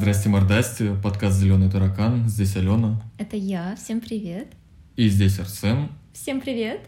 Здрасте, 0.00 0.30
мордасти, 0.30 0.96
подкаст 1.02 1.38
«Зеленый 1.38 1.70
таракан», 1.70 2.26
здесь 2.26 2.56
Алена. 2.56 3.02
Это 3.18 3.36
я, 3.36 3.76
всем 3.76 4.00
привет. 4.00 4.48
И 4.96 5.10
здесь 5.10 5.38
Арсен. 5.38 5.90
Всем 6.14 6.40
привет. 6.40 6.80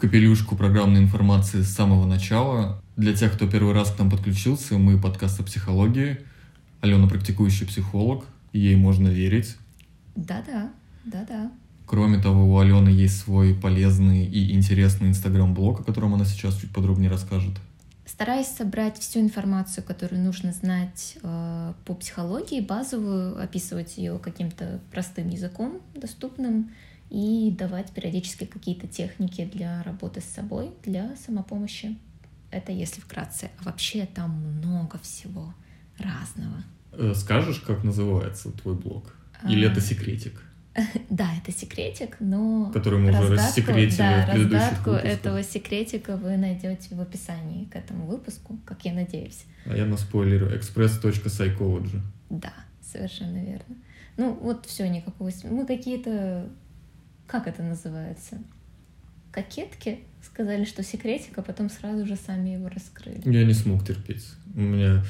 Капелюшку 0.00 0.56
программной 0.56 1.00
информации 1.00 1.60
с 1.60 1.68
самого 1.68 2.06
начала. 2.08 2.82
Для 2.96 3.14
тех, 3.14 3.34
кто 3.34 3.48
первый 3.48 3.72
раз 3.72 3.92
к 3.92 3.98
нам 4.00 4.10
подключился, 4.10 4.78
мы 4.78 5.00
подкаст 5.00 5.38
о 5.38 5.44
психологии. 5.44 6.18
Алена 6.80 7.06
практикующий 7.06 7.68
психолог, 7.68 8.24
ей 8.52 8.74
можно 8.74 9.06
верить. 9.06 9.54
Да-да, 10.16 10.72
да-да. 11.04 11.52
Кроме 11.86 12.18
того, 12.18 12.52
у 12.52 12.58
Алены 12.58 12.88
есть 12.88 13.20
свой 13.20 13.54
полезный 13.54 14.26
и 14.26 14.52
интересный 14.52 15.10
инстаграм-блог, 15.10 15.82
о 15.82 15.84
котором 15.84 16.14
она 16.14 16.24
сейчас 16.24 16.56
чуть 16.56 16.72
подробнее 16.72 17.10
расскажет. 17.10 17.52
Стараюсь 18.06 18.46
собрать 18.46 18.98
всю 18.98 19.20
информацию, 19.20 19.82
которую 19.84 20.22
нужно 20.22 20.52
знать 20.52 21.18
э, 21.22 21.72
по 21.84 21.94
психологии, 21.94 22.60
базовую, 22.60 23.42
описывать 23.42 23.98
ее 23.98 24.18
каким-то 24.20 24.80
простым 24.92 25.28
языком, 25.28 25.82
доступным, 25.94 26.70
и 27.10 27.54
давать 27.56 27.90
периодически 27.92 28.44
какие-то 28.44 28.86
техники 28.86 29.44
для 29.44 29.82
работы 29.82 30.20
с 30.20 30.24
собой, 30.24 30.70
для 30.84 31.14
самопомощи. 31.16 31.96
Это 32.50 32.72
если 32.72 33.00
вкратце. 33.00 33.50
А 33.60 33.64
вообще 33.64 34.06
там 34.06 34.30
много 34.30 34.98
всего 34.98 35.52
разного. 35.98 36.64
Э, 36.92 37.12
скажешь, 37.14 37.58
как 37.60 37.84
называется 37.84 38.50
твой 38.52 38.74
блог? 38.74 39.14
Или 39.48 39.66
а... 39.66 39.70
это 39.70 39.80
секретик? 39.80 40.42
Да, 41.10 41.30
это 41.42 41.56
секретик, 41.56 42.16
но 42.20 42.70
который 42.72 42.98
мы 42.98 43.10
уже 43.10 43.34
рассекретили 43.34 43.98
да, 43.98 44.26
в 44.26 44.30
предыдущих 44.30 44.60
разгадку 44.60 44.90
выпусках. 44.90 45.12
этого 45.12 45.42
секретика 45.42 46.16
вы 46.16 46.36
найдете 46.36 46.94
в 46.94 47.00
описании 47.00 47.64
к 47.64 47.76
этому 47.76 48.06
выпуску, 48.06 48.58
как 48.64 48.84
я 48.84 48.92
надеюсь. 48.92 49.44
А 49.64 49.76
я 49.76 49.86
на 49.86 49.96
спойлеру 49.96 50.46
express.psychology. 50.46 52.00
Да, 52.30 52.52
совершенно 52.80 53.38
верно. 53.38 53.76
Ну 54.16 54.34
вот 54.34 54.66
все, 54.66 54.88
никакого... 54.88 55.30
Мы 55.44 55.66
какие-то... 55.66 56.48
Как 57.26 57.48
это 57.48 57.62
называется? 57.62 58.38
Кокетки 59.32 60.00
сказали, 60.22 60.64
что 60.64 60.82
секретик, 60.82 61.36
а 61.38 61.42
потом 61.42 61.68
сразу 61.68 62.06
же 62.06 62.16
сами 62.16 62.50
его 62.50 62.68
раскрыли. 62.68 63.20
Я 63.24 63.44
не 63.44 63.52
смог 63.52 63.84
терпеть. 63.84 64.24
У 64.54 64.60
меня 64.60 65.02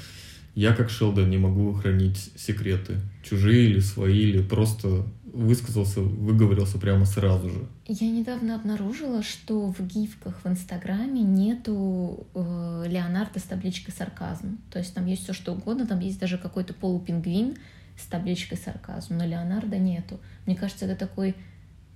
я, 0.57 0.75
как 0.75 0.89
Шелдон, 0.89 1.29
не 1.29 1.37
могу 1.37 1.75
хранить 1.75 2.31
секреты. 2.35 2.97
Чужие 3.23 3.67
или 3.67 3.79
свои, 3.79 4.19
или 4.21 4.43
просто 4.43 5.07
высказался, 5.37 6.01
выговорился 6.01 6.79
прямо 6.79 7.05
сразу 7.05 7.51
же. 7.51 7.67
Я 7.87 8.11
недавно 8.11 8.55
обнаружила, 8.55 9.23
что 9.23 9.69
в 9.73 9.81
гифках 9.81 10.41
в 10.43 10.49
Инстаграме 10.49 11.21
нету 11.21 12.27
э, 12.35 12.85
Леонардо 12.89 13.39
с 13.39 13.43
табличкой 13.43 13.95
сарказм. 13.95 14.59
То 14.71 14.79
есть 14.79 14.95
там 14.95 15.07
есть 15.07 15.25
все 15.25 15.33
что 15.33 15.53
угодно, 15.53 15.87
там 15.87 16.01
есть 16.01 16.19
даже 16.19 16.39
какой-то 16.39 16.73
полупингвин 16.75 17.57
с 17.99 18.07
табличкой 18.07 18.59
сарказм, 18.59 19.19
но 19.19 19.27
Леонардо 19.27 19.77
нету. 19.79 20.19
Мне 20.47 20.57
кажется, 20.57 20.87
это 20.87 20.97
такой, 20.97 21.35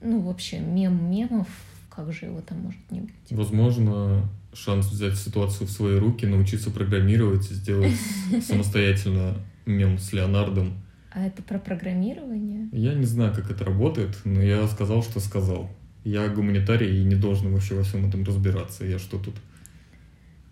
ну, 0.03 0.21
вообще, 0.21 0.59
мем 0.59 1.11
мемов, 1.11 1.49
как 1.89 2.13
же 2.13 2.27
его 2.27 2.41
там 2.43 2.61
может 2.61 2.91
не 2.91 3.01
быть? 3.01 3.15
Возможно, 3.31 4.29
шанс 4.53 4.87
взять 4.91 5.17
ситуацию 5.17 5.67
в 5.67 5.71
свои 5.71 5.99
руки, 5.99 6.27
научиться 6.27 6.71
программировать, 6.71 7.45
сделать 7.45 7.97
самостоятельно 8.47 9.37
мем 9.65 9.99
с 9.99 10.13
Леонардом. 10.13 10.75
А 11.13 11.27
это 11.27 11.43
про 11.43 11.59
программирование? 11.59 12.69
Я 12.73 12.95
не 12.95 13.05
знаю, 13.05 13.35
как 13.35 13.51
это 13.51 13.65
работает, 13.65 14.17
но 14.25 14.41
я 14.41 14.67
сказал, 14.69 15.03
что 15.03 15.21
сказал. 15.21 15.69
Я 16.05 16.29
гуманитарий 16.29 17.01
и 17.01 17.05
не 17.05 17.17
должен 17.17 17.53
вообще 17.53 17.75
во 17.75 17.83
всем 17.83 18.09
этом 18.09 18.25
разбираться. 18.25 18.85
Я 18.85 18.99
что 18.99 19.19
тут? 19.19 19.35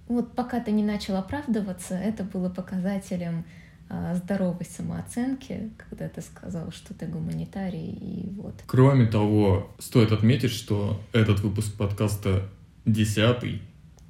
Вот 0.09 0.35
пока 0.35 0.61
ты 0.61 0.73
не 0.73 0.83
начал 0.83 1.17
оправдываться, 1.17 1.95
это 1.95 2.25
было 2.25 2.49
показателем 2.49 3.45
э, 3.89 4.15
здоровой 4.17 4.65
самооценки, 4.65 5.71
когда 5.77 6.09
ты 6.09 6.23
сказал, 6.23 6.73
что 6.73 6.95
ты 6.95 7.07
гуманитарий, 7.07 7.91
и 7.91 8.31
вот. 8.37 8.55
Кроме 8.67 9.07
того, 9.07 9.71
стоит 9.79 10.13
отметить, 10.13 10.51
что 10.51 11.01
этот 11.13 11.41
выпуск 11.41 11.77
подкаста 11.77 12.49
десятый, 12.87 13.61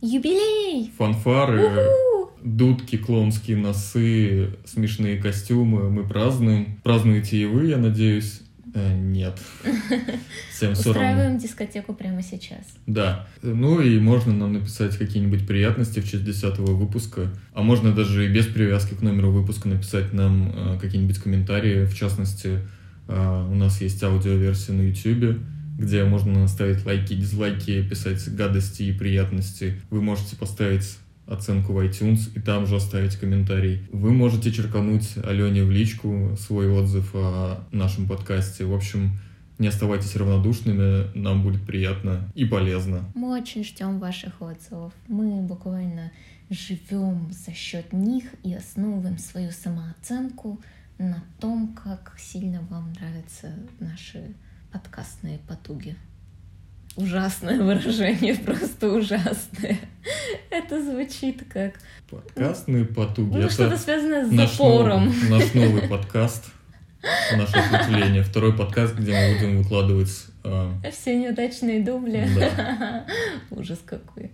Юбилей! 0.01 0.93
Фанфары, 0.97 1.67
У-ху! 1.67 2.08
Дудки, 2.43 2.97
клоунские 2.97 3.57
носы, 3.57 4.57
смешные 4.65 5.19
костюмы. 5.19 5.91
Мы 5.91 6.07
празднуем. 6.07 6.79
Празднуете 6.83 7.43
и 7.43 7.45
вы, 7.45 7.67
я 7.67 7.79
надеюсь. 7.79 8.43
Э, 8.75 8.97
нет. 8.97 9.39
Всем 10.53 10.73
Устраиваем 10.73 11.39
дискотеку 11.39 11.95
прямо 11.95 12.23
сейчас. 12.23 12.65
Да. 12.87 13.27
Ну 13.43 13.81
и 13.81 13.99
можно 13.99 14.33
нам 14.33 14.53
написать 14.53 14.97
какие-нибудь 14.97 15.47
приятности 15.47 16.01
в 16.01 16.09
честь 16.09 16.25
десятого 16.25 16.75
выпуска. 16.75 17.31
А 17.55 17.63
можно 17.63 17.93
даже 17.93 18.27
и 18.27 18.33
без 18.33 18.47
привязки 18.47 18.95
к 18.95 19.03
номеру 19.03 19.31
выпуска 19.31 19.69
написать 19.69 20.13
нам 20.13 20.53
э, 20.55 20.79
какие-нибудь 20.81 21.19
комментарии. 21.19 21.85
В 21.85 21.95
частности, 21.95 22.61
э, 23.09 23.47
у 23.51 23.55
нас 23.55 23.81
есть 23.81 24.03
аудиоверсия 24.03 24.75
на 24.75 24.83
YouTube 24.83 25.39
где 25.79 26.03
можно 26.05 26.49
ставить 26.49 26.85
лайки, 26.85 27.15
дизлайки, 27.15 27.83
писать 27.89 28.29
гадости 28.35 28.83
и 28.83 28.93
приятности. 28.93 29.81
Вы 29.91 30.03
можете 30.03 30.35
поставить 30.35 30.99
оценку 31.29 31.73
в 31.73 31.79
iTunes 31.79 32.33
и 32.35 32.41
там 32.41 32.67
же 32.67 32.77
оставить 32.77 33.17
комментарий. 33.17 33.87
Вы 33.93 34.13
можете 34.13 34.51
черкануть 34.51 35.17
Алене 35.23 35.63
в 35.65 35.71
личку 35.71 36.37
свой 36.39 36.71
отзыв 36.71 37.11
о 37.15 37.67
нашем 37.71 38.09
подкасте. 38.09 38.65
В 38.65 38.75
общем, 38.75 39.19
не 39.59 39.69
оставайтесь 39.69 40.17
равнодушными, 40.17 41.17
нам 41.17 41.43
будет 41.43 41.63
приятно 41.67 42.31
и 42.35 42.45
полезно. 42.45 43.11
Мы 43.15 43.39
очень 43.39 43.65
ждем 43.65 43.99
ваших 43.99 44.41
отзывов. 44.41 44.93
Мы 45.07 45.43
буквально 45.43 46.13
живем 46.49 47.31
за 47.31 47.53
счет 47.53 47.93
них 47.93 48.25
и 48.43 48.55
основываем 48.55 49.19
свою 49.19 49.51
самооценку 49.51 50.61
на 50.99 51.23
том, 51.41 51.75
как 51.75 52.15
сильно 52.19 52.61
вам 52.71 52.93
нравятся 52.93 53.55
наши 53.81 54.35
подкастные 54.73 55.39
потуги. 55.47 55.97
Ужасное 56.99 57.61
выражение, 57.61 58.35
просто 58.45 58.89
ужасное. 58.93 59.79
Это 60.51 60.83
звучит 60.83 61.45
как... 61.49 61.75
Подкастные 62.11 62.87
потуги. 62.87 63.37
Ну, 63.37 63.49
что-то 63.49 63.79
связанное 63.79 64.27
с 64.27 64.33
наш 64.33 64.51
запором. 64.51 65.05
Новый, 65.05 65.31
наш 65.31 65.55
новый 65.55 65.83
подкаст, 65.83 66.47
наше 67.37 67.57
ответвление. 67.57 68.25
Второй 68.25 68.53
подкаст, 68.53 68.97
где 68.97 69.13
мы 69.13 69.35
будем 69.37 69.63
выкладывать... 69.63 70.11
Э... 70.43 70.73
Все 70.91 71.17
неудачные 71.17 71.85
дубли. 71.85 72.29
Да. 72.35 73.07
Ужас 73.51 73.79
какой. 73.87 74.33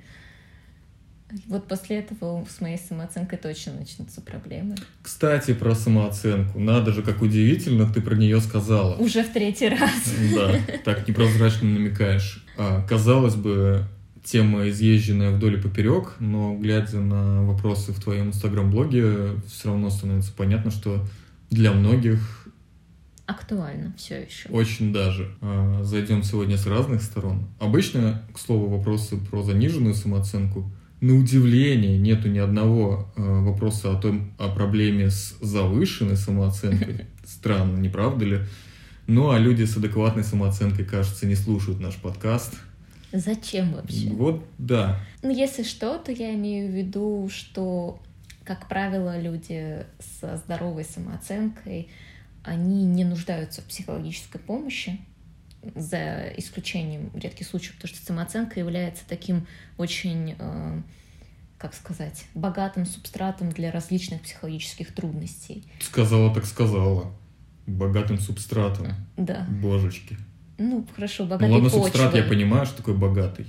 Вот 1.49 1.67
после 1.67 1.99
этого 1.99 2.47
с 2.49 2.61
моей 2.61 2.79
самооценкой 2.79 3.39
точно 3.39 3.73
начнутся 3.73 4.21
проблемы. 4.21 4.77
Кстати, 5.03 5.55
про 5.55 5.75
самооценку. 5.75 6.61
Надо 6.61 6.93
же, 6.93 7.03
как 7.03 7.23
удивительно 7.23 7.91
ты 7.93 8.01
про 8.01 8.15
нее 8.15 8.41
сказала. 8.41 8.97
Уже 8.97 9.25
в 9.25 9.33
третий 9.33 9.69
раз. 9.69 9.91
Да, 10.35 10.55
так 10.85 11.09
непрозрачно 11.09 11.69
намекаешь. 11.69 12.45
А, 12.57 12.83
казалось 12.87 13.35
бы, 13.35 13.85
тема 14.23 14.69
изъезженная 14.69 15.31
вдоль 15.31 15.55
и 15.55 15.61
поперек, 15.61 16.15
но 16.21 16.57
глядя 16.57 17.01
на 17.01 17.43
вопросы 17.43 17.93
в 17.93 18.01
твоем 18.01 18.29
инстаграм-блоге, 18.29 19.41
все 19.49 19.69
равно 19.69 19.91
становится 19.91 20.33
понятно, 20.33 20.71
что 20.71 21.05
для 21.51 21.73
многих 21.73 22.49
актуально 23.27 23.95
все 23.97 24.23
еще. 24.23 24.51
Очень 24.51 24.93
даже. 24.93 25.35
А, 25.41 25.83
зайдем 25.83 26.23
сегодня 26.23 26.59
с 26.59 26.67
разных 26.67 27.03
сторон. 27.03 27.49
Обычно, 27.59 28.23
к 28.35 28.39
слову, 28.39 28.69
вопросы 28.69 29.17
про 29.17 29.43
заниженную 29.43 29.95
самооценку– 29.95 30.71
на 31.05 31.19
удивление 31.19 31.99
нету 31.99 32.29
ни 32.29 32.39
одного 32.39 33.13
э, 33.15 33.21
вопроса 33.21 33.93
о 33.93 34.01
том, 34.01 34.33
о 34.39 34.49
проблеме 34.49 35.11
с 35.11 35.37
завышенной 35.39 36.17
самооценкой. 36.17 37.05
Странно, 37.27 37.77
не 37.77 37.91
правда 37.91 38.25
ли? 38.25 38.39
Ну, 39.07 39.29
а 39.29 39.39
люди 39.39 39.65
с 39.65 39.77
адекватной 39.77 40.25
самооценкой, 40.25 40.87
кажется, 40.87 41.27
не 41.27 41.35
слушают 41.35 41.79
наш 41.79 41.97
подкаст. 41.97 42.55
Зачем 43.13 43.75
вообще? 43.75 44.09
Вот, 44.09 44.45
да. 44.57 44.99
Ну, 45.23 45.29
если 45.29 45.63
что, 45.63 45.99
то 45.99 46.11
я 46.11 46.35
имею 46.35 46.73
в 46.73 46.75
виду, 46.75 47.29
что, 47.31 48.01
как 48.43 48.67
правило, 48.67 49.21
люди 49.21 49.85
со 50.01 50.39
здоровой 50.39 50.85
самооценкой, 50.85 51.89
они 52.45 52.83
не 52.83 53.05
нуждаются 53.05 53.61
в 53.61 53.67
психологической 53.67 54.41
помощи, 54.41 54.99
за 55.75 56.29
исключением 56.37 57.11
редких 57.15 57.47
случаев, 57.47 57.75
потому 57.77 57.95
что 57.95 58.05
самооценка 58.05 58.59
является 58.61 59.05
таким 59.09 59.47
очень, 59.79 60.35
э, 60.39 60.83
как 61.59 61.75
сказать, 61.75 62.27
богатым 62.35 62.87
субстратом 62.87 63.51
для 63.51 63.71
различных 63.71 64.23
психологических 64.23 64.95
трудностей. 64.95 65.65
Сказала 65.81 66.33
так 66.35 66.45
сказала. 66.45 67.13
Богатым 67.67 68.19
субстратом. 68.19 68.89
Да. 69.17 69.47
Божечки. 69.49 70.19
Ну, 70.59 70.87
хорошо, 70.95 71.25
богатый 71.25 71.49
Ну 71.49 71.55
ладно, 71.55 71.71
почвой. 71.71 71.85
субстрат 71.85 72.15
я 72.15 72.23
понимаю, 72.23 72.67
что 72.67 72.77
такое 72.77 72.95
богатый. 72.95 73.47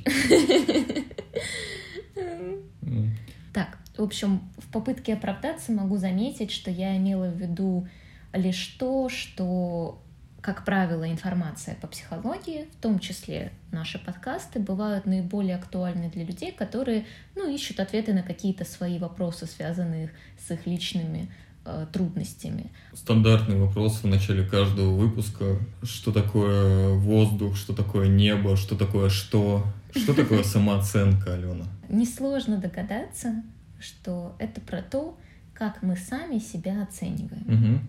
Так, 3.54 3.78
в 3.98 4.02
общем, 4.02 4.42
в 4.58 4.72
попытке 4.72 5.14
оправдаться 5.14 5.72
могу 5.72 5.98
заметить, 5.98 6.52
что 6.52 6.72
я 6.72 6.98
имела 6.98 7.30
в 7.30 7.38
виду 7.38 7.88
лишь 8.34 8.66
то, 8.80 9.08
что 9.10 10.02
как 10.46 10.64
правило, 10.64 11.12
информация 11.12 11.74
по 11.74 11.88
психологии, 11.88 12.68
в 12.78 12.80
том 12.80 13.00
числе 13.00 13.52
наши 13.72 13.98
подкасты, 13.98 14.60
бывают 14.60 15.08
наиболее 15.08 15.56
актуальны 15.56 16.12
для 16.12 16.24
людей, 16.24 16.52
которые 16.52 17.08
ну, 17.36 17.52
ищут 17.52 17.80
ответы 17.80 18.14
на 18.14 18.22
какие-то 18.22 18.64
свои 18.64 19.00
вопросы, 19.00 19.48
связанные 19.48 20.12
с 20.38 20.52
их 20.52 20.68
личными 20.68 21.32
э, 21.66 21.88
трудностями. 21.92 22.72
Стандартный 22.94 23.58
вопрос 23.58 24.04
в 24.04 24.08
начале 24.08 24.48
каждого 24.48 24.96
выпуска. 24.96 25.58
Что 25.82 26.12
такое 26.12 26.94
воздух, 26.94 27.58
что 27.58 27.74
такое 27.74 28.08
небо, 28.08 28.56
что 28.56 28.76
такое 28.76 29.10
что? 29.10 29.66
Что 29.96 30.14
такое 30.14 30.44
самооценка, 30.54 31.34
Алена? 31.34 31.66
Несложно 31.90 32.58
догадаться, 32.58 33.42
что 33.80 34.36
это 34.38 34.62
про 34.62 34.84
то, 34.84 35.18
как 35.56 35.82
мы 35.82 35.98
сами 35.98 36.38
себя 36.38 36.84
оцениваем. 36.84 37.82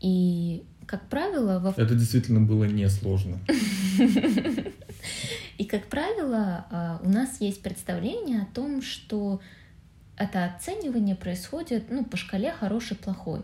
И, 0.00 0.62
как 0.88 1.06
правило, 1.08 1.58
во... 1.58 1.70
Это 1.70 1.94
действительно 1.94 2.40
было 2.40 2.64
несложно. 2.64 3.38
И, 5.58 5.64
как 5.64 5.86
правило, 5.88 6.66
а, 6.70 7.00
у 7.02 7.10
нас 7.10 7.42
есть 7.42 7.62
представление 7.62 8.42
о 8.42 8.46
том, 8.46 8.80
что 8.80 9.42
это 10.16 10.46
оценивание 10.46 11.14
происходит 11.14 11.90
ну, 11.90 12.06
по 12.06 12.16
шкале 12.16 12.52
хороший-плохой. 12.52 13.42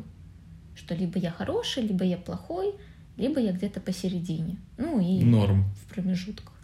Что 0.75 0.95
либо 0.95 1.19
я 1.19 1.31
хороший, 1.31 1.83
либо 1.83 2.03
я 2.05 2.17
плохой, 2.17 2.75
либо 3.19 3.41
я 3.41 3.53
где-то 3.53 3.81
посередине. 3.81 4.57
Ну 4.79 4.99
и 4.99 5.23
Норм. 5.23 5.67
в 5.75 5.93
промежутках. 5.93 6.55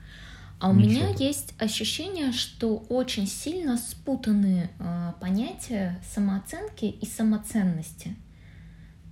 А 0.61 0.71
у 0.71 0.75
Ничего. 0.75 0.93
меня 0.93 1.09
есть 1.19 1.53
ощущение, 1.59 2.33
что 2.33 2.79
очень 2.89 3.27
сильно 3.27 3.77
спутаны 3.77 4.71
э, 4.79 5.13
понятия 5.21 6.01
самооценки 6.15 6.87
и 6.87 7.05
самоценности. 7.05 8.17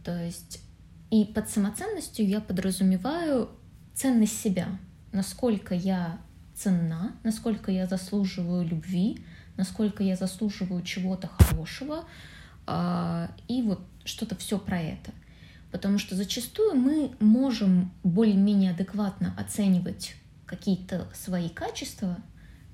То 0.03 0.17
есть 0.25 0.63
и 1.11 1.25
под 1.25 1.49
самоценностью 1.49 2.27
я 2.27 2.41
подразумеваю 2.41 3.51
ценность 3.95 4.41
себя, 4.41 4.69
насколько 5.13 5.75
я 5.75 6.21
ценна, 6.55 7.17
насколько 7.25 7.71
я 7.71 7.87
заслуживаю 7.87 8.67
любви, 8.67 9.25
насколько 9.57 10.03
я 10.03 10.17
заслуживаю 10.17 10.83
чего-то 10.83 11.29
хорошего, 11.29 12.05
э, 12.67 13.29
и 13.49 13.63
вот 13.63 13.81
что-то 14.05 14.37
все 14.37 14.59
про 14.59 14.81
это. 14.81 15.13
Потому 15.71 15.99
что 15.99 16.15
зачастую 16.15 16.75
мы 16.75 17.13
можем 17.21 17.93
более-менее 18.03 18.73
адекватно 18.73 19.35
оценивать 19.39 20.15
какие-то 20.47 21.09
свои 21.15 21.49
качества, 21.49 22.19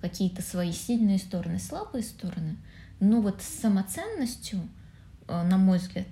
какие-то 0.00 0.42
свои 0.42 0.72
сильные 0.72 1.18
стороны, 1.18 1.58
слабые 1.58 2.02
стороны, 2.02 2.56
но 3.00 3.20
вот 3.20 3.42
с 3.42 3.60
самоценностью, 3.60 4.60
э, 5.28 5.42
на 5.42 5.56
мой 5.56 5.78
взгляд, 5.78 6.08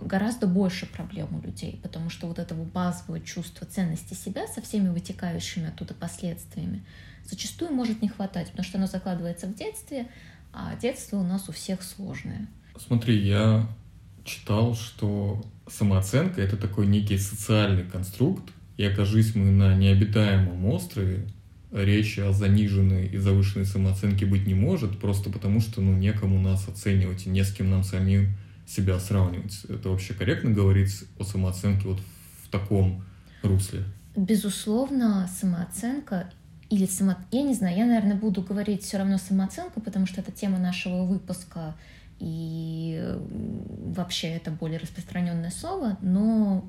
гораздо 0.00 0.46
больше 0.46 0.86
проблем 0.86 1.28
у 1.36 1.46
людей, 1.46 1.78
потому 1.82 2.10
что 2.10 2.26
вот 2.26 2.38
этого 2.38 2.64
базового 2.64 3.20
чувства 3.20 3.66
ценности 3.66 4.14
себя 4.14 4.46
со 4.46 4.62
всеми 4.62 4.88
вытекающими 4.88 5.68
оттуда 5.68 5.94
последствиями 5.94 6.84
зачастую 7.24 7.72
может 7.72 8.00
не 8.00 8.08
хватать, 8.08 8.48
потому 8.50 8.64
что 8.64 8.78
оно 8.78 8.86
закладывается 8.86 9.46
в 9.46 9.54
детстве, 9.54 10.08
а 10.52 10.74
детство 10.76 11.18
у 11.18 11.22
нас 11.22 11.48
у 11.48 11.52
всех 11.52 11.82
сложное. 11.82 12.48
Смотри, 12.78 13.18
я 13.18 13.68
читал, 14.24 14.74
что 14.74 15.44
самооценка— 15.68 16.40
это 16.42 16.56
такой 16.56 16.86
некий 16.86 17.18
социальный 17.18 17.84
конструкт, 17.84 18.50
и 18.76 18.84
окажись 18.84 19.34
мы 19.34 19.50
на 19.50 19.74
необитаемом 19.76 20.64
острове, 20.66 21.26
речи 21.70 22.20
о 22.20 22.32
заниженной 22.32 23.08
и 23.08 23.18
завышенной 23.18 23.66
самооценке 23.66 24.24
быть 24.24 24.46
не 24.46 24.54
может, 24.54 24.98
просто 24.98 25.28
потому 25.28 25.60
что 25.60 25.82
ну, 25.82 25.92
некому 25.92 26.40
нас 26.40 26.66
оценивать 26.66 27.26
и 27.26 27.28
не 27.28 27.44
с 27.44 27.52
кем 27.52 27.68
нам 27.68 27.84
самим 27.84 28.28
себя 28.68 29.00
сравнивать. 29.00 29.64
Это 29.64 29.88
вообще 29.88 30.14
корректно 30.14 30.50
говорить 30.50 31.04
о 31.18 31.24
самооценке 31.24 31.88
вот 31.88 32.00
в 32.44 32.50
таком 32.50 33.04
русле? 33.42 33.84
Безусловно, 34.14 35.28
самооценка 35.40 36.30
или 36.68 36.86
само... 36.86 37.16
Я 37.30 37.42
не 37.42 37.54
знаю, 37.54 37.76
я, 37.76 37.86
наверное, 37.86 38.16
буду 38.16 38.42
говорить 38.42 38.82
все 38.82 38.98
равно 38.98 39.16
самооценка, 39.16 39.80
потому 39.80 40.06
что 40.06 40.20
это 40.20 40.32
тема 40.32 40.58
нашего 40.58 41.04
выпуска, 41.04 41.74
и 42.18 43.16
вообще 43.30 44.28
это 44.28 44.50
более 44.50 44.78
распространенное 44.78 45.50
слово, 45.50 45.96
но 46.02 46.68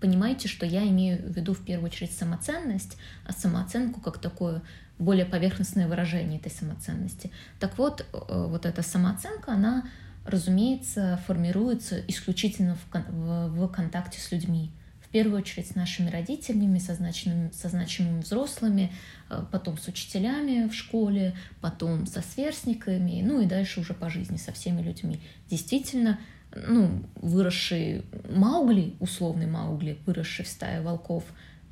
понимаете, 0.00 0.48
что 0.48 0.66
я 0.66 0.86
имею 0.88 1.18
в 1.22 1.36
виду 1.36 1.54
в 1.54 1.64
первую 1.64 1.90
очередь 1.90 2.12
самоценность, 2.12 2.96
а 3.26 3.32
самооценку 3.32 4.00
как 4.00 4.18
такое 4.18 4.62
более 4.98 5.26
поверхностное 5.26 5.86
выражение 5.86 6.38
этой 6.38 6.50
самоценности. 6.50 7.30
Так 7.58 7.78
вот, 7.78 8.04
э, 8.12 8.46
вот 8.48 8.66
эта 8.66 8.82
самооценка, 8.82 9.52
она, 9.52 9.84
разумеется, 10.24 11.20
формируется 11.26 12.00
исключительно 12.08 12.76
в, 12.76 12.94
в, 12.94 13.48
в 13.48 13.68
контакте 13.68 14.20
с 14.20 14.30
людьми. 14.32 14.70
В 15.00 15.08
первую 15.08 15.40
очередь 15.40 15.66
с 15.66 15.74
нашими 15.74 16.08
родителями, 16.08 16.78
со 16.78 16.94
значимыми, 16.94 17.50
со 17.52 17.68
значимыми 17.68 18.20
взрослыми, 18.20 18.92
э, 19.28 19.44
потом 19.50 19.76
с 19.76 19.88
учителями 19.88 20.68
в 20.68 20.74
школе, 20.74 21.34
потом 21.60 22.06
со 22.06 22.22
сверстниками, 22.22 23.20
ну 23.24 23.40
и 23.40 23.46
дальше 23.46 23.80
уже 23.80 23.92
по 23.92 24.08
жизни 24.08 24.36
со 24.36 24.52
всеми 24.52 24.82
людьми. 24.82 25.20
Действительно, 25.48 26.20
ну, 26.54 27.04
выросший 27.16 28.02
Маугли, 28.30 28.94
условный 29.00 29.46
Маугли, 29.46 29.98
выросший 30.06 30.44
в 30.44 30.48
стае 30.48 30.80
волков, 30.80 31.24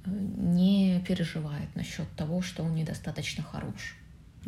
э, 0.05 0.11
не 0.11 1.05
переживает 1.07 1.75
насчет 1.77 2.09
того, 2.17 2.43
что 2.43 2.65
он 2.65 2.75
недостаточно 2.75 3.45
хорош. 3.45 3.97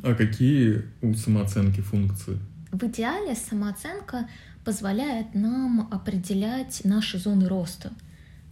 А 0.02 0.14
какие 0.14 0.84
у 1.02 1.14
самооценки 1.14 1.80
функции? 1.80 2.38
В 2.72 2.84
идеале 2.86 3.34
самооценка 3.34 4.28
позволяет 4.64 5.34
нам 5.34 5.88
определять 5.90 6.82
наши 6.84 7.18
зоны 7.18 7.48
роста. 7.48 7.92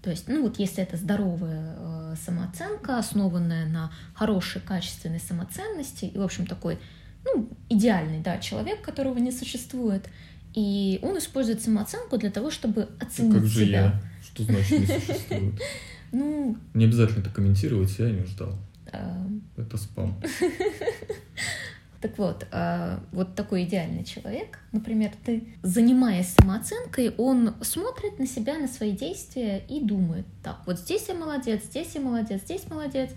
То 0.03 0.11
есть, 0.11 0.29
ну 0.29 0.43
вот 0.43 0.59
если 0.59 0.83
это 0.83 0.97
здоровая 0.97 1.77
э, 1.77 2.15
самооценка, 2.25 2.99
основанная 2.99 3.67
на 3.67 3.93
хорошей, 4.15 4.63
качественной 4.63 5.21
самоценности, 5.21 6.07
и, 6.07 6.19
в 6.19 6.23
общем, 6.23 6.47
такой, 6.47 6.79
ну, 7.25 7.49
идеальный, 7.69 8.21
да, 8.21 8.39
человек, 8.39 8.81
которого 8.83 9.19
не 9.19 9.33
существует, 9.33 10.09
и 10.55 10.99
он 11.03 11.19
использует 11.19 11.63
самооценку 11.63 12.17
для 12.17 12.31
того, 12.31 12.51
чтобы 12.51 12.89
оценить 13.01 13.35
как 13.35 13.47
же 13.47 13.67
себя. 13.67 13.81
я? 13.81 14.03
Что 14.23 14.45
значит 14.45 14.81
не 14.81 14.87
существует? 14.87 15.55
Ну... 16.11 16.57
Не 16.73 16.87
обязательно 16.87 17.21
это 17.21 17.29
комментировать, 17.29 17.99
я 17.99 18.11
не 18.11 18.25
ждал. 18.25 18.59
А... 18.91 19.29
Это 19.59 19.77
спам. 19.77 20.19
Так 22.01 22.17
вот, 22.17 22.47
а, 22.53 23.01
вот 23.11 23.35
такой 23.35 23.65
идеальный 23.65 24.05
человек, 24.05 24.61
например, 24.71 25.11
ты, 25.25 25.49
занимаясь 25.63 26.29
самооценкой, 26.29 27.13
он 27.19 27.55
смотрит 27.61 28.21
на 28.21 28.27
себя, 28.27 28.57
на 28.57 28.69
свои 28.69 28.93
действия 28.93 29.65
и 29.69 29.81
думает, 29.81 30.25
так, 30.45 30.63
вот 30.67 30.79
здесь 30.79 31.09
я 31.09 31.15
молодец, 31.15 31.65
здесь 31.65 31.95
я 31.95 32.01
молодец, 32.01 32.43
здесь 32.43 32.71
молодец, 32.71 33.11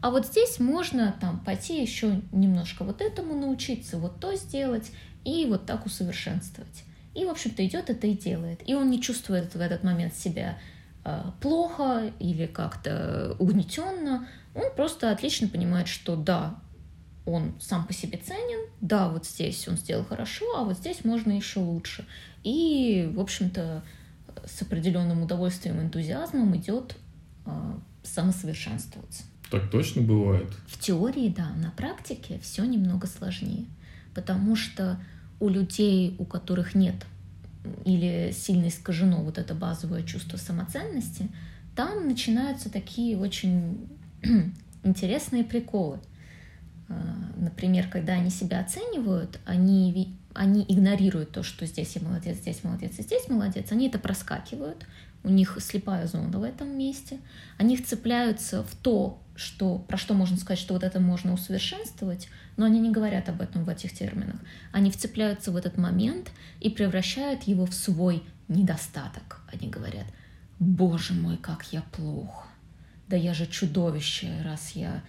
а 0.00 0.10
вот 0.10 0.26
здесь 0.26 0.58
можно 0.58 1.14
там 1.20 1.40
пойти 1.40 1.82
еще 1.82 2.22
немножко 2.32 2.84
вот 2.84 3.02
этому 3.02 3.34
научиться, 3.34 3.98
вот 3.98 4.20
то 4.20 4.34
сделать, 4.36 4.90
и 5.24 5.46
вот 5.46 5.66
так 5.66 5.84
усовершенствовать. 5.84 6.84
И, 7.14 7.24
в 7.24 7.30
общем-то, 7.30 7.64
идет 7.64 7.90
это 7.90 8.06
и 8.06 8.14
делает. 8.14 8.60
И 8.66 8.74
он 8.74 8.90
не 8.90 9.00
чувствует 9.00 9.54
в 9.54 9.60
этот 9.60 9.84
момент 9.84 10.14
себя 10.14 10.58
э, 11.04 11.22
плохо 11.40 12.10
или 12.18 12.46
как-то 12.46 13.36
угнетенно. 13.38 14.28
Он 14.54 14.74
просто 14.74 15.10
отлично 15.10 15.48
понимает, 15.48 15.88
что 15.88 16.16
да, 16.16 16.58
он 17.26 17.54
сам 17.60 17.86
по 17.86 17.92
себе 17.92 18.18
ценен, 18.18 18.68
да, 18.80 19.08
вот 19.08 19.26
здесь 19.26 19.66
он 19.68 19.76
сделал 19.76 20.04
хорошо, 20.04 20.44
а 20.56 20.64
вот 20.64 20.78
здесь 20.78 21.04
можно 21.04 21.32
еще 21.32 21.60
лучше. 21.60 22.04
И, 22.42 23.10
в 23.14 23.20
общем-то, 23.20 23.82
с 24.44 24.62
определенным 24.62 25.22
удовольствием 25.22 25.80
и 25.80 25.84
энтузиазмом 25.84 26.56
идет 26.56 26.96
э, 27.46 27.50
самосовершенствоваться. 28.02 29.22
Так 29.50 29.70
точно 29.70 30.02
бывает? 30.02 30.52
В 30.66 30.78
теории, 30.78 31.28
да, 31.28 31.50
на 31.50 31.70
практике 31.70 32.38
все 32.42 32.64
немного 32.64 33.06
сложнее, 33.06 33.66
потому 34.14 34.56
что 34.56 34.98
у 35.40 35.48
людей, 35.48 36.16
у 36.18 36.24
которых 36.24 36.74
нет 36.74 37.06
или 37.84 38.32
сильно 38.32 38.68
искажено 38.68 39.22
вот 39.22 39.38
это 39.38 39.54
базовое 39.54 40.02
чувство 40.02 40.36
самоценности, 40.36 41.28
там 41.74 42.06
начинаются 42.06 42.70
такие 42.70 43.16
очень 43.16 43.88
интересные 44.84 45.44
приколы. 45.44 45.98
А, 46.88 46.94
например, 47.36 47.88
когда 47.88 48.14
они 48.14 48.30
себя 48.30 48.60
оценивают, 48.60 49.40
они, 49.44 50.16
они 50.34 50.64
игнорируют 50.68 51.32
то, 51.32 51.42
что 51.42 51.66
здесь 51.66 51.96
я 51.96 52.02
молодец, 52.02 52.38
здесь 52.38 52.62
молодец 52.64 52.92
здесь 52.92 53.28
молодец, 53.28 53.72
они 53.72 53.88
это 53.88 53.98
проскакивают, 53.98 54.86
у 55.22 55.30
них 55.30 55.56
слепая 55.60 56.06
зона 56.06 56.38
в 56.38 56.42
этом 56.42 56.76
месте, 56.76 57.18
они 57.56 57.78
цепляются 57.78 58.62
в 58.62 58.74
то, 58.74 59.20
что, 59.34 59.78
про 59.78 59.96
что 59.96 60.14
можно 60.14 60.36
сказать, 60.36 60.58
что 60.58 60.74
вот 60.74 60.84
это 60.84 61.00
можно 61.00 61.32
усовершенствовать, 61.32 62.28
но 62.56 62.66
они 62.66 62.78
не 62.78 62.90
говорят 62.90 63.28
об 63.28 63.40
этом 63.40 63.64
в 63.64 63.68
этих 63.68 63.92
терминах. 63.92 64.36
Они 64.70 64.90
вцепляются 64.90 65.50
в 65.50 65.56
этот 65.56 65.76
момент 65.76 66.30
и 66.60 66.70
превращают 66.70 67.44
его 67.44 67.66
в 67.66 67.74
свой 67.74 68.22
недостаток. 68.48 69.40
Они 69.52 69.68
говорят, 69.68 70.06
боже 70.60 71.14
мой, 71.14 71.36
как 71.36 71.64
я 71.72 71.82
плохо. 71.82 72.46
Да 73.08 73.16
я 73.16 73.34
же 73.34 73.46
чудовище, 73.46 74.40
раз 74.44 74.72
я 74.72 75.02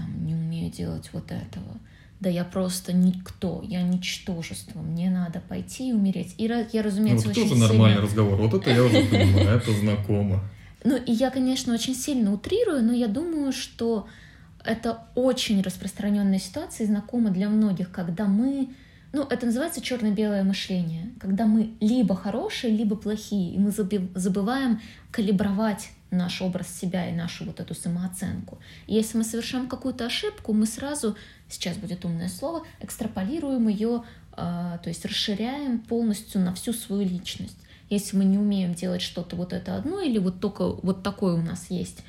там 0.00 0.26
не 0.26 0.34
умею 0.34 0.70
делать 0.70 1.10
вот 1.12 1.30
этого. 1.30 1.76
Да 2.20 2.28
я 2.28 2.44
просто 2.44 2.92
никто, 2.92 3.62
я 3.66 3.82
ничтожество, 3.82 4.80
мне 4.80 5.10
надо 5.10 5.40
пойти 5.40 5.88
и 5.88 5.92
умереть. 5.92 6.34
И 6.36 6.44
я, 6.44 6.82
разумеется, 6.82 7.26
ну, 7.26 7.30
очень 7.32 7.48
тоже 7.48 7.60
нормальный 7.60 8.02
разговор. 8.02 8.36
Вот 8.36 8.52
это 8.52 8.70
я 8.70 8.84
уже 8.84 9.04
понимаю, 9.04 9.58
это 9.58 9.72
знакомо. 9.72 10.42
Ну, 10.82 10.96
и 10.96 11.12
я, 11.12 11.28
конечно, 11.28 11.74
очень 11.74 11.94
сильно 11.94 12.32
утрирую, 12.32 12.82
но 12.82 12.94
я 12.94 13.06
думаю, 13.06 13.52
что 13.52 14.08
это 14.64 15.04
очень 15.14 15.60
распространенная 15.60 16.38
ситуация 16.38 16.84
и 16.84 16.86
знакома 16.86 17.28
для 17.28 17.50
многих, 17.50 17.90
когда 17.90 18.24
мы 18.24 18.70
ну, 19.12 19.24
это 19.24 19.46
называется 19.46 19.80
черно-белое 19.80 20.44
мышление, 20.44 21.10
когда 21.18 21.46
мы 21.46 21.72
либо 21.80 22.14
хорошие, 22.14 22.72
либо 22.72 22.94
плохие, 22.96 23.54
и 23.54 23.58
мы 23.58 23.72
забываем 23.72 24.80
калибровать 25.10 25.90
наш 26.10 26.42
образ 26.42 26.68
себя 26.68 27.08
и 27.08 27.12
нашу 27.12 27.44
вот 27.44 27.60
эту 27.60 27.74
самооценку. 27.74 28.58
И 28.86 28.94
если 28.94 29.18
мы 29.18 29.24
совершаем 29.24 29.68
какую-то 29.68 30.06
ошибку, 30.06 30.52
мы 30.52 30.66
сразу, 30.66 31.16
сейчас 31.48 31.76
будет 31.76 32.04
умное 32.04 32.28
слово, 32.28 32.64
экстраполируем 32.80 33.68
ее, 33.68 34.04
а, 34.32 34.78
то 34.78 34.88
есть 34.88 35.04
расширяем 35.04 35.80
полностью 35.80 36.40
на 36.40 36.54
всю 36.54 36.72
свою 36.72 37.02
личность. 37.02 37.56
Если 37.88 38.16
мы 38.16 38.24
не 38.24 38.38
умеем 38.38 38.74
делать 38.74 39.02
что-то 39.02 39.34
вот 39.34 39.52
это 39.52 39.76
одно, 39.76 40.00
или 40.00 40.18
вот 40.18 40.40
только 40.40 40.68
вот 40.68 41.02
такое 41.02 41.34
у 41.34 41.42
нас 41.42 41.66
есть 41.70 42.00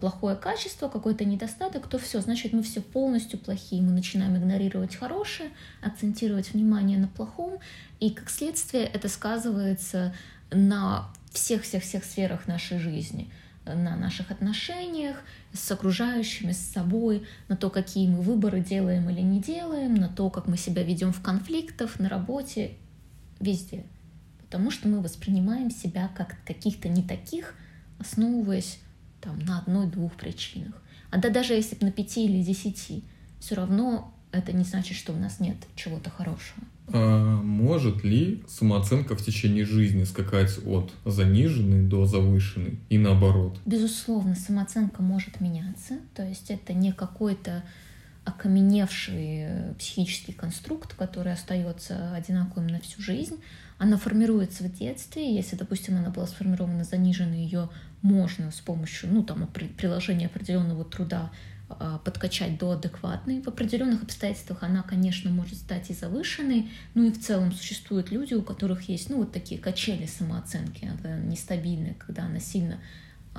плохое 0.00 0.36
качество, 0.36 0.88
какой-то 0.88 1.24
недостаток, 1.24 1.86
то 1.86 1.98
все, 1.98 2.20
значит, 2.20 2.52
мы 2.52 2.62
все 2.62 2.80
полностью 2.80 3.38
плохие. 3.38 3.80
Мы 3.80 3.92
начинаем 3.92 4.36
игнорировать 4.36 4.96
хорошее, 4.96 5.50
акцентировать 5.82 6.52
внимание 6.52 6.98
на 6.98 7.08
плохом, 7.08 7.58
и 8.00 8.10
как 8.10 8.30
следствие 8.30 8.84
это 8.84 9.08
сказывается 9.08 10.14
на 10.50 11.08
всех-всех-всех 11.32 12.04
сферах 12.04 12.46
нашей 12.46 12.78
жизни 12.78 13.30
на 13.74 13.96
наших 13.96 14.30
отношениях 14.30 15.16
с 15.52 15.70
окружающими, 15.70 16.52
с 16.52 16.58
собой, 16.58 17.26
на 17.48 17.56
то, 17.56 17.70
какие 17.70 18.08
мы 18.08 18.20
выборы 18.20 18.60
делаем 18.60 19.08
или 19.10 19.20
не 19.20 19.40
делаем, 19.40 19.94
на 19.94 20.08
то, 20.08 20.30
как 20.30 20.46
мы 20.46 20.56
себя 20.56 20.82
ведем 20.82 21.12
в 21.12 21.20
конфликтах, 21.22 21.98
на 21.98 22.08
работе, 22.08 22.72
везде. 23.40 23.84
Потому 24.40 24.70
что 24.70 24.88
мы 24.88 25.00
воспринимаем 25.00 25.70
себя 25.70 26.10
как 26.16 26.36
каких-то 26.46 26.88
не 26.88 27.02
таких, 27.02 27.54
основываясь 27.98 28.78
там, 29.28 29.38
на 29.40 29.58
одной-двух 29.58 30.14
причинах. 30.14 30.74
А 31.10 31.18
да 31.18 31.28
даже 31.28 31.52
если 31.54 31.76
бы 31.76 31.86
на 31.86 31.92
пяти 31.92 32.24
или 32.24 32.42
десяти, 32.42 33.04
все 33.40 33.54
равно 33.54 34.14
это 34.32 34.52
не 34.52 34.64
значит, 34.64 34.96
что 34.96 35.12
у 35.12 35.16
нас 35.16 35.40
нет 35.40 35.56
чего-то 35.76 36.10
хорошего. 36.10 36.64
А 36.90 37.42
может 37.42 38.02
ли 38.04 38.42
самооценка 38.48 39.14
в 39.14 39.22
течение 39.22 39.66
жизни 39.66 40.04
скакать 40.04 40.58
от 40.66 40.90
заниженной 41.04 41.82
до 41.82 42.06
завышенной 42.06 42.78
и 42.88 42.98
наоборот? 42.98 43.58
Безусловно, 43.66 44.34
самооценка 44.34 45.02
может 45.02 45.40
меняться. 45.40 45.98
То 46.14 46.26
есть 46.26 46.50
это 46.50 46.72
не 46.72 46.92
какой-то 46.92 47.62
окаменевший 48.24 49.38
э, 49.40 49.74
психический 49.78 50.32
конструкт, 50.32 50.94
который 50.94 51.32
остается 51.32 52.14
одинаковым 52.14 52.66
на 52.66 52.80
всю 52.80 53.00
жизнь. 53.00 53.36
Она 53.78 53.96
формируется 53.96 54.64
в 54.64 54.72
детстве. 54.72 55.34
Если, 55.34 55.56
допустим, 55.56 55.96
она 55.96 56.10
была 56.10 56.26
сформирована 56.26 56.84
заниженной, 56.84 57.44
ее 57.44 57.70
можно 58.02 58.50
с 58.50 58.60
помощью 58.60 59.12
ну, 59.12 59.22
там, 59.22 59.46
приложения 59.76 60.26
определенного 60.26 60.84
труда 60.84 61.30
а, 61.70 61.98
подкачать 61.98 62.58
до 62.58 62.72
адекватной. 62.72 63.42
В 63.42 63.48
определенных 63.48 64.02
обстоятельствах 64.02 64.62
она, 64.62 64.82
конечно, 64.82 65.30
может 65.30 65.58
стать 65.58 65.90
и 65.90 65.94
завышенной, 65.94 66.70
ну 66.94 67.04
и 67.04 67.10
в 67.10 67.20
целом 67.20 67.52
существуют 67.52 68.10
люди, 68.10 68.32
у 68.32 68.42
которых 68.42 68.88
есть, 68.88 69.10
ну, 69.10 69.18
вот 69.18 69.32
такие 69.32 69.60
качели 69.60 70.06
самооценки, 70.06 70.90
она 71.04 71.18
нестабильная, 71.18 71.94
когда 71.94 72.24
она 72.24 72.40
сильно 72.40 72.78
э, 73.34 73.38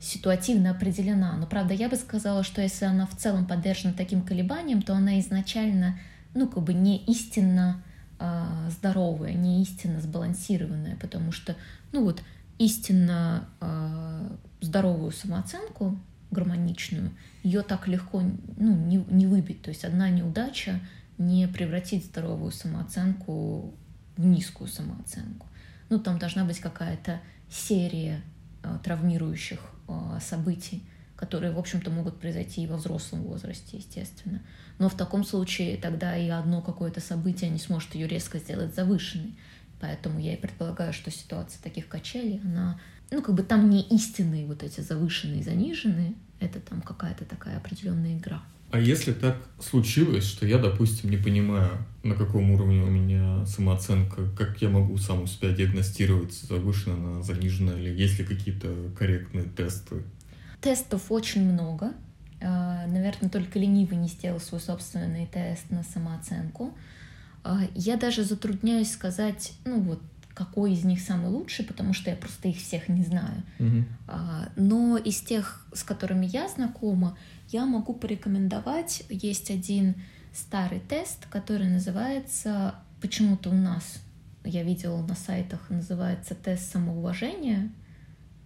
ситуативно 0.00 0.70
определена. 0.70 1.36
Но, 1.36 1.46
правда, 1.46 1.74
я 1.74 1.90
бы 1.90 1.96
сказала, 1.96 2.42
что 2.42 2.62
если 2.62 2.86
она 2.86 3.06
в 3.06 3.14
целом 3.16 3.46
подвержена 3.46 3.92
таким 3.92 4.22
колебаниям, 4.22 4.80
то 4.80 4.94
она 4.94 5.20
изначально, 5.20 5.98
ну, 6.32 6.48
как 6.48 6.62
бы 6.62 6.72
не 6.72 7.04
истинно 7.04 7.82
э, 8.18 8.70
здоровая, 8.70 9.34
не 9.34 9.60
истинно 9.60 10.00
сбалансированная, 10.00 10.96
потому 10.96 11.32
что, 11.32 11.54
ну, 11.92 12.02
вот 12.04 12.22
истинно 12.58 13.48
э, 13.60 14.36
здоровую 14.60 15.12
самооценку 15.12 15.98
гармоничную, 16.30 17.12
ее 17.42 17.62
так 17.62 17.88
легко 17.88 18.22
ну, 18.56 18.74
не, 18.74 18.96
не 19.08 19.26
выбить. 19.26 19.62
То 19.62 19.70
есть 19.70 19.84
одна 19.84 20.10
неудача 20.10 20.80
не 21.18 21.46
превратит 21.48 22.04
здоровую 22.04 22.52
самооценку 22.52 23.74
в 24.16 24.26
низкую 24.26 24.68
самооценку. 24.68 25.46
Ну, 25.88 25.98
там 25.98 26.18
должна 26.18 26.44
быть 26.44 26.58
какая-то 26.58 27.20
серия 27.50 28.22
э, 28.62 28.78
травмирующих 28.82 29.60
э, 29.88 30.18
событий, 30.20 30.82
которые, 31.14 31.52
в 31.52 31.58
общем-то, 31.58 31.90
могут 31.90 32.18
произойти 32.18 32.64
и 32.64 32.66
во 32.66 32.76
взрослом 32.76 33.22
возрасте, 33.22 33.78
естественно. 33.78 34.42
Но 34.78 34.88
в 34.88 34.94
таком 34.94 35.24
случае 35.24 35.76
тогда 35.76 36.16
и 36.16 36.28
одно 36.28 36.60
какое-то 36.60 37.00
событие 37.00 37.50
не 37.50 37.58
сможет 37.58 37.94
ее 37.94 38.06
резко 38.06 38.38
сделать 38.38 38.74
завышенной. 38.74 39.34
Поэтому 39.80 40.18
я 40.18 40.34
и 40.34 40.40
предполагаю, 40.40 40.92
что 40.92 41.10
ситуация 41.10 41.62
таких 41.62 41.88
качелей, 41.88 42.40
она 42.44 42.78
ну, 43.10 43.22
как 43.22 43.34
бы 43.34 43.42
там 43.42 43.70
не 43.70 43.82
истинные 43.82 44.46
вот 44.46 44.62
эти 44.62 44.80
завышенные, 44.80 45.42
заниженные, 45.42 46.14
это 46.40 46.60
там 46.60 46.80
какая-то 46.82 47.24
такая 47.24 47.56
определенная 47.56 48.16
игра. 48.16 48.42
А 48.72 48.80
если 48.80 49.12
так 49.12 49.36
случилось, 49.60 50.24
что 50.24 50.44
я, 50.44 50.58
допустим, 50.58 51.10
не 51.10 51.16
понимаю, 51.16 51.70
на 52.02 52.14
каком 52.14 52.50
уровне 52.50 52.82
у 52.82 52.90
меня 52.90 53.46
самооценка, 53.46 54.28
как 54.36 54.60
я 54.60 54.68
могу 54.68 54.98
сам 54.98 55.22
у 55.22 55.26
себя 55.26 55.50
диагностировать, 55.50 56.34
завышена 56.34 56.94
она, 56.94 57.22
занижена, 57.22 57.78
или 57.78 57.90
есть 57.90 58.18
ли 58.18 58.24
какие-то 58.24 58.74
корректные 58.98 59.44
тесты? 59.44 60.02
Тестов 60.60 61.12
очень 61.12 61.52
много. 61.52 61.92
А, 62.42 62.86
наверное, 62.88 63.30
только 63.30 63.58
ленивый 63.58 63.98
не 63.98 64.08
сделал 64.08 64.40
свой 64.40 64.60
собственный 64.60 65.26
тест 65.26 65.70
на 65.70 65.84
самооценку. 65.84 66.74
А, 67.46 67.60
я 67.74 67.96
даже 67.96 68.24
затрудняюсь 68.24 68.90
сказать, 68.90 69.52
ну 69.64 69.80
вот, 69.80 70.02
какой 70.34 70.72
из 70.72 70.84
них 70.84 71.00
самый 71.00 71.30
лучший, 71.30 71.64
потому 71.64 71.92
что 71.92 72.10
я 72.10 72.16
просто 72.16 72.48
их 72.48 72.58
всех 72.58 72.88
не 72.88 73.02
знаю. 73.04 73.42
Угу. 73.58 73.84
Но 74.56 74.98
из 74.98 75.20
тех, 75.20 75.64
с 75.72 75.82
которыми 75.82 76.26
я 76.26 76.48
знакома, 76.48 77.16
я 77.50 77.64
могу 77.64 77.94
порекомендовать. 77.94 79.04
Есть 79.08 79.50
один 79.50 79.94
старый 80.34 80.80
тест, 80.80 81.26
который 81.30 81.68
называется 81.70 82.74
почему-то 83.00 83.50
у 83.50 83.54
нас, 83.54 83.98
я 84.44 84.62
видела 84.62 85.00
на 85.06 85.14
сайтах, 85.14 85.70
называется 85.70 86.34
тест 86.34 86.70
самоуважения 86.72 87.70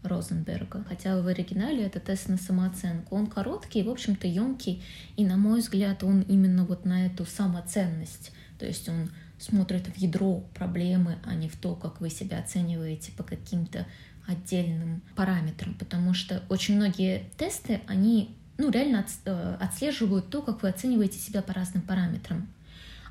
Розенберга, 0.03 0.85
хотя 0.89 1.21
в 1.21 1.27
оригинале 1.27 1.85
это 1.85 2.01
тест 2.01 2.29
на 2.29 2.37
самооценку. 2.37 3.17
Он 3.17 3.27
короткий, 3.27 3.83
в 3.83 3.91
общем-то, 3.91 4.27
емкий, 4.27 4.83
и, 5.17 5.25
на 5.25 5.37
мой 5.37 5.61
взгляд, 5.61 6.05
он 6.05 6.21
именно 6.23 6.65
вот 6.65 6.85
на 6.85 7.07
эту 7.07 7.27
самоценность. 7.27 8.33
То 8.61 8.67
есть 8.67 8.87
он 8.91 9.11
смотрит 9.39 9.87
в 9.87 9.97
ядро 9.97 10.45
проблемы, 10.55 11.19
а 11.25 11.35
не 11.35 11.49
в 11.49 11.57
то, 11.57 11.75
как 11.75 12.03
вы 12.03 12.11
себя 12.11 12.39
оцениваете 12.39 13.11
по 13.13 13.23
каким-то 13.23 13.87
отдельным 14.29 15.01
параметрам, 15.17 15.75
потому 15.75 16.13
что 16.13 16.43
очень 16.51 16.77
многие 16.77 17.31
тесты, 17.39 17.81
они 17.87 18.37
ну, 18.59 18.71
реально 18.71 19.07
э, 19.25 19.57
отслеживают 19.59 20.29
то, 20.29 20.43
как 20.43 20.63
вы 20.63 20.69
оцениваете 20.69 21.19
себя 21.19 21.41
по 21.41 21.55
разным 21.55 21.83
параметрам. 21.83 22.47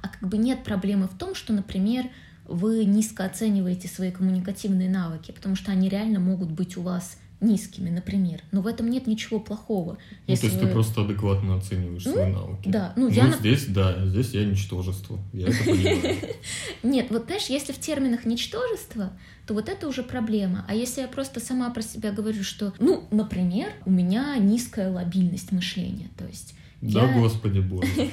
А 0.03 0.07
как 0.07 0.29
бы 0.29 0.37
нет 0.37 0.63
проблемы 0.63 1.07
в 1.07 1.17
том, 1.17 1.33
что, 1.33 1.51
например, 1.51 2.05
вы 2.45 2.85
низко 2.85 3.25
оцениваете 3.25 3.87
свои 3.87 4.11
коммуникативные 4.11 4.89
навыки, 4.89 5.31
потому 5.31 5.55
что 5.55 5.71
они 5.71 5.89
реально 5.89 6.19
могут 6.19 6.51
быть 6.51 6.77
у 6.77 6.83
вас 6.83 7.17
низкими, 7.41 7.89
например. 7.89 8.41
Но 8.51 8.61
в 8.61 8.67
этом 8.67 8.89
нет 8.89 9.07
ничего 9.07 9.39
плохого. 9.39 9.97
Ну, 10.27 10.35
то 10.35 10.45
есть 10.45 10.55
вы... 10.55 10.67
ты 10.67 10.67
просто 10.67 11.01
адекватно 11.01 11.57
оцениваешь 11.57 12.05
ну, 12.05 12.13
свои 12.13 12.31
навыки. 12.31 12.69
Да. 12.69 12.93
Ну, 12.95 13.07
ну 13.07 13.13
я... 13.13 13.31
здесь, 13.31 13.65
да, 13.67 14.05
здесь 14.05 14.31
я 14.31 14.45
ничтожество. 14.45 15.19
Я 15.33 15.47
это 15.47 15.63
понимаю. 15.63 16.17
Нет, 16.83 17.07
вот 17.09 17.25
знаешь, 17.25 17.45
если 17.47 17.71
в 17.71 17.79
терминах 17.79 18.25
ничтожество, 18.25 19.13
то 19.47 19.53
вот 19.53 19.69
это 19.69 19.87
уже 19.87 20.03
проблема. 20.03 20.65
А 20.67 20.75
если 20.75 21.01
я 21.01 21.07
просто 21.07 21.39
сама 21.39 21.69
про 21.69 21.81
себя 21.81 22.11
говорю, 22.11 22.43
что, 22.43 22.73
ну, 22.79 23.07
например, 23.11 23.71
у 23.85 23.91
меня 23.91 24.35
низкая 24.37 24.91
лобильность 24.91 25.51
мышления, 25.51 26.09
то 26.17 26.25
есть 26.25 26.55
да, 26.81 27.05
я... 27.05 27.19
господи 27.19 27.59
боже. 27.59 27.89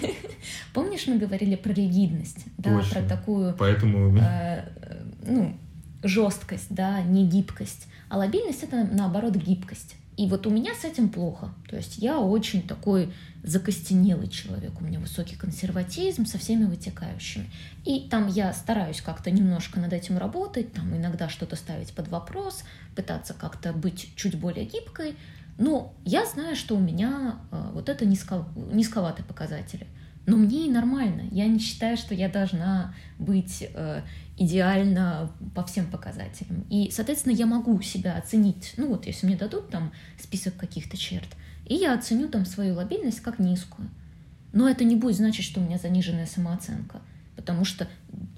Помнишь, 0.73 1.07
мы 1.07 1.19
говорили 1.19 1.55
про 1.55 1.73
ригидность, 1.73 2.45
да, 2.59 2.83
про 2.91 3.03
такую, 3.03 3.55
Поэтому... 3.57 4.17
э, 4.19 4.69
ну, 5.25 5.57
жесткость, 6.07 6.67
да, 6.71 7.03
не 7.03 7.27
гибкость. 7.27 7.89
А 8.09 8.19
лобильность 8.19 8.63
это 8.63 8.85
наоборот 8.85 9.37
гибкость. 9.37 9.97
И 10.17 10.27
вот 10.29 10.47
у 10.47 10.51
меня 10.51 10.75
с 10.75 10.85
этим 10.85 11.11
плохо. 11.11 11.51
То 11.69 11.77
есть 11.77 11.99
я 11.99 12.19
очень 12.19 12.63
такой 12.63 13.13
закостенелый 13.43 14.29
человек. 14.29 14.81
У 14.81 14.85
меня 14.85 14.99
высокий 14.99 15.37
консерватизм 15.37 16.25
со 16.25 16.39
всеми 16.39 16.65
вытекающими. 16.65 17.51
И 17.85 18.09
там 18.11 18.27
я 18.27 18.53
стараюсь 18.55 19.03
как-то 19.03 19.31
немножко 19.31 19.79
над 19.79 19.93
этим 19.93 20.17
работать, 20.17 20.73
там 20.73 20.97
иногда 20.97 21.29
что-то 21.29 21.55
ставить 21.55 21.93
под 21.93 22.09
вопрос, 22.09 22.65
пытаться 22.95 23.35
как-то 23.35 23.75
быть 23.75 24.11
чуть 24.17 24.39
более 24.39 24.65
гибкой. 24.65 25.17
Но 25.59 25.95
я 26.05 26.25
знаю, 26.25 26.57
что 26.57 26.77
у 26.77 26.81
меня 26.81 27.37
э, 27.51 27.71
вот 27.75 27.89
это 27.89 28.07
низко, 28.07 28.47
низковатые 28.57 29.25
показатели. 29.25 29.87
Но 30.27 30.37
мне 30.37 30.67
и 30.67 30.71
нормально. 30.71 31.23
Я 31.31 31.47
не 31.47 31.61
считаю, 31.61 31.97
что 31.97 32.15
я 32.15 32.29
должна 32.29 32.95
быть 33.19 33.69
э, 33.73 34.03
идеально 34.37 35.33
по 35.55 35.65
всем 35.65 35.87
показателям. 35.87 36.65
И, 36.69 36.91
соответственно, 36.91 37.33
я 37.33 37.47
могу 37.47 37.81
себя 37.81 38.17
оценить, 38.17 38.75
ну 38.77 38.89
вот, 38.89 39.07
если 39.07 39.27
мне 39.27 39.37
дадут 39.37 39.71
там 39.71 39.93
список 40.19 40.57
каких-то 40.57 40.97
черт, 40.97 41.29
и 41.65 41.75
я 41.75 41.95
оценю 41.95 42.29
там 42.29 42.45
свою 42.45 42.75
лобильность 42.75 43.21
как 43.21 43.39
низкую. 43.39 43.89
Но 44.53 44.69
это 44.69 44.85
не 44.85 44.97
будет 44.97 45.17
значить, 45.17 45.45
что 45.45 45.61
у 45.61 45.65
меня 45.65 45.79
заниженная 45.79 46.27
самооценка, 46.27 47.03
потому 47.37 47.65
что 47.65 47.89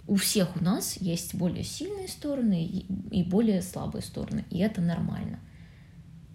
у 0.06 0.16
всех 0.16 0.56
у 0.60 0.64
нас 0.64 0.96
есть 1.00 1.34
более 1.34 1.64
сильные 1.64 2.08
стороны 2.08 2.64
и 2.64 3.22
более 3.22 3.62
слабые 3.62 4.02
стороны, 4.02 4.44
и 4.50 4.58
это 4.58 4.80
нормально. 4.80 5.38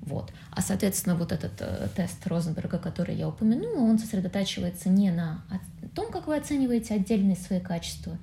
Вот. 0.06 0.34
А, 0.52 0.62
соответственно, 0.62 1.16
вот 1.16 1.32
этот 1.32 1.54
э, 1.60 1.88
тест 1.96 2.26
Розенберга, 2.28 2.78
который 2.78 3.16
я 3.16 3.30
упомянула, 3.30 3.80
он 3.80 3.98
сосредотачивается 3.98 4.90
не 4.90 5.12
на 5.12 5.44
том, 5.96 6.12
как 6.12 6.28
вы 6.28 6.36
оцениваете 6.36 6.96
отдельные 6.96 7.36
свои 7.36 7.60
качества, 7.60 8.20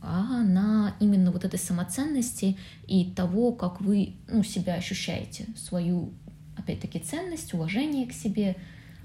а 0.00 0.42
на 0.42 0.94
именно 1.00 1.30
вот 1.30 1.44
этой 1.44 1.58
самоценности 1.58 2.58
и 2.86 3.10
того, 3.10 3.52
как 3.52 3.80
вы 3.80 4.16
ну, 4.28 4.42
себя 4.42 4.74
ощущаете, 4.74 5.46
свою, 5.56 6.12
опять-таки, 6.56 6.98
ценность, 6.98 7.54
уважение 7.54 8.06
к 8.06 8.12
себе. 8.12 8.56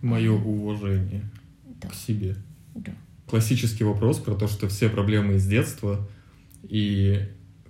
Мое 0.02 0.34
уважение 0.34 1.24
да. 1.64 1.88
к 1.88 1.94
себе. 1.94 2.36
Да. 2.76 2.92
Классический 3.28 3.86
вопрос 3.86 4.18
про 4.18 4.36
то, 4.36 4.48
что 4.48 4.68
все 4.68 4.90
проблемы 4.90 5.36
из 5.36 5.48
детства, 5.48 6.06
и 6.64 7.30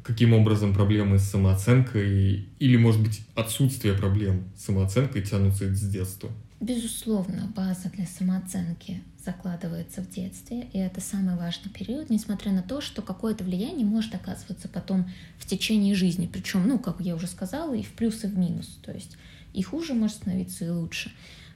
каким 0.09 0.33
образом 0.33 0.73
проблемы 0.73 1.19
с 1.19 1.29
самооценкой 1.29 2.49
или, 2.57 2.77
может 2.77 2.99
быть, 2.99 3.21
отсутствие 3.35 3.93
проблем 3.93 4.45
с 4.57 4.65
самооценкой 4.65 5.21
тянутся 5.21 5.71
с 5.71 5.81
детства? 5.87 6.31
Безусловно, 6.59 7.53
база 7.55 7.91
для 7.91 8.07
самооценки 8.07 9.03
закладывается 9.23 10.01
в 10.01 10.09
детстве, 10.09 10.67
и 10.73 10.79
это 10.79 10.99
самый 10.99 11.35
важный 11.35 11.69
период, 11.69 12.09
несмотря 12.09 12.51
на 12.51 12.63
то, 12.63 12.81
что 12.81 13.03
какое-то 13.03 13.43
влияние 13.43 13.85
может 13.85 14.15
оказываться 14.15 14.67
потом 14.67 15.07
в 15.37 15.45
течение 15.45 15.93
жизни, 15.93 16.27
причем, 16.31 16.67
ну, 16.67 16.79
как 16.79 17.01
я 17.01 17.15
уже 17.15 17.27
сказала, 17.27 17.75
и 17.75 17.83
в 17.83 17.91
плюс, 17.91 18.23
и 18.23 18.27
в 18.27 18.35
минус, 18.35 18.79
то 18.81 18.91
есть 18.91 19.15
и 19.53 19.61
хуже 19.61 19.93
может 19.93 20.17
становиться, 20.17 20.65
и 20.65 20.69
лучше. 20.69 21.11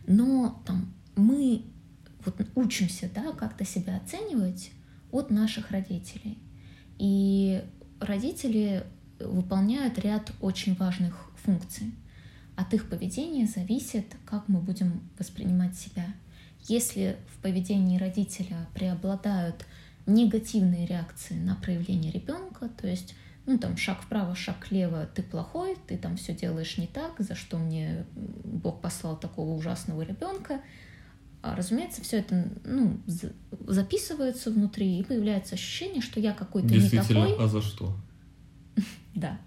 Но 0.06 0.62
там 0.68 0.94
мы 1.16 1.64
вот 2.24 2.36
учимся, 2.54 3.10
да, 3.16 3.32
как-то 3.32 3.66
себя 3.66 3.98
оценивать 3.98 4.70
от 5.12 5.32
наших 5.32 5.72
родителей. 5.72 6.38
И 7.00 7.64
родители 8.06 8.84
выполняют 9.20 9.98
ряд 10.00 10.32
очень 10.42 10.76
важных 10.76 11.32
функций. 11.44 11.94
От 12.56 12.74
их 12.74 12.90
поведения 12.90 13.48
зависит, 13.48 14.06
как 14.26 14.48
мы 14.48 14.60
будем 14.60 15.02
воспринимать 15.18 15.76
себя. 15.76 16.06
Если 16.68 17.18
в 17.36 17.42
поведении 17.42 17.98
родителя 17.98 18.68
преобладают 18.74 19.66
негативные 20.06 20.86
реакции 20.86 21.36
на 21.36 21.56
проявление 21.56 22.12
ребенка, 22.12 22.70
то 22.70 22.88
есть 22.88 23.16
ну, 23.46 23.58
там, 23.58 23.76
шаг 23.76 24.02
вправо, 24.02 24.36
шаг 24.36 24.70
влево, 24.70 25.06
ты 25.14 25.22
плохой, 25.22 25.76
ты 25.88 25.98
там 25.98 26.16
все 26.16 26.34
делаешь 26.34 26.78
не 26.78 26.88
так, 26.88 27.16
за 27.20 27.36
что 27.36 27.58
мне 27.58 28.06
Бог 28.16 28.82
послал 28.82 29.18
такого 29.18 29.54
ужасного 29.54 30.02
ребенка. 30.02 30.62
А, 31.44 31.58
разумеется, 31.58 32.02
все 32.02 32.20
это 32.20 32.48
ну, 32.64 33.02
записывается 33.68 34.50
внутри, 34.50 35.00
и 35.00 35.04
появляется 35.04 35.56
ощущение, 35.56 36.02
что 36.02 36.22
я 36.22 36.32
какой-то 36.32 36.74
не 36.74 36.90
такой. 36.90 37.36
а 37.38 37.48
за 37.48 37.62
что? 37.62 37.96
Да. 39.14 39.38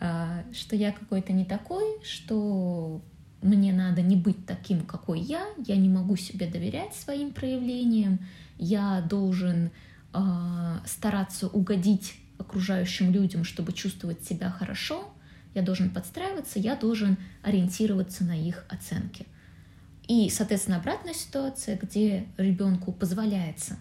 А, 0.00 0.42
что 0.54 0.74
я 0.74 0.90
какой-то 0.90 1.34
не 1.34 1.44
такой, 1.44 1.84
что 2.02 3.02
мне 3.42 3.74
надо 3.74 4.00
не 4.00 4.16
быть 4.16 4.46
таким, 4.46 4.80
какой 4.80 5.20
я, 5.20 5.46
я 5.66 5.76
не 5.76 5.90
могу 5.90 6.16
себе 6.16 6.46
доверять 6.46 6.94
своим 6.94 7.32
проявлениям, 7.32 8.20
я 8.56 9.02
должен 9.02 9.70
э, 10.14 10.18
стараться 10.86 11.48
угодить 11.48 12.14
окружающим 12.38 13.12
людям, 13.12 13.44
чтобы 13.44 13.72
чувствовать 13.74 14.24
себя 14.24 14.50
хорошо, 14.50 15.12
я 15.54 15.60
должен 15.60 15.90
подстраиваться, 15.90 16.58
я 16.58 16.74
должен 16.74 17.18
ориентироваться 17.42 18.24
на 18.24 18.36
их 18.36 18.64
оценки. 18.68 19.26
И, 20.08 20.30
соответственно, 20.30 20.78
обратная 20.78 21.12
ситуация, 21.12 21.76
где 21.76 22.26
ребенку 22.38 22.92
позволяется 22.92 23.78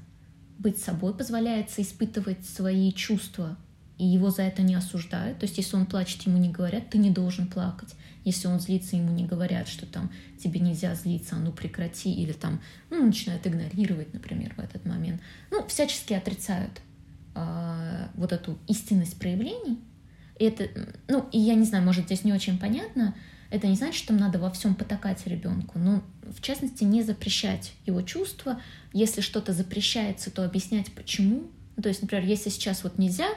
быть 0.60 0.78
собой, 0.78 1.14
позволяется 1.14 1.82
испытывать 1.82 2.46
свои 2.46 2.92
чувства, 2.92 3.58
и 3.98 4.06
его 4.06 4.30
за 4.30 4.44
это 4.44 4.62
не 4.62 4.76
осуждают. 4.76 5.40
То 5.40 5.46
есть, 5.46 5.58
если 5.58 5.76
он 5.76 5.86
плачет, 5.86 6.22
ему 6.24 6.38
не 6.38 6.50
говорят, 6.50 6.90
ты 6.90 6.98
не 6.98 7.10
должен 7.10 7.48
плакать. 7.48 7.96
Если 8.26 8.48
он 8.48 8.60
злится, 8.60 8.98
ему 8.98 9.12
не 9.12 9.26
говорят, 9.26 9.68
что 9.70 9.86
там 9.86 10.12
тебе 10.44 10.60
нельзя 10.60 10.94
злиться, 10.96 11.36
а 11.36 11.40
ну 11.40 11.52
прекрати, 11.52 12.13
или 12.13 12.34
там, 12.34 12.60
ну, 12.90 13.06
начинают 13.06 13.48
игнорировать, 13.48 14.13
например, 14.13 14.54
в 14.56 14.60
этот 14.60 14.86
момент. 14.86 15.22
Ну, 15.50 15.66
всячески 15.68 16.13
отрицают 16.13 16.82
э, 17.36 18.08
вот 18.16 18.34
эту 18.34 18.60
истинность 18.68 19.18
проявлений. 19.18 19.80
И 20.38 20.44
это, 20.44 20.68
ну, 21.08 21.28
и 21.32 21.40
я 21.40 21.56
не 21.56 21.66
знаю, 21.66 21.86
может, 21.86 22.06
здесь 22.06 22.24
не 22.24 22.34
очень 22.34 22.60
понятно, 22.60 23.16
это 23.50 23.68
не 23.68 23.76
значит, 23.76 23.96
что 23.96 24.14
надо 24.14 24.40
во 24.40 24.50
всем 24.50 24.76
потакать 24.76 25.26
ребенку, 25.28 25.80
но 25.80 26.02
в 26.24 26.42
частности 26.42 26.84
не 26.84 27.04
запрещать 27.04 27.74
его 27.86 28.02
чувства. 28.02 28.60
Если 28.94 29.22
что-то 29.22 29.54
запрещается, 29.54 30.32
то 30.32 30.44
объяснять 30.44 30.92
почему. 30.92 31.44
Ну, 31.76 31.84
то 31.84 31.90
есть, 31.90 32.02
например, 32.02 32.26
если 32.26 32.50
сейчас 32.50 32.84
вот 32.84 32.98
нельзя 32.98 33.28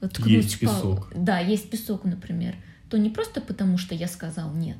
ткнуть 0.00 0.28
есть 0.28 0.58
песок. 0.58 1.12
Да, 1.14 1.40
есть 1.40 1.70
песок, 1.70 2.04
например 2.04 2.56
то 2.90 2.98
не 2.98 3.08
просто 3.08 3.40
потому, 3.40 3.78
что 3.78 3.94
я 3.94 4.08
сказал 4.08 4.52
нет, 4.52 4.78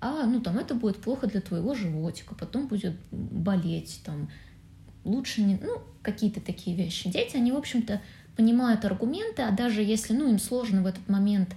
а 0.00 0.26
ну 0.26 0.40
там 0.40 0.58
это 0.58 0.74
будет 0.74 0.98
плохо 0.98 1.28
для 1.28 1.40
твоего 1.40 1.74
животика, 1.74 2.34
потом 2.34 2.66
будет 2.66 2.96
болеть, 3.10 4.00
там 4.04 4.28
лучше 5.04 5.40
не, 5.40 5.56
ну 5.62 5.80
какие-то 6.02 6.40
такие 6.40 6.76
вещи. 6.76 7.08
Дети, 7.08 7.36
они 7.36 7.52
в 7.52 7.56
общем-то 7.56 8.02
понимают 8.36 8.84
аргументы, 8.84 9.42
а 9.42 9.52
даже 9.52 9.82
если 9.82 10.12
ну 10.12 10.28
им 10.28 10.40
сложно 10.40 10.82
в 10.82 10.86
этот 10.86 11.08
момент 11.08 11.54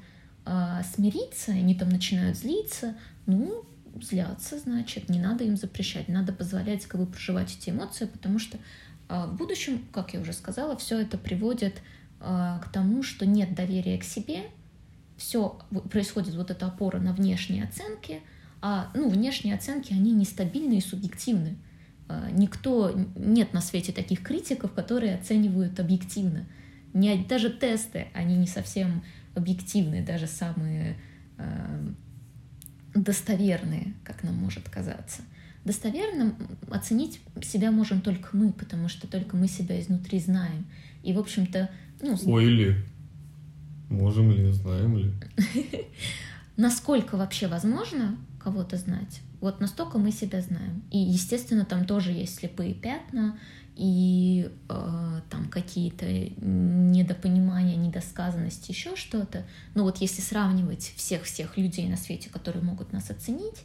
э, 0.48 0.82
смириться, 0.96 1.52
они 1.52 1.76
там 1.76 1.90
начинают 1.90 2.38
злиться, 2.38 2.96
ну 3.26 3.66
злятся, 4.02 4.60
значит, 4.60 5.10
не 5.10 5.20
надо 5.20 5.44
им 5.44 5.58
запрещать, 5.58 6.08
надо 6.08 6.32
позволять 6.34 6.86
как 6.86 7.02
бы 7.02 7.08
проживать 7.08 7.56
эти 7.56 7.70
эмоции, 7.70 8.06
потому 8.06 8.40
что 8.40 8.58
э, 9.10 9.26
в 9.28 9.36
будущем, 9.36 9.86
как 9.92 10.14
я 10.14 10.22
уже 10.22 10.34
сказала, 10.34 10.78
все 10.78 11.00
это 11.00 11.18
приводит 11.18 11.82
э, 12.20 12.60
к 12.64 12.70
тому, 12.72 13.04
что 13.04 13.26
нет 13.26 13.56
доверия 13.56 13.98
к 13.98 14.04
себе, 14.04 14.44
все 15.18 15.60
происходит 15.92 16.36
вот 16.36 16.52
эта 16.52 16.68
опора 16.68 17.00
на 17.00 17.14
внешние 17.14 17.64
оценки, 17.64 18.22
а 18.62 18.92
ну, 18.94 19.10
внешние 19.10 19.56
оценки, 19.56 19.94
они 19.94 20.12
нестабильны 20.12 20.78
и 20.78 20.82
субъективны. 20.82 21.58
А, 22.08 22.30
никто, 22.32 22.94
нет 23.16 23.54
на 23.54 23.62
свете 23.62 23.92
таких 23.92 24.24
критиков, 24.24 24.72
которые 24.74 25.16
оценивают 25.16 25.80
объективно. 25.80 26.46
Не, 26.94 27.16
даже 27.18 27.50
тесты, 27.50 28.08
они 28.14 28.36
не 28.36 28.48
совсем 28.48 29.04
объективные, 29.38 30.02
даже 30.02 30.28
самые 30.28 30.98
э, 31.38 31.88
достоверные, 32.94 33.94
как 34.04 34.24
нам 34.24 34.36
может 34.36 34.68
казаться. 34.70 35.22
Достоверным 35.66 36.36
оценить 36.70 37.20
себя 37.42 37.72
можем 37.72 38.02
только 38.02 38.36
мы, 38.36 38.54
потому 38.54 38.88
что 38.90 39.08
только 39.08 39.36
мы 39.36 39.48
себя 39.48 39.80
изнутри 39.82 40.20
знаем. 40.20 40.66
И, 41.04 41.14
в 41.14 41.20
общем-то... 41.20 41.70
Ну, 42.02 42.18
Ой, 42.26 42.46
или 42.46 42.86
Можем 43.90 44.32
ли, 44.32 44.52
знаем 44.52 44.98
ли? 44.98 45.14
Насколько 46.58 47.16
вообще 47.16 47.48
возможно 47.48 48.18
кого-то 48.40 48.78
знать, 48.78 49.22
вот 49.40 49.62
настолько 49.62 49.98
мы 49.98 50.12
себя 50.12 50.42
знаем. 50.42 50.84
И, 50.92 50.98
естественно, 50.98 51.66
там 51.66 51.86
тоже 51.86 52.12
есть 52.12 52.36
слепые 52.36 52.74
пятна 52.74 53.38
и 53.78 54.50
э, 54.70 55.22
там 55.30 55.50
какие-то 55.50 56.06
недопонимания, 56.08 57.76
недосказанности, 57.76 58.72
еще 58.72 58.96
что-то. 58.96 59.46
Но 59.76 59.84
вот 59.84 59.98
если 59.98 60.22
сравнивать 60.22 60.94
всех-всех 60.96 61.58
людей 61.58 61.88
на 61.88 61.96
свете, 61.96 62.30
которые 62.30 62.64
могут 62.64 62.92
нас 62.92 63.12
оценить, 63.12 63.64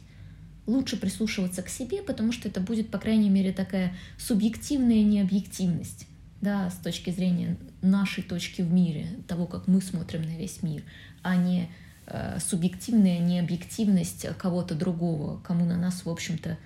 лучше 0.67 0.97
прислушиваться 0.97 1.63
к 1.63 1.69
себе, 1.69 2.03
потому 2.03 2.31
что 2.31 2.47
это 2.47 2.61
будет, 2.61 2.91
по 2.91 2.99
крайней 2.99 3.29
мере, 3.29 3.51
такая 3.51 3.95
субъективная 4.17 5.03
необъективность 5.03 6.07
да, 6.41 6.69
с 6.69 6.75
точки 6.75 7.09
зрения 7.09 7.57
нашей 7.81 8.21
точки 8.21 8.61
в 8.61 8.71
мире, 8.71 9.07
того, 9.27 9.47
как 9.47 9.67
мы 9.67 9.81
смотрим 9.81 10.21
на 10.21 10.37
весь 10.37 10.61
мир, 10.61 10.83
а 11.21 11.37
не 11.37 11.69
э, 12.05 12.37
субъективная 12.39 13.17
необъективность 13.19 14.27
кого-то 14.37 14.75
другого, 14.75 15.39
кому 15.39 15.65
на 15.65 15.77
нас, 15.77 16.05
в 16.05 16.09
общем-то, 16.09 16.57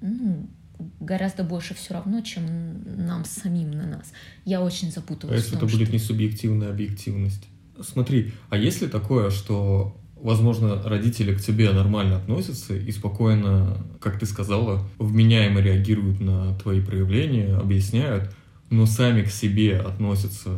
ну, 0.00 0.46
гораздо 1.00 1.44
больше 1.44 1.74
все 1.74 1.94
равно, 1.94 2.20
чем 2.20 2.44
нам 3.06 3.24
самим 3.24 3.70
на 3.70 3.86
нас. 3.86 4.12
Я 4.44 4.62
очень 4.62 4.90
запутываюсь. 4.90 5.40
А 5.40 5.44
если 5.44 5.56
том, 5.56 5.68
это 5.68 5.76
будет 5.76 5.88
что... 5.88 5.92
не 5.92 5.98
субъективная 5.98 6.70
объективность? 6.70 7.48
Смотри, 7.80 8.32
а 8.50 8.56
если 8.56 8.86
такое, 8.86 9.30
что 9.30 9.96
возможно, 10.22 10.80
родители 10.82 11.34
к 11.34 11.40
тебе 11.40 11.70
нормально 11.72 12.16
относятся 12.16 12.74
и 12.74 12.90
спокойно, 12.92 13.84
как 14.00 14.18
ты 14.18 14.26
сказала, 14.26 14.88
вменяемо 14.98 15.60
реагируют 15.60 16.20
на 16.20 16.54
твои 16.58 16.80
проявления, 16.80 17.56
объясняют, 17.56 18.32
но 18.70 18.86
сами 18.86 19.22
к 19.22 19.30
себе 19.30 19.78
относятся 19.78 20.50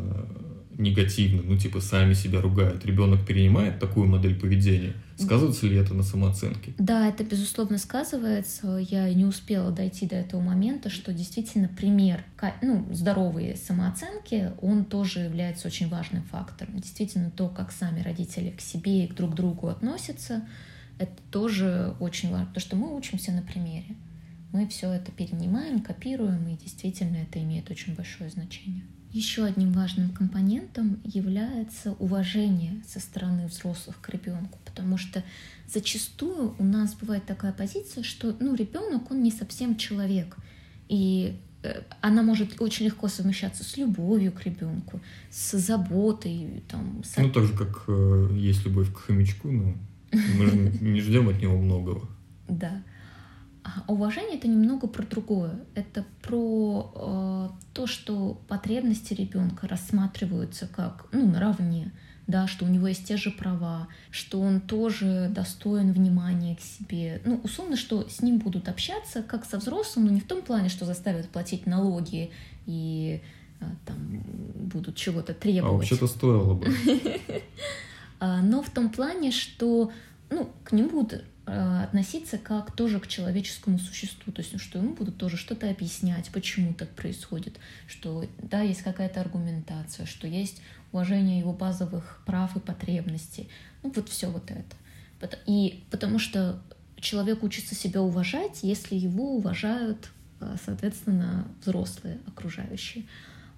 негативно, 0.78 1.42
ну 1.42 1.56
типа 1.56 1.80
сами 1.80 2.14
себя 2.14 2.40
ругают, 2.40 2.84
ребенок 2.84 3.26
перенимает 3.26 3.78
такую 3.78 4.06
модель 4.06 4.38
поведения, 4.38 4.94
сказывается 5.18 5.66
ли 5.66 5.76
это 5.76 5.94
на 5.94 6.02
самооценке? 6.02 6.74
Да, 6.78 7.08
это 7.08 7.24
безусловно 7.24 7.78
сказывается. 7.78 8.76
Я 8.76 9.12
не 9.12 9.24
успела 9.24 9.70
дойти 9.70 10.06
до 10.06 10.16
этого 10.16 10.40
момента, 10.40 10.90
что 10.90 11.12
действительно 11.12 11.68
пример 11.68 12.24
ну, 12.62 12.86
здоровой 12.92 13.56
самооценки, 13.56 14.52
он 14.60 14.84
тоже 14.84 15.20
является 15.20 15.68
очень 15.68 15.88
важным 15.88 16.22
фактором. 16.24 16.78
Действительно, 16.78 17.30
то, 17.30 17.48
как 17.48 17.72
сами 17.72 18.02
родители 18.02 18.50
к 18.50 18.60
себе 18.60 19.04
и 19.04 19.08
к 19.08 19.14
друг 19.14 19.34
другу 19.34 19.68
относятся, 19.68 20.46
это 20.98 21.14
тоже 21.30 21.94
очень 22.00 22.30
важно, 22.30 22.46
потому 22.46 22.60
что 22.60 22.76
мы 22.76 22.96
учимся 22.96 23.32
на 23.32 23.42
примере 23.42 23.96
мы 24.54 24.68
все 24.68 24.92
это 24.92 25.10
перенимаем, 25.10 25.80
копируем, 25.80 26.46
и 26.46 26.56
действительно 26.56 27.16
это 27.16 27.42
имеет 27.42 27.68
очень 27.72 27.96
большое 27.96 28.30
значение. 28.30 28.84
Еще 29.14 29.44
одним 29.44 29.70
важным 29.70 30.10
компонентом 30.10 30.98
является 31.04 31.92
уважение 32.00 32.82
со 32.84 32.98
стороны 32.98 33.46
взрослых 33.46 34.00
к 34.00 34.08
ребенку, 34.08 34.58
потому 34.64 34.98
что 34.98 35.22
зачастую 35.72 36.56
у 36.58 36.64
нас 36.64 36.94
бывает 36.94 37.24
такая 37.24 37.52
позиция, 37.52 38.02
что 38.02 38.34
ну, 38.40 38.56
ребенок, 38.56 39.12
он 39.12 39.22
не 39.22 39.30
совсем 39.30 39.76
человек. 39.76 40.36
И 40.88 41.38
э, 41.62 41.82
она 42.00 42.24
может 42.24 42.60
очень 42.60 42.86
легко 42.86 43.06
совмещаться 43.06 43.62
с 43.62 43.76
любовью 43.76 44.32
к 44.32 44.44
ребенку, 44.44 45.00
с 45.30 45.56
заботой. 45.58 46.64
Там, 46.66 47.04
с... 47.04 47.16
Ну, 47.16 47.30
так 47.30 47.44
же, 47.44 47.56
как 47.56 47.84
э, 47.86 48.30
есть 48.32 48.64
любовь 48.64 48.92
к 48.92 48.96
хомячку, 48.96 49.48
но 49.48 49.76
мы 50.10 50.46
же 50.46 50.56
не 50.80 51.00
ждем 51.00 51.28
от 51.28 51.40
него 51.40 51.56
многого. 51.56 52.08
Да. 52.48 52.82
А 53.64 53.90
уважение 53.90 54.36
это 54.36 54.46
немного 54.46 54.86
про 54.86 55.02
другое. 55.04 55.58
Это 55.74 56.04
про 56.20 56.92
э, 56.94 57.48
то, 57.72 57.86
что 57.86 58.38
потребности 58.46 59.14
ребенка 59.14 59.66
рассматриваются 59.66 60.66
как 60.66 61.06
ну, 61.12 61.26
наравне, 61.26 61.90
да, 62.26 62.46
что 62.46 62.66
у 62.66 62.68
него 62.68 62.88
есть 62.88 63.06
те 63.06 63.16
же 63.16 63.30
права, 63.30 63.88
что 64.10 64.40
он 64.40 64.60
тоже 64.60 65.30
достоин 65.34 65.92
внимания 65.92 66.56
к 66.56 66.60
себе. 66.60 67.22
Ну, 67.24 67.40
условно, 67.42 67.76
что 67.76 68.06
с 68.06 68.20
ним 68.20 68.38
будут 68.38 68.68
общаться 68.68 69.22
как 69.22 69.46
со 69.46 69.56
взрослым, 69.56 70.06
но 70.06 70.12
не 70.12 70.20
в 70.20 70.26
том 70.26 70.42
плане, 70.42 70.68
что 70.68 70.84
заставят 70.84 71.30
платить 71.30 71.64
налоги 71.64 72.30
и 72.66 73.22
э, 73.60 73.64
там 73.86 73.96
будут 74.56 74.96
чего-то 74.96 75.32
требовать. 75.32 75.72
А 75.72 75.76
вообще-то 75.76 76.06
стоило 76.06 76.54
бы. 76.54 76.66
А, 78.20 78.40
но 78.40 78.62
в 78.62 78.70
том 78.70 78.90
плане, 78.90 79.32
что 79.32 79.90
ну, 80.30 80.48
к 80.62 80.72
нему 80.72 81.02
будут 81.02 81.24
относиться 81.46 82.38
как 82.38 82.74
тоже 82.74 83.00
к 83.00 83.06
человеческому 83.06 83.78
существу, 83.78 84.32
то 84.32 84.40
есть, 84.40 84.58
что 84.60 84.78
ему 84.78 84.94
будут 84.94 85.18
тоже 85.18 85.36
что-то 85.36 85.68
объяснять, 85.68 86.30
почему 86.32 86.72
так 86.72 86.88
происходит, 86.90 87.58
что 87.86 88.24
да, 88.38 88.62
есть 88.62 88.82
какая-то 88.82 89.20
аргументация, 89.20 90.06
что 90.06 90.26
есть 90.26 90.62
уважение 90.92 91.38
его 91.38 91.52
базовых 91.52 92.22
прав 92.24 92.56
и 92.56 92.60
потребностей, 92.60 93.48
ну 93.82 93.92
вот 93.94 94.08
все 94.08 94.30
вот 94.30 94.50
это. 94.50 94.76
И 95.46 95.84
потому 95.90 96.18
что 96.18 96.60
человек 96.96 97.42
учится 97.42 97.74
себя 97.74 98.02
уважать, 98.02 98.60
если 98.62 98.94
его 98.94 99.36
уважают, 99.36 100.10
э, 100.40 100.56
соответственно, 100.64 101.46
взрослые 101.62 102.18
окружающие. 102.26 103.04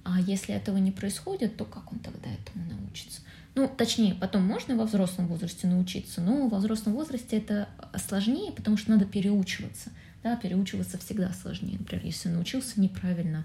А 0.09 0.21
если 0.21 0.55
этого 0.55 0.77
не 0.77 0.93
происходит, 0.93 1.57
то 1.57 1.65
как 1.65 1.93
он 1.93 1.99
тогда 1.99 2.31
этому 2.31 2.65
научится? 2.67 3.23
Ну, 3.57 3.69
точнее, 3.69 4.15
потом 4.15 4.45
можно 4.45 4.77
во 4.77 4.85
взрослом 4.85 5.27
возрасте 5.27 5.67
научиться, 5.67 6.21
но 6.21 6.47
во 6.47 6.59
взрослом 6.59 6.95
возрасте 6.95 7.39
это 7.39 7.69
сложнее, 7.97 8.53
потому 8.53 8.77
что 8.77 8.93
надо 8.93 9.05
переучиваться. 9.05 9.91
Да, 10.23 10.37
переучиваться 10.37 10.97
всегда 10.99 11.33
сложнее. 11.33 11.79
Например, 11.81 12.05
если 12.05 12.29
научился 12.29 12.81
неправильно, 12.81 13.45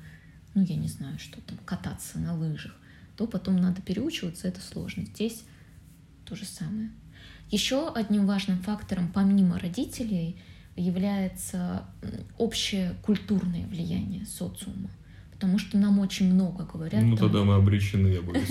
ну, 0.54 0.62
я 0.62 0.76
не 0.76 0.88
знаю, 0.88 1.17
что 1.17 1.41
там, 1.41 1.58
кататься 1.65 2.19
на 2.19 2.38
лыжах, 2.38 2.76
то 3.17 3.26
потом 3.26 3.58
надо 3.58 3.82
переучиваться, 3.82 4.47
это 4.47 4.62
сложно. 4.62 5.06
Здесь 5.06 5.43
то 6.26 6.36
же 6.36 6.45
самое. 6.45 6.91
Еще 7.50 7.91
одним 7.91 8.28
важным 8.28 8.60
фактором, 8.60 9.12
помимо 9.12 9.58
родителей, 9.58 10.39
является 10.76 11.86
общее 12.38 12.93
культурное 13.02 13.65
влияние 13.65 14.28
социума. 14.28 14.91
Потому 15.41 15.58
что 15.58 15.75
нам 15.75 15.97
очень 15.97 16.32
много 16.32 16.65
говорят. 16.65 17.01
Ну, 17.01 17.17
там... 17.17 17.32
тогда 17.32 17.43
мы 17.43 17.56
обречены, 17.56 18.10
я 18.10 18.21
боюсь. 18.21 18.47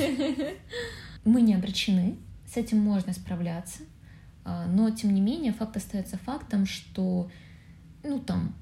Мы 1.24 1.40
не 1.40 1.55
обречены, 1.55 2.16
с 2.53 2.57
этим 2.57 2.79
можно 2.79 3.12
справляться, 3.12 3.85
а, 4.44 4.66
но 4.66 4.90
тем 4.90 5.14
не 5.14 5.20
менее 5.20 5.53
факт 5.53 5.76
остается 5.76 6.18
фактом, 6.18 6.66
что 6.66 7.31
ну 8.03 8.18
там 8.18 8.57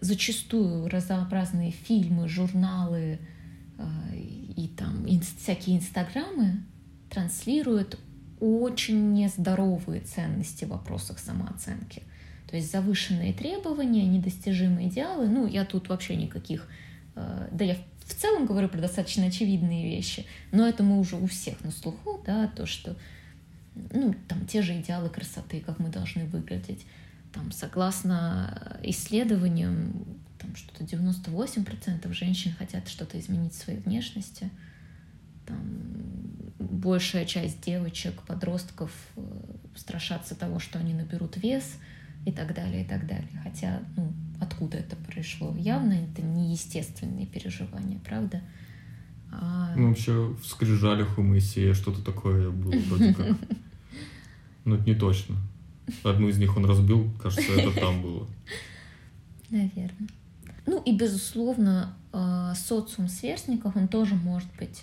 зачастую 0.00 0.88
разнообразные 0.88 1.72
фильмы, 1.72 2.28
журналы 2.28 3.18
а, 3.76 3.90
и 4.14 4.68
там 4.76 5.04
всякие 5.36 5.78
инстаграмы 5.78 6.62
транслируют 7.10 7.98
очень 8.38 9.14
нездоровые 9.14 10.02
ценности 10.02 10.64
в 10.64 10.68
вопросах 10.68 11.18
самооценки. 11.18 12.04
То 12.48 12.54
есть 12.54 12.70
завышенные 12.70 13.32
требования, 13.32 14.06
недостижимые 14.06 14.88
идеалы. 14.88 15.28
Ну, 15.28 15.48
я 15.48 15.64
тут 15.64 15.88
вообще 15.88 16.14
никаких... 16.14 16.68
А, 17.18 17.48
да 17.50 17.64
я 17.64 17.76
в 18.04 18.14
целом 18.14 18.46
говорю 18.46 18.68
про 18.68 18.80
достаточно 18.80 19.26
очевидные 19.26 19.84
вещи, 19.84 20.24
но 20.52 20.66
это 20.66 20.82
мы 20.82 20.98
уже 20.98 21.16
у 21.16 21.26
всех 21.26 21.62
на 21.64 21.70
слуху, 21.70 22.22
да, 22.24 22.46
то, 22.48 22.64
что, 22.64 22.96
ну, 23.92 24.14
там, 24.28 24.46
те 24.46 24.62
же 24.62 24.78
идеалы 24.80 25.10
красоты, 25.10 25.60
как 25.60 25.78
мы 25.78 25.88
должны 25.88 26.24
выглядеть. 26.24 26.86
Там, 27.32 27.52
согласно 27.52 28.78
исследованиям, 28.82 30.04
там 30.38 30.54
что-то 30.56 30.84
98% 30.84 32.10
женщин 32.12 32.52
хотят 32.52 32.88
что-то 32.88 33.18
изменить 33.18 33.52
в 33.52 33.62
своей 33.62 33.80
внешности. 33.80 34.50
Там, 35.44 35.60
большая 36.58 37.26
часть 37.26 37.60
девочек, 37.60 38.22
подростков 38.22 38.92
э, 39.16 39.22
страшатся 39.76 40.34
того, 40.34 40.58
что 40.58 40.78
они 40.78 40.94
наберут 40.94 41.36
вес 41.36 41.76
и 42.24 42.32
так 42.32 42.54
далее, 42.54 42.84
и 42.84 42.88
так 42.88 43.06
далее. 43.06 43.28
Хотя, 43.42 43.82
ну, 43.96 44.12
откуда 44.40 44.78
это 44.78 44.96
пришло. 44.96 45.54
Явно 45.56 45.92
это 45.92 46.22
не 46.22 46.52
естественные 46.52 47.26
переживания, 47.26 47.98
правда? 48.04 48.42
А... 49.30 49.74
Ну, 49.76 49.88
вообще 49.88 50.12
в 50.12 50.44
скрижалях 50.46 51.18
у 51.18 51.22
Моисея 51.22 51.74
что-то 51.74 52.02
такое 52.02 52.50
было 52.50 52.78
вроде 52.88 53.14
как. 53.14 53.36
Но 54.64 54.76
это 54.76 54.84
не 54.84 54.94
точно. 54.94 55.36
Одну 56.04 56.28
из 56.28 56.38
них 56.38 56.56
он 56.56 56.66
разбил, 56.66 57.10
кажется, 57.22 57.52
это 57.52 57.78
там 57.78 58.02
было. 58.02 58.26
Наверное. 59.50 60.08
Ну 60.66 60.82
и, 60.82 60.94
безусловно, 60.94 61.96
а, 62.12 62.54
социум 62.54 63.08
сверстников, 63.08 63.74
он 63.76 63.88
тоже 63.88 64.14
может 64.14 64.48
быть 64.58 64.82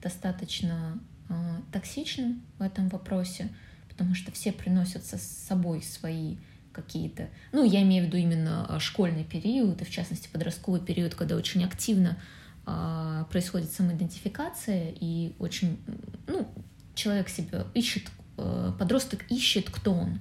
достаточно 0.00 0.98
а, 1.28 1.60
токсичным 1.72 2.42
в 2.58 2.62
этом 2.62 2.88
вопросе, 2.88 3.48
потому 3.88 4.14
что 4.14 4.30
все 4.30 4.52
приносят 4.52 5.04
с 5.04 5.18
собой 5.18 5.82
свои 5.82 6.36
какие-то, 6.74 7.30
ну, 7.52 7.64
я 7.64 7.82
имею 7.82 8.04
в 8.04 8.06
виду 8.08 8.18
именно 8.18 8.66
а, 8.68 8.80
школьный 8.80 9.24
период, 9.24 9.80
и 9.80 9.84
в 9.84 9.90
частности 9.90 10.28
подростковый 10.30 10.80
период, 10.80 11.14
когда 11.14 11.36
очень 11.36 11.64
активно 11.64 12.18
а, 12.66 13.24
происходит 13.30 13.72
самоидентификация, 13.72 14.92
и 15.00 15.32
очень, 15.38 15.78
ну, 16.26 16.46
человек 16.94 17.28
себя 17.28 17.66
ищет, 17.74 18.10
а, 18.36 18.72
подросток 18.72 19.24
ищет, 19.30 19.70
кто 19.70 19.94
он, 19.94 20.18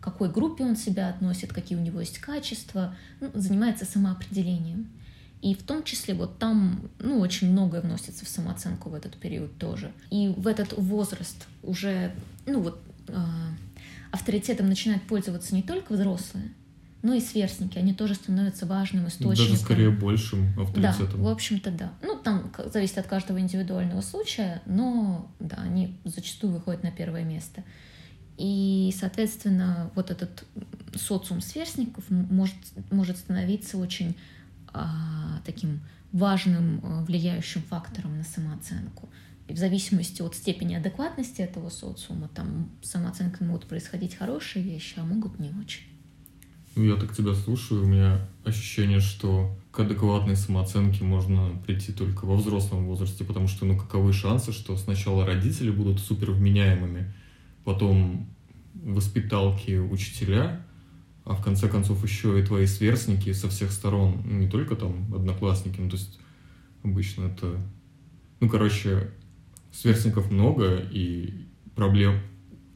к 0.00 0.04
какой 0.04 0.30
группе 0.30 0.64
он 0.64 0.76
себя 0.76 1.10
относит, 1.10 1.52
какие 1.52 1.78
у 1.78 1.82
него 1.82 2.00
есть 2.00 2.18
качества, 2.18 2.96
ну, 3.20 3.30
занимается 3.34 3.84
самоопределением. 3.84 4.90
И 5.42 5.54
в 5.54 5.62
том 5.62 5.84
числе 5.84 6.12
вот 6.14 6.38
там, 6.38 6.90
ну, 6.98 7.18
очень 7.18 7.50
многое 7.50 7.80
вносится 7.80 8.26
в 8.26 8.28
самооценку 8.28 8.90
в 8.90 8.94
этот 8.94 9.16
период 9.16 9.56
тоже. 9.56 9.92
И 10.10 10.28
в 10.28 10.46
этот 10.46 10.74
возраст 10.76 11.46
уже, 11.62 12.14
ну, 12.44 12.60
вот 12.60 12.82
авторитетом 14.10 14.68
начинают 14.68 15.02
пользоваться 15.04 15.54
не 15.54 15.62
только 15.62 15.92
взрослые, 15.92 16.52
но 17.02 17.14
и 17.14 17.20
сверстники. 17.20 17.78
Они 17.78 17.94
тоже 17.94 18.14
становятся 18.14 18.66
важным 18.66 19.08
источником. 19.08 19.52
Даже 19.52 19.56
скорее 19.56 19.90
большим 19.90 20.48
авторитетом. 20.60 21.22
Да, 21.22 21.28
в 21.28 21.28
общем-то, 21.28 21.70
да. 21.70 21.92
Ну, 22.02 22.16
там 22.16 22.52
зависит 22.72 22.98
от 22.98 23.06
каждого 23.06 23.40
индивидуального 23.40 24.00
случая, 24.02 24.62
но, 24.66 25.30
да, 25.38 25.56
они 25.56 25.96
зачастую 26.04 26.52
выходят 26.52 26.82
на 26.82 26.90
первое 26.90 27.24
место. 27.24 27.64
И, 28.36 28.94
соответственно, 28.98 29.90
вот 29.94 30.10
этот 30.10 30.44
социум 30.94 31.40
сверстников 31.40 32.04
может, 32.08 32.56
может 32.90 33.18
становиться 33.18 33.76
очень 33.76 34.16
а, 34.72 35.40
таким 35.44 35.80
важным 36.12 36.80
а, 36.82 37.04
влияющим 37.04 37.62
фактором 37.62 38.16
на 38.16 38.24
самооценку. 38.24 39.08
В 39.52 39.58
зависимости 39.58 40.22
от 40.22 40.34
степени 40.34 40.74
адекватности 40.74 41.42
этого 41.42 41.70
социума, 41.70 42.28
там 42.28 42.70
самооценкой 42.82 43.46
могут 43.46 43.66
происходить 43.66 44.14
хорошие 44.14 44.64
вещи, 44.64 44.94
а 44.96 45.04
могут 45.04 45.38
не 45.38 45.50
очень. 45.50 45.82
Ну, 46.76 46.84
я 46.84 46.96
так 46.96 47.14
тебя 47.14 47.34
слушаю, 47.34 47.82
у 47.82 47.86
меня 47.86 48.28
ощущение, 48.44 49.00
что 49.00 49.56
к 49.72 49.80
адекватной 49.80 50.36
самооценке 50.36 51.04
можно 51.04 51.50
прийти 51.66 51.92
только 51.92 52.24
во 52.26 52.36
взрослом 52.36 52.86
возрасте, 52.86 53.24
потому 53.24 53.48
что, 53.48 53.64
ну, 53.66 53.76
каковы 53.76 54.12
шансы, 54.12 54.52
что 54.52 54.76
сначала 54.76 55.26
родители 55.26 55.70
будут 55.70 56.00
супер 56.00 56.30
вменяемыми, 56.30 57.12
потом 57.64 58.28
воспиталки, 58.74 59.78
учителя, 59.78 60.64
а 61.24 61.34
в 61.34 61.42
конце 61.42 61.68
концов 61.68 62.02
еще 62.04 62.40
и 62.40 62.44
твои 62.44 62.66
сверстники 62.66 63.32
со 63.32 63.48
всех 63.48 63.72
сторон, 63.72 64.22
ну, 64.24 64.38
не 64.38 64.48
только 64.48 64.76
там 64.76 65.12
одноклассники, 65.12 65.80
ну, 65.80 65.90
то 65.90 65.96
есть 65.96 66.18
обычно 66.82 67.26
это... 67.26 67.60
Ну, 68.40 68.48
короче, 68.48 69.10
сверстников 69.72 70.30
много, 70.30 70.76
и 70.76 71.46
проблем, 71.74 72.20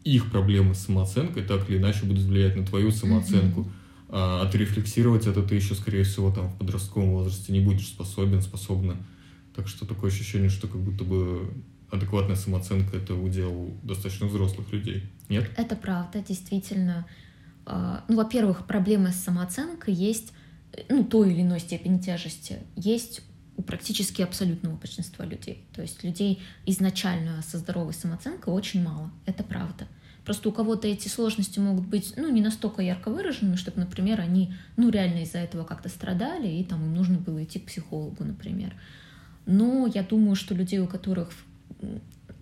их 0.04 0.30
проблемы 0.30 0.74
с 0.74 0.80
самооценкой 0.80 1.42
так 1.44 1.68
или 1.68 1.78
иначе 1.78 2.04
будут 2.04 2.24
влиять 2.24 2.56
на 2.56 2.64
твою 2.64 2.90
самооценку. 2.90 3.62
Mm-hmm. 3.62 3.70
А 4.10 4.42
отрефлексировать 4.42 5.26
это 5.26 5.42
ты 5.42 5.56
еще, 5.56 5.74
скорее 5.74 6.04
всего, 6.04 6.30
там 6.30 6.48
в 6.48 6.58
подростковом 6.58 7.10
возрасте 7.10 7.52
не 7.52 7.60
будешь 7.60 7.88
способен, 7.88 8.42
способна. 8.42 8.96
Так 9.56 9.66
что 9.66 9.86
такое 9.86 10.10
ощущение, 10.10 10.50
что 10.50 10.68
как 10.68 10.80
будто 10.80 11.04
бы 11.04 11.52
адекватная 11.90 12.36
самооценка 12.36 12.96
это 12.96 13.14
удел 13.14 13.72
достаточно 13.82 14.26
взрослых 14.26 14.72
людей. 14.72 15.04
Нет? 15.28 15.50
Это 15.56 15.74
правда, 15.74 16.22
действительно. 16.26 17.06
А, 17.66 18.04
ну, 18.08 18.16
во-первых, 18.16 18.66
проблемы 18.66 19.10
с 19.10 19.16
самооценкой 19.16 19.94
есть, 19.94 20.32
ну, 20.88 21.04
той 21.04 21.32
или 21.32 21.42
иной 21.42 21.60
степени 21.60 21.98
тяжести, 21.98 22.58
есть 22.76 23.22
у 23.56 23.62
практически 23.62 24.22
абсолютного 24.22 24.76
большинства 24.76 25.24
людей. 25.24 25.64
То 25.74 25.82
есть 25.82 26.02
людей 26.04 26.42
изначально 26.66 27.42
со 27.42 27.58
здоровой 27.58 27.94
самооценкой 27.94 28.52
очень 28.52 28.82
мало, 28.82 29.10
это 29.26 29.42
правда. 29.42 29.86
Просто 30.24 30.48
у 30.48 30.52
кого-то 30.52 30.88
эти 30.88 31.08
сложности 31.08 31.58
могут 31.58 31.86
быть, 31.86 32.14
ну, 32.16 32.30
не 32.30 32.40
настолько 32.40 32.80
ярко 32.80 33.10
выраженными, 33.10 33.56
чтобы, 33.56 33.80
например, 33.80 34.20
они, 34.20 34.54
ну, 34.76 34.88
реально 34.88 35.22
из-за 35.22 35.38
этого 35.38 35.64
как-то 35.64 35.90
страдали, 35.90 36.48
и 36.48 36.64
там 36.64 36.82
им 36.82 36.94
нужно 36.94 37.18
было 37.18 37.44
идти 37.44 37.58
к 37.58 37.66
психологу, 37.66 38.24
например. 38.24 38.74
Но 39.44 39.86
я 39.86 40.02
думаю, 40.02 40.34
что 40.34 40.54
людей, 40.54 40.78
у 40.78 40.86
которых, 40.86 41.30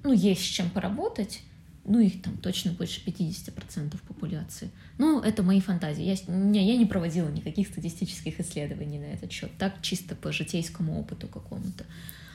ну, 0.04 0.12
есть 0.12 0.42
с 0.42 0.48
чем 0.48 0.70
поработать, 0.70 1.42
ну, 1.84 1.98
их 1.98 2.22
там 2.22 2.36
точно 2.36 2.72
больше 2.72 3.00
50% 3.04 3.96
популяции. 4.06 4.70
Ну, 4.98 5.20
это 5.20 5.42
мои 5.42 5.60
фантазии. 5.60 6.04
Я, 6.04 6.16
не, 6.32 6.64
я 6.66 6.76
не 6.76 6.86
проводила 6.86 7.28
никаких 7.28 7.68
статистических 7.68 8.38
исследований 8.38 8.98
на 8.98 9.06
этот 9.06 9.32
счет. 9.32 9.50
Так, 9.58 9.82
чисто 9.82 10.14
по 10.14 10.32
житейскому 10.32 11.00
опыту 11.00 11.26
какому-то. 11.26 11.84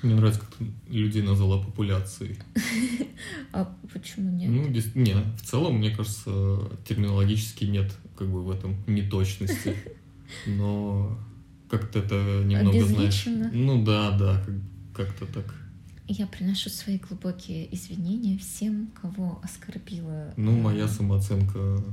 Мне 0.04 0.16
нравится, 0.16 0.42
как 0.42 0.56
ты 0.56 0.66
людей 0.90 1.24
назвала 1.24 1.64
популяцией. 1.64 2.38
А 3.52 3.76
почему 3.92 4.30
нет? 4.30 4.50
Ну, 4.50 4.68
не, 4.68 5.14
в 5.14 5.42
целом, 5.42 5.78
мне 5.78 5.90
кажется, 5.90 6.70
терминологически 6.88 7.64
нет 7.66 7.92
как 8.16 8.28
бы 8.28 8.44
в 8.44 8.52
этом 8.52 8.76
неточности. 8.86 9.76
Но 10.46 11.18
как-то 11.70 12.00
это 12.00 12.44
немного, 12.46 12.86
знаешь... 12.86 13.26
Ну 13.54 13.84
да, 13.84 14.12
да, 14.12 14.46
как-то 14.94 15.26
так. 15.26 15.56
Я 16.10 16.26
приношу 16.26 16.70
свои 16.70 16.98
глубокие 16.98 17.74
извинения 17.76 18.38
всем, 18.38 18.92
кого 19.02 19.42
оскорбила. 19.44 20.34
Ну, 20.38 20.54
моя 20.54 20.88
самооценка 20.88 21.84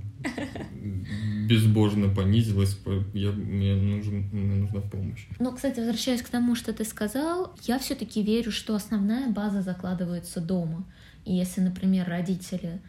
безбожно 1.49 2.09
понизилась, 2.09 2.79
я, 3.13 3.33
мне, 3.33 3.75
нужен, 3.75 4.29
мне 4.31 4.55
нужна 4.55 4.81
помощь. 4.83 5.27
Но, 5.41 5.53
кстати, 5.53 5.81
возвращаясь 5.81 6.23
к 6.23 6.29
тому, 6.29 6.55
что 6.55 6.73
ты 6.73 6.85
сказал, 6.85 7.57
я 7.65 7.79
все-таки 7.81 8.23
верю, 8.23 8.53
что 8.53 8.77
основная 8.77 9.31
база 9.31 9.63
закладывается 9.63 10.41
дома. 10.41 10.85
И 11.25 11.35
если, 11.35 11.61
например, 11.61 12.09
родители 12.09 12.81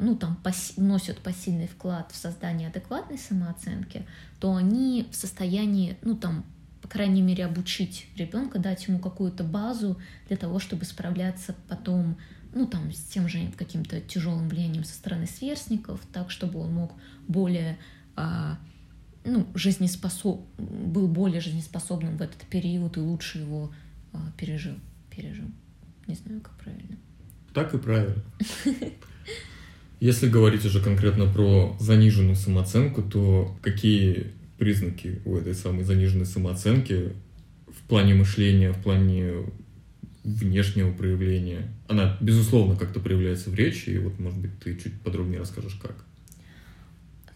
ну, 0.00 0.16
там, 0.16 0.36
пос 0.42 0.74
носят 0.76 1.18
посильный 1.18 1.68
вклад 1.68 2.10
в 2.12 2.16
создание 2.16 2.68
адекватной 2.68 3.18
самооценки, 3.18 4.04
то 4.40 4.54
они 4.54 5.06
в 5.10 5.14
состоянии, 5.14 5.96
ну, 6.02 6.16
там, 6.16 6.44
по 6.86 6.92
крайней 6.92 7.20
мере, 7.20 7.44
обучить 7.44 8.06
ребенка, 8.16 8.60
дать 8.60 8.86
ему 8.86 9.00
какую-то 9.00 9.42
базу 9.42 9.98
для 10.28 10.36
того, 10.36 10.60
чтобы 10.60 10.84
справляться 10.84 11.56
потом, 11.66 12.16
ну, 12.54 12.68
там, 12.68 12.92
с 12.92 13.00
тем 13.00 13.28
же 13.28 13.40
каким-то 13.56 14.00
тяжелым 14.00 14.48
влиянием 14.48 14.84
со 14.84 14.94
стороны 14.94 15.26
сверстников, 15.26 16.00
так, 16.12 16.30
чтобы 16.30 16.60
он 16.60 16.72
мог 16.72 16.92
более, 17.26 17.76
а, 18.14 18.56
ну, 19.24 19.48
жизнеспособ... 19.56 20.42
был 20.58 21.08
более 21.08 21.40
жизнеспособным 21.40 22.18
в 22.18 22.22
этот 22.22 22.42
период 22.42 22.96
и 22.96 23.00
лучше 23.00 23.38
его 23.38 23.72
а, 24.12 24.18
пережил. 24.36 24.76
Пережил. 25.10 25.46
Не 26.06 26.14
знаю, 26.14 26.40
как 26.40 26.54
правильно. 26.54 26.96
Так 27.52 27.74
и 27.74 27.78
правильно. 27.78 28.22
Если 29.98 30.28
говорить 30.28 30.64
уже 30.64 30.80
конкретно 30.80 31.26
про 31.26 31.76
заниженную 31.80 32.36
самооценку, 32.36 33.02
то 33.02 33.56
какие 33.60 34.36
признаки 34.58 35.20
у 35.24 35.36
этой 35.36 35.54
самой 35.54 35.84
заниженной 35.84 36.26
самооценки 36.26 37.12
в 37.66 37.88
плане 37.88 38.14
мышления, 38.14 38.72
в 38.72 38.82
плане 38.82 39.44
внешнего 40.24 40.92
проявления. 40.92 41.72
Она, 41.88 42.16
безусловно, 42.20 42.76
как-то 42.76 43.00
проявляется 43.00 43.50
в 43.50 43.54
речи, 43.54 43.90
и 43.90 43.98
вот, 43.98 44.18
может 44.18 44.38
быть, 44.38 44.58
ты 44.58 44.76
чуть 44.76 45.00
подробнее 45.00 45.38
расскажешь, 45.38 45.78
как. 45.80 46.04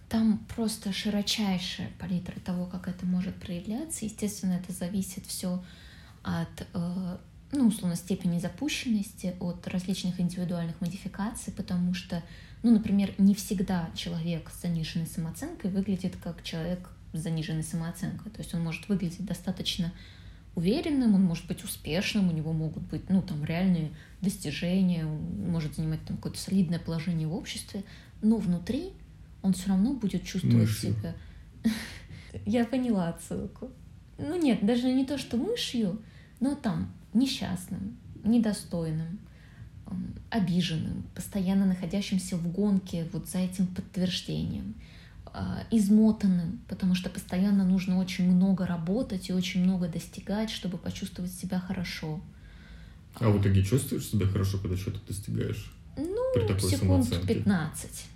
Там 0.08 0.44
просто 0.56 0.92
широчайшая 0.92 1.90
палитра 2.00 2.34
того, 2.40 2.66
как 2.66 2.88
это 2.88 3.06
может 3.06 3.36
проявляться. 3.36 4.04
Естественно, 4.04 4.54
это 4.54 4.72
зависит 4.72 5.24
все 5.26 5.62
от, 6.24 6.66
э, 6.74 7.16
ну, 7.52 7.68
условно, 7.68 7.94
степени 7.94 8.40
запущенности, 8.40 9.34
от 9.38 9.68
различных 9.68 10.18
индивидуальных 10.18 10.80
модификаций, 10.80 11.52
потому 11.52 11.94
что, 11.94 12.24
ну, 12.64 12.72
например, 12.72 13.14
не 13.18 13.36
всегда 13.36 13.88
человек 13.94 14.50
с 14.50 14.62
заниженной 14.62 15.06
самооценкой 15.06 15.70
выглядит 15.70 16.16
как 16.16 16.42
человек, 16.42 16.90
с 17.12 17.18
заниженной 17.18 17.62
самооценкой. 17.62 18.30
То 18.32 18.38
есть 18.40 18.54
он 18.54 18.62
может 18.62 18.88
выглядеть 18.88 19.24
достаточно 19.24 19.92
уверенным, 20.54 21.14
он 21.14 21.22
может 21.22 21.46
быть 21.46 21.64
успешным, 21.64 22.28
у 22.28 22.32
него 22.32 22.52
могут 22.52 22.82
быть, 22.84 23.08
ну, 23.08 23.22
там, 23.22 23.44
реальные 23.44 23.90
достижения, 24.20 25.06
он 25.06 25.50
может 25.50 25.76
занимать 25.76 26.04
там 26.04 26.16
какое-то 26.16 26.38
солидное 26.38 26.78
положение 26.78 27.28
в 27.28 27.34
обществе, 27.34 27.84
но 28.22 28.36
внутри 28.36 28.92
он 29.42 29.52
все 29.52 29.68
равно 29.68 29.94
будет 29.94 30.24
чувствовать 30.24 30.68
мышью. 30.68 30.94
себя... 30.94 31.14
Я 32.46 32.64
поняла 32.64 33.08
отсылку. 33.08 33.70
Ну 34.18 34.40
нет, 34.40 34.64
даже 34.64 34.92
не 34.92 35.04
то, 35.04 35.18
что 35.18 35.36
мышью, 35.36 36.00
но 36.40 36.54
там 36.54 36.92
несчастным, 37.14 37.96
недостойным, 38.22 39.18
обиженным, 40.30 41.04
постоянно 41.14 41.66
находящимся 41.66 42.36
в 42.36 42.50
гонке 42.52 43.08
вот 43.12 43.28
за 43.28 43.38
этим 43.38 43.66
подтверждением. 43.66 44.74
А, 45.32 45.62
измотанным, 45.70 46.60
потому 46.68 46.94
что 46.94 47.08
постоянно 47.08 47.64
нужно 47.64 47.98
очень 47.98 48.30
много 48.30 48.66
работать 48.66 49.28
и 49.28 49.32
очень 49.32 49.62
много 49.62 49.86
достигать, 49.86 50.50
чтобы 50.50 50.76
почувствовать 50.76 51.32
себя 51.32 51.60
хорошо. 51.60 52.20
А 53.14 53.28
в 53.28 53.40
итоге 53.40 53.64
чувствуешь 53.64 54.06
себя 54.06 54.26
хорошо, 54.26 54.58
когда 54.58 54.76
что-то 54.76 54.98
достигаешь? 55.06 55.72
Ну, 55.96 56.32
при 56.34 56.46
такой 56.46 56.70
секунд 56.70 57.04
самооценке? 57.04 57.34
15 57.34 58.06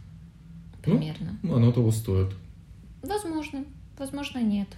примерно. 0.84 1.38
Ну, 1.42 1.56
оно 1.56 1.72
того 1.72 1.90
стоит. 1.90 2.34
Возможно, 3.02 3.64
возможно, 3.98 4.38
нет. 4.38 4.68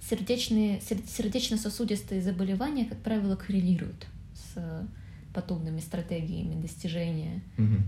Сердечные, 0.00 0.80
сердечно-сосудистые 0.80 2.22
заболевания, 2.22 2.86
как 2.86 2.98
правило, 2.98 3.36
коррелируют 3.36 4.06
с 4.34 4.88
подобными 5.32 5.80
стратегиями 5.80 6.60
достижения 6.60 7.42
угу. 7.56 7.82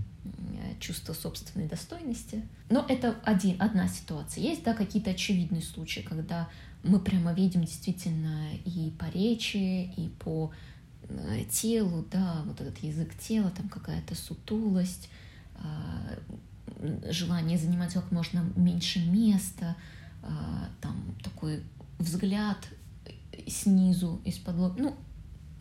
чувства 0.81 1.13
собственной 1.13 1.69
достойности. 1.69 2.43
Но 2.71 2.85
это 2.89 3.17
один, 3.25 3.61
одна 3.61 3.89
ситуация. 3.89 4.43
Есть, 4.43 4.65
да, 4.65 4.75
какие-то 4.75 5.11
очевидные 5.11 5.63
случаи, 5.63 6.01
когда 6.01 6.49
мы 6.83 6.99
прямо 6.99 7.33
видим 7.33 7.63
действительно 7.63 8.53
и 8.65 8.93
по 8.99 9.05
речи, 9.07 9.93
и 9.97 10.09
по 10.19 10.53
э, 11.03 11.45
телу, 11.51 12.05
да, 12.11 12.43
вот 12.47 12.61
этот 12.61 12.79
язык 12.79 13.17
тела, 13.19 13.51
там 13.51 13.69
какая-то 13.69 14.15
сутулость, 14.15 15.09
а, 15.55 16.19
желание 17.11 17.59
занимать 17.59 17.95
как 17.95 18.11
можно 18.11 18.45
меньше 18.57 18.99
места, 19.01 19.77
а, 20.23 20.69
там 20.81 21.15
такой 21.23 21.63
взгляд 21.99 22.59
снизу, 23.47 24.21
из-под 24.25 24.57
лоб. 24.57 24.73
Ну, 24.79 24.97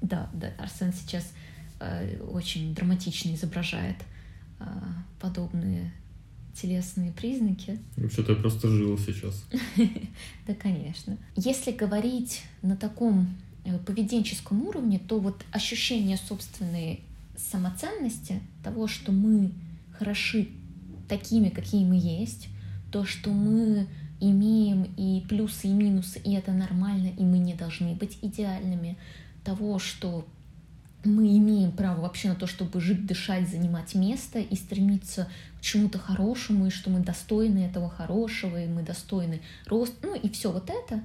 да, 0.01 0.29
да, 0.33 0.47
Арсен 0.57 0.93
сейчас 0.93 1.31
очень 2.31 2.73
драматично 2.75 3.33
изображает 3.33 3.97
э, 4.59 4.65
подобные 5.19 5.91
телесные 6.53 7.11
признаки. 7.11 7.79
Вообще-то 7.97 8.33
я 8.33 8.37
просто 8.37 8.67
жил 8.67 8.97
сейчас. 8.97 9.45
Да, 10.47 10.53
конечно. 10.53 11.17
Если 11.35 11.71
говорить 11.71 12.43
на 12.61 12.75
таком 12.75 13.27
э, 13.65 13.77
поведенческом 13.79 14.63
уровне, 14.63 14.99
то 14.99 15.19
вот 15.19 15.43
ощущение 15.51 16.17
собственной 16.17 17.01
самоценности, 17.37 18.41
того, 18.63 18.87
что 18.87 19.11
мы 19.11 19.51
хороши 19.97 20.49
такими, 21.07 21.49
какие 21.49 21.85
мы 21.85 21.95
есть, 21.95 22.47
то, 22.91 23.05
что 23.05 23.31
мы 23.31 23.87
имеем 24.19 24.83
и 24.97 25.25
плюсы, 25.27 25.67
и 25.67 25.71
минусы, 25.71 26.19
и 26.19 26.33
это 26.33 26.51
нормально, 26.51 27.11
и 27.17 27.23
мы 27.23 27.39
не 27.39 27.55
должны 27.55 27.95
быть 27.95 28.19
идеальными, 28.21 28.97
того, 29.43 29.79
что 29.79 30.27
мы 31.03 31.37
имеем 31.37 31.71
право 31.71 32.01
вообще 32.01 32.29
на 32.29 32.35
то, 32.35 32.47
чтобы 32.47 32.79
жить, 32.79 33.05
дышать, 33.05 33.49
занимать 33.49 33.95
место 33.95 34.39
и 34.39 34.55
стремиться 34.55 35.27
к 35.59 35.61
чему-то 35.61 35.97
хорошему, 35.97 36.67
и 36.67 36.69
что 36.69 36.89
мы 36.89 36.99
достойны 36.99 37.59
этого 37.59 37.89
хорошего, 37.89 38.63
и 38.63 38.67
мы 38.67 38.83
достойны 38.83 39.41
рост, 39.65 39.93
ну 40.03 40.15
и 40.15 40.29
все 40.29 40.51
вот 40.51 40.69
это, 40.69 41.03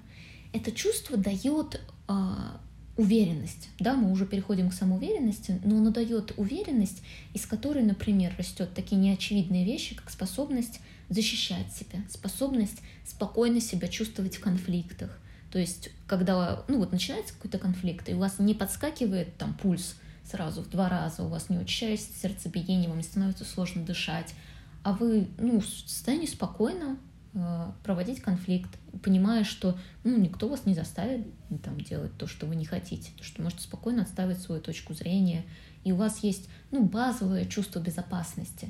это 0.52 0.72
чувство 0.72 1.16
дает 1.16 1.80
а, 2.08 2.60
уверенность, 2.96 3.68
да, 3.78 3.94
мы 3.94 4.10
уже 4.10 4.26
переходим 4.26 4.70
к 4.70 4.74
самоуверенности, 4.74 5.60
но 5.64 5.78
оно 5.78 5.90
дает 5.90 6.32
уверенность, 6.36 7.02
из 7.34 7.46
которой, 7.46 7.82
например, 7.82 8.34
растет 8.38 8.74
такие 8.74 9.00
неочевидные 9.00 9.64
вещи, 9.64 9.94
как 9.94 10.10
способность 10.10 10.80
защищать 11.08 11.72
себя, 11.72 12.02
способность 12.10 12.80
спокойно 13.04 13.60
себя 13.60 13.88
чувствовать 13.88 14.36
в 14.36 14.40
конфликтах, 14.40 15.18
то 15.56 15.60
есть, 15.60 15.88
когда, 16.06 16.64
ну 16.68 16.76
вот 16.76 16.92
начинается 16.92 17.32
какой-то 17.32 17.56
конфликт, 17.56 18.10
и 18.10 18.12
у 18.12 18.18
вас 18.18 18.38
не 18.38 18.52
подскакивает 18.52 19.38
там 19.38 19.54
пульс 19.54 19.96
сразу 20.22 20.60
в 20.60 20.68
два 20.68 20.90
раза, 20.90 21.22
у 21.22 21.28
вас 21.28 21.48
не 21.48 21.56
учащается 21.56 22.12
сердцебиение, 22.12 22.90
вам 22.90 22.98
не 22.98 23.02
становится 23.02 23.46
сложно 23.46 23.82
дышать, 23.82 24.34
а 24.82 24.92
вы, 24.92 25.28
ну, 25.38 25.60
в 25.60 25.66
состоянии 25.66 26.26
спокойно 26.26 26.98
э, 27.32 27.72
проводить 27.84 28.20
конфликт, 28.20 28.68
понимая, 29.02 29.44
что 29.44 29.78
ну, 30.04 30.18
никто 30.18 30.46
вас 30.46 30.66
не 30.66 30.74
заставит 30.74 31.26
там, 31.62 31.80
делать 31.80 32.14
то, 32.18 32.26
что 32.26 32.44
вы 32.44 32.54
не 32.54 32.66
хотите, 32.66 33.12
то, 33.16 33.24
что 33.24 33.40
можете 33.40 33.62
спокойно 33.62 34.02
отставить 34.02 34.42
свою 34.42 34.60
точку 34.60 34.92
зрения, 34.92 35.46
и 35.84 35.92
у 35.92 35.96
вас 35.96 36.22
есть 36.22 36.50
ну, 36.70 36.84
базовое 36.84 37.46
чувство 37.46 37.78
безопасности. 37.78 38.68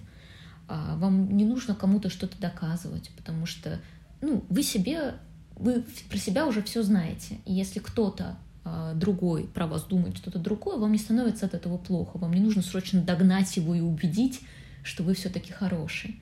А 0.69 0.95
вам 0.99 1.37
не 1.37 1.45
нужно 1.45 1.75
кому-то 1.75 2.11
что-то 2.11 2.39
доказывать, 2.39 3.11
потому 3.17 3.45
что 3.45 3.81
ну, 4.21 4.45
вы 4.49 4.63
себе 4.63 5.15
вы 5.57 5.85
про 6.09 6.19
себя 6.19 6.47
уже 6.47 6.63
все 6.63 6.83
знаете. 6.83 7.39
И 7.45 7.53
если 7.53 7.81
кто-то 7.81 8.37
а, 8.65 8.95
другой 8.95 9.45
про 9.45 9.67
вас 9.67 9.85
думает 9.85 10.17
что-то 10.17 10.39
другое, 10.39 10.77
вам 10.77 10.93
не 10.93 10.99
становится 10.99 11.47
от 11.47 11.55
этого 11.55 11.79
плохо. 11.79 12.19
Вам 12.19 12.33
не 12.33 12.41
нужно 12.41 12.63
срочно 12.63 13.01
догнать 13.01 13.57
его 13.57 13.75
и 13.75 13.81
убедить, 13.81 14.41
что 14.83 15.03
вы 15.03 15.15
все-таки 15.15 15.53
хороший. 15.53 16.21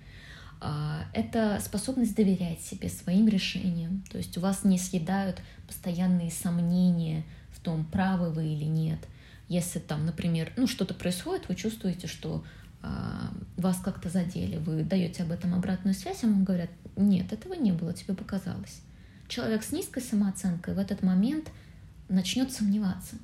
А, 0.60 1.04
это 1.12 1.60
способность 1.64 2.14
доверять 2.14 2.60
себе, 2.60 2.88
своим 2.88 3.28
решениям. 3.28 4.04
То 4.10 4.18
есть 4.18 4.36
у 4.38 4.40
вас 4.40 4.64
не 4.64 4.78
съедают 4.78 5.40
постоянные 5.66 6.30
сомнения 6.30 7.24
в 7.50 7.60
том, 7.60 7.84
правы 7.84 8.30
вы 8.30 8.46
или 8.46 8.64
нет. 8.64 8.98
Если 9.48 9.78
там, 9.78 10.06
например, 10.06 10.52
ну 10.56 10.66
что-то 10.66 10.94
происходит, 10.94 11.48
вы 11.48 11.54
чувствуете, 11.54 12.06
что 12.06 12.44
а, 12.82 13.30
вас 13.56 13.78
как-то 13.78 14.10
задели, 14.10 14.58
вы 14.58 14.84
даете 14.84 15.22
об 15.22 15.32
этом 15.32 15.54
обратную 15.54 15.94
связь, 15.94 16.22
а 16.22 16.26
вам 16.26 16.44
говорят, 16.44 16.70
нет, 16.96 17.32
этого 17.32 17.54
не 17.54 17.72
было, 17.72 17.92
тебе 17.92 18.14
показалось. 18.14 18.82
Человек 19.28 19.62
с 19.62 19.72
низкой 19.72 20.02
самооценкой 20.02 20.74
в 20.74 20.78
этот 20.78 21.02
момент 21.02 21.50
начнет 22.08 22.52
сомневаться. 22.52 23.16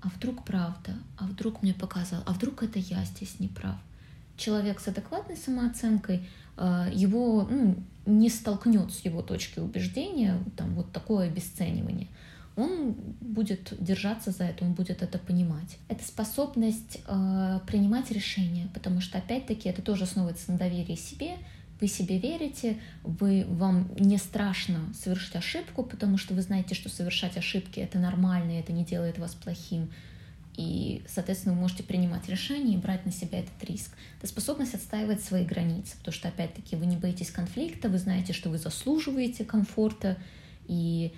А 0.00 0.08
вдруг 0.08 0.44
правда? 0.44 0.92
А 1.16 1.26
вдруг 1.26 1.62
мне 1.62 1.74
показал? 1.74 2.22
А 2.26 2.32
вдруг 2.32 2.62
это 2.62 2.78
я 2.78 3.04
здесь 3.04 3.40
не 3.40 3.48
прав? 3.48 3.76
Человек 4.36 4.78
с 4.78 4.86
адекватной 4.86 5.36
самооценкой, 5.36 6.28
а, 6.56 6.88
его 6.92 7.48
ну, 7.50 7.76
не 8.06 8.30
столкнет 8.30 8.92
с 8.92 9.00
его 9.00 9.22
точки 9.22 9.58
убеждения 9.58 10.38
там, 10.56 10.74
вот 10.74 10.92
такое 10.92 11.26
обесценивание 11.26 12.08
он 12.58 12.96
будет 13.20 13.72
держаться 13.78 14.32
за 14.32 14.44
это, 14.44 14.64
он 14.64 14.72
будет 14.72 15.02
это 15.02 15.18
понимать. 15.18 15.78
Это 15.88 16.04
способность 16.04 16.98
э, 17.06 17.60
принимать 17.66 18.10
решения, 18.10 18.68
потому 18.74 19.00
что, 19.00 19.18
опять-таки, 19.18 19.68
это 19.68 19.80
тоже 19.80 20.04
основывается 20.04 20.50
на 20.50 20.58
доверии 20.58 20.96
себе. 20.96 21.36
Вы 21.80 21.86
себе 21.86 22.18
верите, 22.18 22.78
вы, 23.04 23.44
вам 23.48 23.90
не 23.98 24.18
страшно 24.18 24.92
совершить 24.94 25.36
ошибку, 25.36 25.84
потому 25.84 26.18
что 26.18 26.34
вы 26.34 26.42
знаете, 26.42 26.74
что 26.74 26.88
совершать 26.88 27.36
ошибки— 27.36 27.78
это 27.80 27.98
нормально, 27.98 28.58
это 28.58 28.72
не 28.72 28.84
делает 28.84 29.18
вас 29.18 29.34
плохим. 29.34 29.90
И, 30.56 31.04
соответственно, 31.06 31.54
вы 31.54 31.60
можете 31.60 31.84
принимать 31.84 32.28
решения 32.28 32.74
и 32.74 32.78
брать 32.78 33.06
на 33.06 33.12
себя 33.12 33.38
этот 33.38 33.62
риск. 33.62 33.92
Это 34.18 34.26
способность 34.26 34.74
отстаивать 34.74 35.22
свои 35.22 35.44
границы, 35.44 35.96
потому 35.98 36.12
что, 36.12 36.26
опять-таки, 36.26 36.74
вы 36.74 36.86
не 36.86 36.96
боитесь 36.96 37.30
конфликта, 37.30 37.88
вы 37.88 37.98
знаете, 37.98 38.32
что 38.32 38.50
вы 38.50 38.58
заслуживаете 38.58 39.44
комфорта, 39.44 40.16
и 40.66 41.12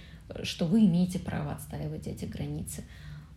что 0.44 0.66
вы 0.66 0.80
имеете 0.86 1.18
право 1.18 1.52
отстаивать 1.52 2.06
эти 2.06 2.24
границы. 2.24 2.84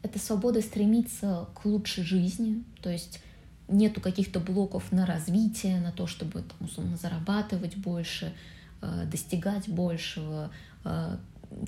Это 0.02 0.20
свобода 0.20 0.62
стремиться 0.62 1.48
к 1.56 1.66
лучшей 1.66 2.04
жизни, 2.04 2.64
то 2.82 2.90
есть 2.90 3.22
нету 3.74 4.02
каких-то 4.02 4.40
блоков 4.40 4.92
на 4.92 5.06
развитие, 5.06 5.80
на 5.80 5.92
то, 5.92 6.08
чтобы 6.08 6.42
там, 6.42 6.68
условно 6.68 6.98
зарабатывать 6.98 7.76
больше, 7.78 8.34
э, 8.82 9.06
достигать 9.06 9.68
большего, 9.68 10.52
э, 10.86 11.18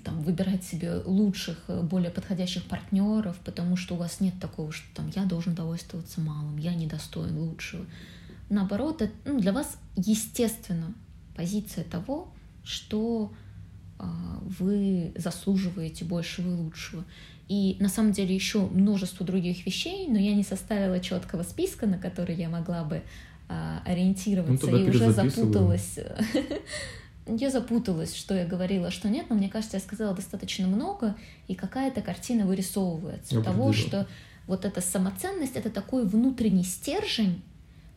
там, 0.03 0.21
выбирать 0.21 0.63
себе 0.63 0.95
лучших, 1.05 1.57
более 1.83 2.09
подходящих 2.09 2.63
партнеров, 2.63 3.37
потому 3.45 3.77
что 3.77 3.95
у 3.95 3.97
вас 3.97 4.19
нет 4.19 4.33
такого, 4.39 4.71
что 4.71 4.87
там 4.95 5.11
я 5.15 5.25
должен 5.25 5.53
довольствоваться 5.53 6.21
малым, 6.21 6.57
я 6.57 6.73
недостоин 6.73 7.37
лучшего. 7.37 7.85
Наоборот, 8.49 9.01
это, 9.01 9.13
ну, 9.25 9.39
для 9.39 9.53
вас 9.53 9.77
естественно 9.95 10.93
позиция 11.35 11.83
того, 11.83 12.33
что 12.63 13.31
вы 14.59 15.13
заслуживаете 15.15 16.05
большего 16.05 16.49
и 16.49 16.55
лучшего. 16.55 17.03
И 17.47 17.77
на 17.79 17.89
самом 17.89 18.11
деле 18.11 18.33
еще 18.33 18.65
множество 18.67 19.25
других 19.25 19.65
вещей, 19.65 20.07
но 20.07 20.17
я 20.17 20.33
не 20.33 20.43
составила 20.43 20.99
четкого 20.99 21.43
списка, 21.43 21.85
на 21.85 21.97
который 21.97 22.35
я 22.35 22.49
могла 22.49 22.83
бы 22.83 23.03
а, 23.47 23.81
ориентироваться, 23.85 24.67
ну, 24.67 24.77
и 24.77 24.89
уже 24.89 25.11
запуталась. 25.11 25.99
Я 27.27 27.49
запуталась, 27.49 28.15
что 28.15 28.35
я 28.35 28.45
говорила, 28.45 28.91
что 28.91 29.09
нет, 29.09 29.25
но 29.29 29.35
мне 29.35 29.49
кажется, 29.49 29.77
я 29.77 29.81
сказала 29.81 30.15
достаточно 30.15 30.67
много, 30.67 31.15
и 31.47 31.55
какая-то 31.55 32.03
картина 32.03 32.45
вырисовывается. 32.45 33.41
Того, 33.41 33.73
что 33.73 34.07
вот 34.45 34.63
эта 34.63 34.79
самоценность— 34.79 35.55
это 35.55 35.71
такой 35.71 36.05
внутренний 36.05 36.63
стержень, 36.63 37.41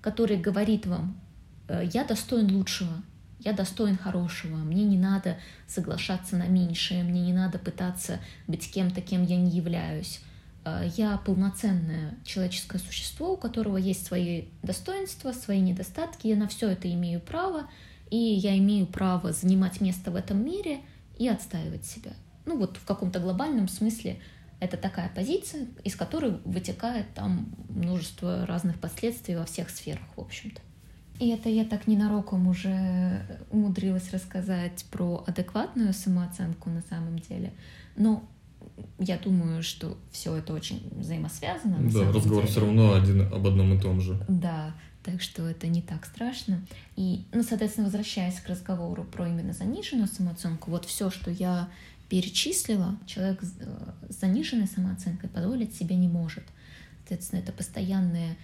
который 0.01 0.39
говорит 0.39 0.87
вам, 0.87 1.21
«Э, 1.69 1.87
я 1.93 2.05
достоин 2.05 2.57
лучшего, 2.57 3.03
я 3.41 3.53
достоин 3.53 3.97
хорошего, 3.97 4.57
мне 4.57 4.85
не 4.85 4.99
надо 4.99 5.37
соглашаться 5.67 6.37
на 6.37 6.47
меньшее, 6.47 7.05
мне 7.05 7.21
не 7.21 7.33
надо 7.33 7.59
пытаться 7.59 8.19
быть 8.47 8.71
кем-то, 8.71 9.01
кем 9.01 9.25
я 9.25 9.37
не 9.37 9.51
являюсь. 9.51 10.21
А, 10.65 10.85
я 10.97 11.17
полноценное 11.19 12.17
человеческое 12.25 12.79
существо, 12.79 13.33
у 13.33 13.37
которого 13.37 13.77
есть 13.77 14.07
свои 14.07 14.47
достоинства, 14.63 15.33
свои 15.33 15.61
недостатки, 15.61 16.27
я 16.27 16.37
на 16.37 16.49
все 16.49 16.71
это 16.71 16.93
имею 16.93 17.21
право, 17.21 17.69
и 18.11 18.17
я 18.17 18.57
имею 18.59 18.87
право 18.87 19.33
занимать 19.33 19.81
место 19.81 20.11
в 20.11 20.17
этом 20.17 20.45
мире 20.45 20.81
и 21.17 21.29
отстаивать 21.29 21.85
себя. 21.85 22.13
Ну 22.45 22.57
вот 22.57 22.77
в 22.77 22.85
каком-то 22.85 23.21
глобальном 23.21 23.69
смысле 23.69 24.21
это 24.61 24.77
такая 24.77 25.11
позиция, 25.15 25.67
из 25.85 25.95
которой 25.95 26.33
вытекает 26.45 27.13
там 27.15 27.55
множество 27.69 28.47
разных 28.47 28.81
последствий 28.81 29.37
во 29.37 29.45
всех 29.45 29.71
сферах, 29.71 30.05
в 30.17 30.21
общем-то. 30.21 30.61
И 31.19 31.29
это 31.31 31.49
я 31.49 31.65
так 31.65 31.87
ненароком 31.87 32.47
уже 32.47 33.23
умудрилась 33.51 34.13
рассказать 34.13 34.85
про 34.91 35.25
адекватную 35.27 35.93
самооценку 35.93 36.71
на 36.71 36.83
самом 36.83 37.19
деле. 37.19 37.53
Но 37.97 38.23
я 38.99 39.19
думаю, 39.19 39.63
что 39.63 39.99
все 40.13 40.37
это 40.37 40.53
очень 40.53 40.81
взаимосвязано. 40.97 41.79
Да, 41.91 42.13
разговор 42.13 42.43
деле. 42.43 42.47
все 42.47 42.61
равно 42.61 42.95
один 42.95 43.23
об 43.23 43.47
одном 43.47 43.75
и 43.75 43.81
том 43.81 44.01
же. 44.01 44.25
Да, 44.29 44.75
так 45.03 45.21
что 45.21 45.49
это 45.49 45.67
не 45.67 45.83
так 45.83 46.05
страшно. 46.07 46.65
И, 46.97 47.25
ну, 47.33 47.43
соответственно, 47.43 47.87
возвращаясь 47.87 48.41
к 48.41 48.49
разговору 48.49 49.05
про 49.05 49.27
именно 49.27 49.53
заниженную 49.53 50.09
самооценку, 50.09 50.71
вот 50.71 50.85
все, 50.85 51.11
что 51.11 51.31
я 51.31 51.69
перечислила, 52.09 52.97
человек 53.07 53.43
с 53.43 53.55
э, 53.61 53.93
заниженной 54.09 54.67
самооценкой 54.67 55.29
позволить 55.29 55.75
себе 55.75 55.97
не 55.97 56.09
может. 56.09 56.45
Соответственно, 57.01 57.41
это 57.41 57.53
постоянное 57.53 58.37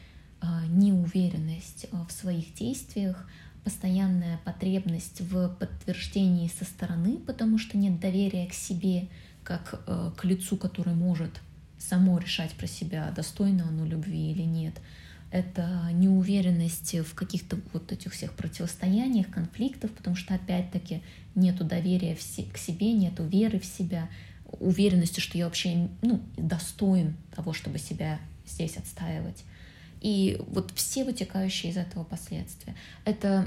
неуверенность 0.68 1.86
а, 1.92 2.04
в 2.04 2.12
своих 2.12 2.54
действиях, 2.54 3.28
постоянная 3.64 4.38
потребность 4.44 5.20
в 5.20 5.48
подтверждении 5.48 6.48
со 6.48 6.64
стороны, 6.64 7.16
потому 7.18 7.58
что 7.58 7.78
нет 7.78 7.98
доверия 7.98 8.46
к 8.46 8.52
себе, 8.52 9.08
как 9.42 9.82
а, 9.86 10.12
к 10.16 10.24
лицу, 10.24 10.56
который 10.56 10.94
может 10.94 11.40
само 11.78 12.18
решать 12.18 12.52
про 12.52 12.66
себя, 12.66 13.12
достойно 13.14 13.68
оно 13.68 13.84
любви 13.84 14.32
или 14.32 14.42
нет. 14.42 14.74
Это 15.30 15.90
неуверенность 15.92 16.94
в 16.94 17.14
каких-то 17.14 17.58
вот 17.72 17.90
этих 17.90 18.12
всех 18.12 18.34
противостояниях, 18.34 19.28
конфликтах, 19.30 19.90
потому 19.90 20.14
что, 20.14 20.34
опять-таки, 20.34 21.02
нету 21.34 21.64
доверия 21.64 22.14
к 22.16 22.58
себе, 22.58 22.92
нету 22.92 23.24
веры 23.24 23.58
в 23.58 23.64
себя, 23.64 24.08
уверенности, 24.60 25.18
что 25.18 25.36
я 25.36 25.46
вообще 25.46 25.88
ну, 26.02 26.20
достоин 26.36 27.16
того, 27.34 27.52
чтобы 27.52 27.78
себя 27.78 28.20
здесь 28.46 28.76
отстаивать 28.76 29.44
и 30.04 30.38
вот 30.48 30.70
все 30.74 31.02
вытекающие 31.02 31.72
из 31.72 31.78
этого 31.78 32.04
последствия. 32.04 32.74
Это 33.06 33.46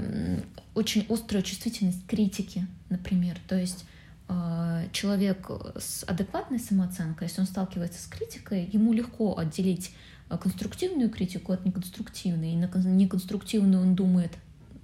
очень 0.74 1.06
острая 1.08 1.44
чувствительность 1.44 2.04
критики, 2.08 2.66
например. 2.90 3.38
То 3.46 3.56
есть 3.56 3.84
э, 4.28 4.88
человек 4.90 5.48
с 5.78 6.02
адекватной 6.02 6.58
самооценкой, 6.58 7.28
если 7.28 7.42
он 7.42 7.46
сталкивается 7.46 8.02
с 8.02 8.06
критикой, 8.06 8.68
ему 8.72 8.92
легко 8.92 9.38
отделить 9.38 9.92
э, 10.30 10.36
конструктивную 10.36 11.10
критику 11.10 11.52
от 11.52 11.64
неконструктивной. 11.64 12.54
И 12.54 12.56
на 12.56 12.66
неконструктивную 12.88 13.80
он 13.80 13.94
думает, 13.94 14.32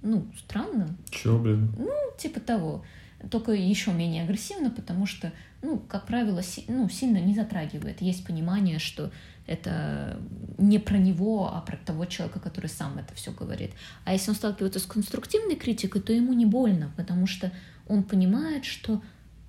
ну, 0.01 0.25
странно. 0.37 0.95
Чё, 1.09 1.37
блин? 1.37 1.73
Ну, 1.77 1.91
типа 2.17 2.39
того. 2.39 2.85
Только 3.29 3.51
еще 3.51 3.91
менее 3.91 4.23
агрессивно, 4.23 4.71
потому 4.71 5.05
что, 5.05 5.33
ну, 5.61 5.79
как 5.79 6.05
правило, 6.05 6.41
си 6.41 6.63
ну, 6.69 6.87
сильно 6.87 7.17
не 7.17 7.35
затрагивает. 7.35 8.01
Есть 8.01 8.25
понимание, 8.25 8.79
что 8.79 9.11
это 9.47 10.19
не 10.57 10.79
про 10.79 10.97
него, 10.97 11.51
а 11.53 11.61
про 11.61 11.77
того 11.77 12.05
человека, 12.05 12.39
который 12.39 12.67
сам 12.67 12.97
это 12.97 13.13
все 13.13 13.31
говорит. 13.31 13.71
А 14.03 14.13
если 14.13 14.31
он 14.31 14.35
сталкивается 14.35 14.79
с 14.79 14.85
конструктивной 14.85 15.55
критикой, 15.55 16.01
то 16.01 16.13
ему 16.13 16.33
не 16.33 16.45
больно, 16.45 16.91
потому 16.97 17.27
что 17.27 17.51
он 17.87 18.03
понимает, 18.03 18.65
что, 18.65 19.01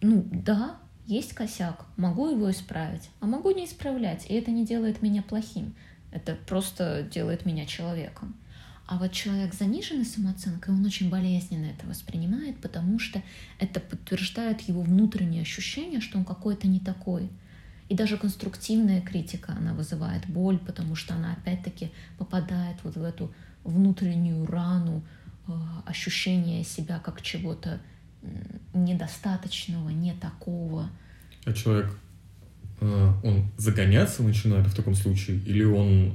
ну 0.03 0.27
да, 0.31 0.77
есть 1.07 1.33
косяк, 1.33 1.87
могу 1.97 2.29
его 2.29 2.51
исправить, 2.51 3.09
а 3.21 3.27
могу 3.27 3.51
не 3.53 3.65
исправлять, 3.65 4.27
и 4.29 4.35
это 4.35 4.51
не 4.51 4.67
делает 4.67 5.03
меня 5.03 5.23
плохим, 5.23 5.75
это 6.11 6.37
просто 6.47 7.03
делает 7.11 7.47
меня 7.47 7.65
человеком. 7.65 8.35
А 8.89 8.99
вот 8.99 9.13
человек 9.13 9.53
с 9.53 9.59
заниженной 9.59 10.05
самооценкой, 10.05 10.73
он 10.75 10.85
очень 10.85 11.09
болезненно 11.11 11.67
это 11.67 11.87
воспринимает, 11.87 12.59
потому 12.59 13.01
что 13.01 13.21
это 13.59 13.81
подтверждает 13.81 14.61
его 14.61 14.83
внутреннее 14.83 15.43
ощущение, 15.43 16.01
что 16.01 16.19
он 16.19 16.25
какой-то 16.25 16.69
не 16.69 16.81
такой– 16.81 17.31
и 17.89 17.95
даже 17.95 18.17
конструктивная 18.17 19.01
критика, 19.01 19.53
она 19.53 19.73
вызывает 19.73 20.27
боль, 20.27 20.59
потому 20.59 20.97
что 20.97 21.15
она 21.15 21.35
опять-таки 21.35 21.93
попадает 22.19 22.77
вот 22.83 22.97
в 22.97 23.03
эту 23.03 23.33
внутреннюю 23.63 24.47
рану 24.47 25.05
э, 25.47 25.53
ощущения 25.85 26.65
себя 26.65 26.99
как 26.99 27.23
чего-то 27.23 27.81
недостаточного, 28.75 29.91
не 29.91 30.13
такого. 30.15 30.91
А 31.45 31.53
человек, 31.53 31.97
э, 32.81 33.13
он 33.23 33.49
загоняться 33.57 34.25
начинает 34.25 34.67
в 34.67 34.75
таком 34.75 34.95
случае 34.95 35.39
или 35.39 35.65
он 35.65 36.13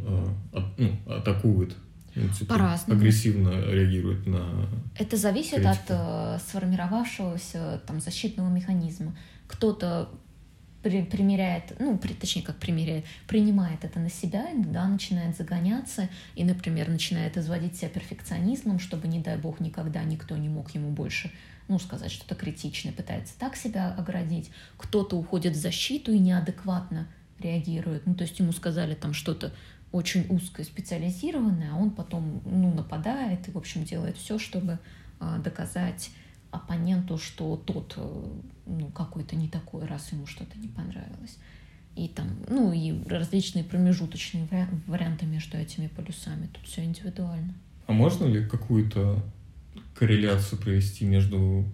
э, 0.54 0.62
ну, 0.78 1.14
атакует? 1.14 1.76
Ну, 2.16 2.28
типа, 2.28 2.56
По-разному. 2.56 3.00
агрессивно 3.00 3.52
реагирует 3.72 4.28
на... 4.28 4.68
Это 4.98 5.16
зависит 5.16 5.62
критику. 5.64 5.94
от 5.94 6.42
сформировавшегося 6.42 7.82
там 7.88 8.02
защитного 8.02 8.50
механизма. 8.50 9.16
Кто-то 9.48 10.10
при- 10.82 11.04
примеряет, 11.04 11.74
ну, 11.80 11.98
при- 11.98 12.14
точнее, 12.14 12.42
как 12.42 12.58
примеряет, 12.58 13.06
принимает 13.28 13.84
это 13.84 14.00
на 14.00 14.10
себя, 14.10 14.48
да, 14.56 14.88
начинает 14.88 15.38
загоняться 15.38 16.10
и, 16.36 16.44
например, 16.44 16.90
начинает 16.90 17.38
изводить 17.38 17.78
себя 17.78 17.90
перфекционизмом, 17.90 18.80
чтобы, 18.80 19.08
не 19.08 19.20
дай 19.20 19.38
бог, 19.38 19.60
никогда 19.60 20.04
никто 20.04 20.36
не 20.38 20.50
мог 20.50 20.74
ему 20.74 20.90
больше, 20.92 21.32
ну, 21.68 21.80
сказать 21.80 22.12
что-то 22.12 22.36
критичное, 22.36 22.94
пытается 22.94 23.38
так 23.38 23.56
себя 23.56 23.94
оградить. 23.94 24.50
Кто-то 24.78 25.18
уходит 25.18 25.54
в 25.54 25.60
защиту 25.60 26.12
и 26.12 26.20
неадекватно 26.20 27.08
реагирует. 27.40 28.06
Ну, 28.06 28.16
то 28.16 28.24
есть 28.24 28.40
ему 28.40 28.52
сказали 28.52 28.96
там 28.96 29.14
что-то 29.14 29.54
очень 29.92 30.26
узкое, 30.30 30.66
специализированное, 30.66 31.72
а 31.74 31.76
он 31.76 31.92
потом, 31.92 32.42
ну, 32.46 32.74
нападает 32.74 33.48
и, 33.48 33.52
в 33.52 33.58
общем, 33.58 33.84
делает 33.84 34.18
все, 34.18 34.40
чтобы 34.40 34.80
а, 35.20 35.38
доказать 35.38 36.12
оппоненту, 36.52 37.18
что 37.18 37.56
тот 37.56 37.94
э, 37.98 38.26
ну, 38.80 38.88
какой-то 38.88 39.36
не 39.36 39.48
такой, 39.48 39.86
раз 39.86 40.12
ему 40.12 40.26
что-то 40.26 40.58
не 40.58 40.68
понравилось. 40.68 41.38
И 41.96 42.08
там, 42.08 42.28
ну, 42.48 42.72
и 42.72 43.04
различные 43.08 43.64
промежуточные 43.64 44.46
вари- 44.46 44.68
варианты 44.88 45.26
между 45.26 45.58
этими 45.58 45.88
полюсами. 45.88 46.48
Тут 46.54 46.66
все 46.66 46.84
индивидуально. 46.84 47.54
А 47.88 47.92
можно 47.92 48.26
ли 48.26 48.46
какую-то 48.46 49.22
корреляцию 49.96 50.60
провести 50.60 51.06
между 51.06 51.66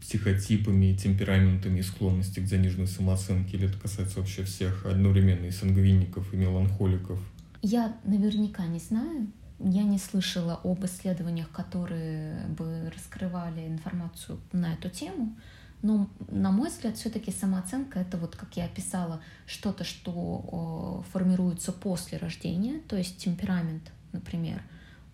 психотипами, 0.00 0.94
темпераментами 0.94 1.80
и 1.80 1.82
склонности 1.82 2.40
к 2.40 2.46
заниженной 2.46 2.86
самооценке? 2.86 3.56
Или 3.56 3.68
это 3.68 3.78
касается 3.78 4.20
вообще 4.20 4.44
всех 4.44 4.86
одновременно 4.86 5.46
и 5.46 5.50
сангвиников, 5.50 6.32
и 6.32 6.36
меланхоликов? 6.36 7.18
Я 7.62 7.96
наверняка 8.04 8.66
не 8.66 8.78
знаю. 8.78 9.26
Я 9.58 9.82
не 9.82 9.98
слышала 9.98 10.60
об 10.62 10.84
исследованиях, 10.84 11.50
которые 11.50 12.46
бы 12.56 12.92
раскрывали 12.94 13.66
информацию 13.66 14.38
на 14.52 14.74
эту 14.74 14.88
тему. 14.88 15.36
Но, 15.82 16.08
на 16.28 16.50
мой 16.50 16.70
взгляд, 16.70 16.96
все-таки 16.96 17.30
самооценка 17.30 18.00
это 18.00 18.16
вот, 18.16 18.34
как 18.34 18.56
я 18.56 18.64
описала, 18.64 19.20
что-то, 19.46 19.84
что 19.84 20.10
о, 20.12 21.04
формируется 21.12 21.72
после 21.72 22.18
рождения, 22.18 22.80
то 22.88 22.96
есть 22.96 23.18
темперамент, 23.18 23.92
например, 24.12 24.62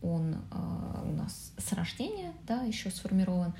он 0.00 0.34
э, 0.34 1.02
у 1.04 1.12
нас 1.12 1.52
с 1.58 1.72
рождения, 1.72 2.32
да, 2.46 2.62
еще 2.62 2.90
сформирован, 2.90 3.54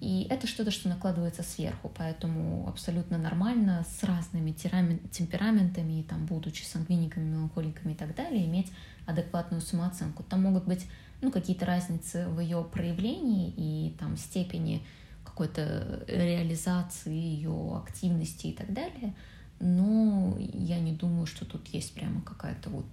и 0.00 0.26
это 0.28 0.46
что-то, 0.46 0.70
что 0.70 0.88
накладывается 0.88 1.42
сверху, 1.42 1.90
поэтому 1.96 2.68
абсолютно 2.68 3.16
нормально 3.16 3.84
с 3.88 4.04
разными 4.04 4.50
темпераментами, 4.52 6.02
там, 6.02 6.26
будучи 6.26 6.62
сангвиниками, 6.64 7.24
меланхоликами 7.24 7.92
и 7.92 7.96
так 7.96 8.14
далее, 8.14 8.44
иметь 8.44 8.70
адекватную 9.06 9.62
самооценку. 9.62 10.22
Там 10.24 10.42
могут 10.42 10.66
быть 10.66 10.86
ну, 11.20 11.30
какие-то 11.30 11.64
разницы 11.64 12.28
в 12.28 12.40
ее 12.40 12.62
проявлении 12.64 13.52
и 13.56 13.96
там 13.98 14.16
степени 14.16 14.84
какой-то 15.34 16.04
реализации 16.06 17.12
ее 17.12 17.82
активности 17.84 18.46
и 18.48 18.52
так 18.52 18.72
далее, 18.72 19.14
но 19.58 20.36
я 20.38 20.78
не 20.78 20.92
думаю, 20.92 21.26
что 21.26 21.44
тут 21.44 21.66
есть 21.68 21.92
прямо 21.94 22.22
какая-то 22.22 22.70
вот 22.70 22.86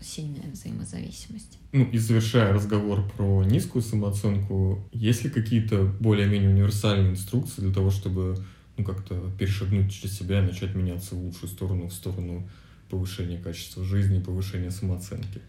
сильная 0.00 0.50
взаимозависимость. 0.50 1.58
Ну 1.72 1.84
и 1.84 1.98
завершая 1.98 2.52
разговор 2.52 3.08
про 3.16 3.44
низкую 3.44 3.82
самооценку, 3.82 4.82
есть 4.92 5.22
ли 5.24 5.30
какие-то 5.30 5.84
более-менее 6.00 6.50
универсальные 6.50 7.12
инструкции 7.12 7.60
для 7.60 7.74
того, 7.74 7.90
чтобы 7.90 8.42
ну, 8.78 8.84
как-то 8.84 9.30
перешагнуть 9.38 9.92
через 9.92 10.18
себя 10.18 10.40
и 10.40 10.46
начать 10.46 10.74
меняться 10.74 11.14
в 11.14 11.22
лучшую 11.22 11.50
сторону, 11.50 11.88
в 11.88 11.92
сторону 11.92 12.48
повышения 12.88 13.38
качества 13.38 13.84
жизни, 13.84 14.22
повышения 14.22 14.70
самооценки? 14.70 15.42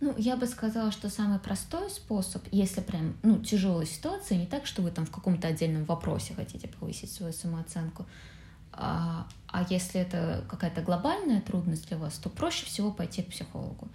Ну, 0.00 0.14
я 0.18 0.36
бы 0.36 0.46
сказала, 0.46 0.92
что 0.92 1.08
самый 1.08 1.38
простой 1.38 1.88
способ, 1.90 2.42
если 2.52 2.82
прям, 2.82 3.16
ну, 3.22 3.42
тяжелая 3.42 3.86
ситуация, 3.86 4.36
не 4.36 4.46
так, 4.46 4.66
что 4.66 4.82
вы 4.82 4.90
там 4.90 5.06
в 5.06 5.10
каком-то 5.10 5.48
отдельном 5.48 5.84
вопросе 5.84 6.34
хотите 6.34 6.68
повысить 6.68 7.10
свою 7.10 7.32
самооценку, 7.32 8.06
а, 8.72 9.26
а 9.48 9.64
если 9.70 10.00
это 10.00 10.44
какая-то 10.48 10.82
глобальная 10.82 11.40
трудность 11.40 11.88
для 11.88 11.96
вас, 11.96 12.14
то 12.18 12.28
проще 12.28 12.66
всего 12.66 12.90
пойти 12.92 13.22
к 13.22 13.28
психологу. 13.28 13.88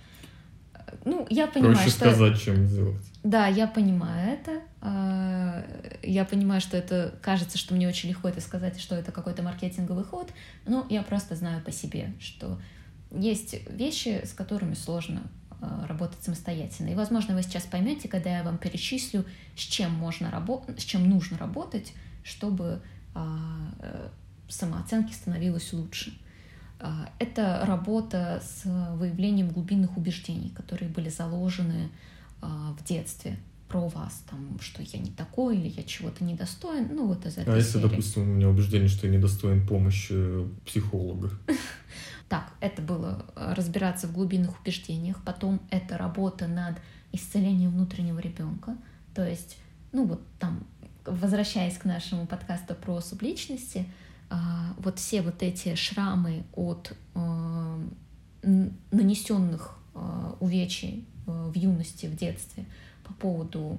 Ну, 1.06 1.26
я 1.30 1.48
понимаю, 1.48 1.76
Проще 1.76 1.90
что... 1.92 2.00
сказать, 2.00 2.42
чем 2.42 2.66
сделать. 2.66 3.02
Да, 3.24 3.48
я 3.48 3.68
понимаю 3.68 4.34
это. 4.34 4.62
А, 4.82 5.64
Я 6.04 6.26
понимаю, 6.26 6.60
что 6.60 6.76
это 6.76 7.14
кажется, 7.22 7.58
что 7.58 7.74
мне 7.74 7.88
очень 7.88 8.10
легко 8.10 8.28
это 8.28 8.42
сказать, 8.42 8.80
что 8.80 8.96
это 8.96 9.12
какой-то 9.12 9.44
маркетинговый 9.44 10.04
ход, 10.04 10.30
но 10.66 10.86
я 10.90 11.04
просто 11.04 11.36
знаю 11.36 11.64
по 11.64 11.72
себе, 11.72 12.14
что 12.20 12.60
есть 13.12 13.56
вещи, 13.70 14.22
с 14.26 14.34
которыми 14.34 14.74
сложно 14.74 15.22
работать 15.88 16.24
самостоятельно. 16.24 16.90
И, 16.90 16.96
возможно, 16.96 17.36
вы 17.36 17.44
сейчас 17.44 17.64
поймете, 17.64 18.08
когда 18.08 18.38
я 18.38 18.44
вам 18.44 18.58
перечислю, 18.58 19.26
с 19.56 19.62
чем 19.62 19.92
можно 19.92 20.32
работать, 20.32 20.80
с 20.80 20.84
чем 20.84 21.10
нужно 21.10 21.38
работать, 21.38 21.94
чтобы 22.24 22.82
а, 23.14 23.38
э, 23.80 24.08
самооценке 24.48 25.14
становилось 25.14 25.74
лучше. 25.74 26.14
А, 26.80 27.10
Это 27.20 27.64
работа 27.66 28.42
с 28.44 28.64
выявлением 28.96 29.50
глубинных 29.50 29.98
убеждений, 29.98 30.50
которые 30.50 30.90
были 30.90 31.10
заложены 31.10 31.90
а, 32.42 32.76
в 32.78 32.84
детстве 32.84 33.38
про 33.68 33.88
вас, 33.88 34.24
там, 34.30 34.60
что 34.60 34.82
я 34.84 35.00
не 35.00 35.12
такой 35.12 35.58
или 35.58 35.70
я 35.70 35.84
чего-то 35.84 36.26
недостоин, 36.26 36.90
ну 36.94 37.08
вот 37.08 37.26
из 37.26 37.38
этой 37.38 37.54
А 37.54 37.56
если, 37.56 37.80
серии. 37.80 37.84
допустим, 37.84 38.24
у 38.24 38.26
меня 38.26 38.50
убеждение, 38.50 38.90
что 38.90 39.08
я 39.08 39.14
недостоин 39.16 39.66
помощи 39.66 40.46
психолога? 40.66 41.32
Так, 42.32 42.54
это 42.62 42.82
было 42.82 43.26
э, 43.36 43.54
разбираться 43.58 44.08
в 44.08 44.14
глубинных 44.14 44.62
убеждениях, 44.62 45.22
потом 45.26 45.60
это 45.70 45.98
работа 45.98 46.48
над 46.48 46.78
исцелением 47.12 47.72
внутреннего 47.72 48.20
ребенка, 48.20 48.78
то 49.14 49.28
есть, 49.28 49.58
ну 49.92 50.06
вот 50.06 50.22
там, 50.40 50.66
возвращаясь 51.06 51.78
к 51.78 51.84
нашему 51.84 52.28
подкасту 52.28 52.74
про 52.74 53.02
субличности, 53.02 53.86
а, 54.30 54.74
вот 54.78 54.98
все 54.98 55.22
вот 55.22 55.44
эти 55.44 55.76
шрамы 55.76 56.46
от 56.54 56.96
э, 57.16 57.20
н- 58.44 58.78
нанесенных 58.92 59.78
э, 59.94 60.34
увечий 60.40 61.06
э, 61.28 61.52
в 61.54 61.58
юности, 61.58 62.06
в 62.06 62.16
детстве 62.16 62.64
по 63.04 63.12
поводу 63.12 63.78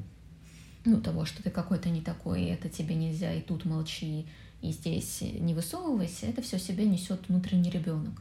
ну, 0.84 1.00
того, 1.00 1.24
что 1.24 1.42
ты 1.42 1.48
какой-то 1.48 1.88
не 1.88 2.03
такой, 2.03 2.42
и 2.42 2.50
это 2.50 2.68
тебе 2.68 2.96
нельзя, 2.96 3.32
и 3.32 3.40
тут 3.40 3.64
молчи, 3.64 4.26
и 4.61 4.72
здесь 4.72 5.22
не 5.22 5.55
высовывайся, 5.55 6.26
это 6.26 6.42
все 6.42 6.59
себе 6.59 6.84
несет 6.84 7.30
внутренний 7.30 7.70
ребенок. 7.70 8.20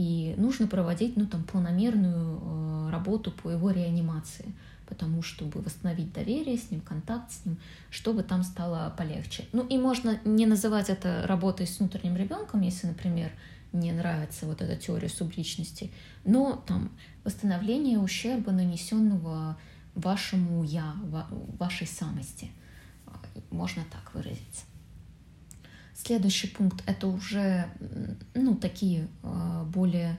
И 0.00 0.34
нужно 0.38 0.66
проводить, 0.66 1.18
ну, 1.18 1.26
там, 1.26 1.44
планомерную 1.44 2.40
э, 2.40 2.90
работу 2.90 3.30
по 3.30 3.50
его 3.50 3.70
реанимации, 3.70 4.46
потому 4.86 5.22
чтобы 5.22 5.60
восстановить 5.60 6.14
доверие 6.14 6.56
с 6.56 6.70
ним, 6.70 6.80
контакт 6.80 7.30
с 7.30 7.44
ним, 7.44 7.58
чтобы 7.90 8.22
там 8.22 8.42
стало 8.42 8.94
полегче. 8.96 9.44
Ну, 9.52 9.62
и 9.66 9.76
можно 9.76 10.18
не 10.24 10.46
называть 10.46 10.88
это 10.88 11.26
работой 11.26 11.66
с 11.66 11.80
внутренним 11.80 12.16
ребенком, 12.16 12.62
если, 12.62 12.86
например, 12.86 13.30
не 13.74 13.92
нравится 13.92 14.46
вот 14.46 14.62
эта 14.62 14.74
теория 14.74 15.10
субличности, 15.10 15.90
но 16.24 16.64
там 16.66 16.90
восстановление 17.22 17.98
ущерба, 17.98 18.52
нанесенного 18.52 19.58
вашему 19.94 20.64
я, 20.64 20.94
ва- 21.04 21.28
вашей 21.58 21.86
самости. 21.86 22.50
Можно 23.50 23.84
так 23.92 24.14
выразиться. 24.14 24.64
Следующий 26.02 26.46
пункт 26.46 26.82
это 26.86 27.06
уже 27.08 27.66
ну, 28.34 28.54
такие 28.54 29.06
э, 29.22 29.59
более, 29.70 30.18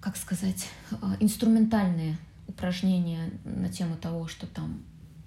как 0.00 0.16
сказать, 0.16 0.68
э, 0.90 0.96
инструментальные 1.20 2.18
упражнения 2.48 3.30
на 3.44 3.68
тему 3.68 3.96
того, 3.96 4.26
что 4.28 4.46
там 4.46 4.82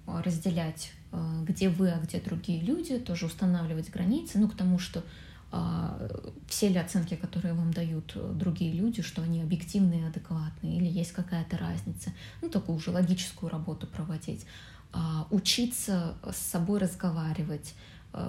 э, 0.06 0.20
разделять, 0.24 0.92
э, 1.12 1.44
где 1.46 1.68
вы, 1.68 1.90
а 1.90 1.98
где 2.00 2.20
другие 2.20 2.60
люди, 2.60 2.98
тоже 2.98 3.26
устанавливать 3.26 3.90
границы, 3.90 4.38
ну, 4.38 4.48
к 4.48 4.56
тому, 4.56 4.78
что 4.78 5.02
а, 5.56 5.96
все 6.48 6.68
ли 6.68 6.78
оценки, 6.78 7.14
которые 7.14 7.54
вам 7.54 7.72
дают 7.72 8.16
другие 8.36 8.72
люди, 8.72 9.02
что 9.02 9.22
они 9.22 9.40
объективные 9.40 10.08
адекватные, 10.08 10.78
или 10.78 10.86
есть 10.86 11.12
какая-то 11.12 11.56
разница. 11.58 12.12
Ну, 12.42 12.48
такую 12.48 12.76
уже 12.76 12.90
логическую 12.90 13.50
работу 13.50 13.86
проводить. 13.86 14.46
А, 14.92 15.28
Учиться 15.30 16.16
с 16.28 16.36
собой 16.36 16.80
разговаривать, 16.80 17.74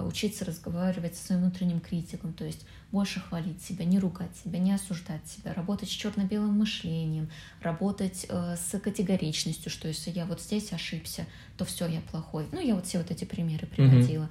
учиться 0.06 0.44
разговаривать 0.44 1.16
со 1.16 1.26
своим 1.26 1.42
внутренним 1.42 1.80
критиком, 1.80 2.32
то 2.32 2.44
есть 2.44 2.66
больше 2.92 3.20
хвалить 3.20 3.62
себя, 3.62 3.84
не 3.84 3.98
ругать 3.98 4.30
себя, 4.42 4.58
не 4.58 4.72
осуждать 4.72 5.26
себя, 5.26 5.54
работать 5.54 5.88
с 5.88 5.92
черно-белым 5.92 6.58
мышлением, 6.58 7.28
работать 7.60 8.26
э, 8.28 8.56
с 8.56 8.78
категоричностью, 8.78 9.70
что 9.70 9.88
если 9.88 10.10
я 10.10 10.24
вот 10.24 10.40
здесь 10.40 10.72
ошибся, 10.72 11.26
то 11.56 11.64
все, 11.64 11.86
я 11.86 12.00
плохой. 12.00 12.46
Ну, 12.52 12.60
я 12.60 12.74
вот 12.74 12.86
все 12.86 12.98
вот 12.98 13.10
эти 13.10 13.24
примеры 13.24 13.66
приводила. 13.66 14.28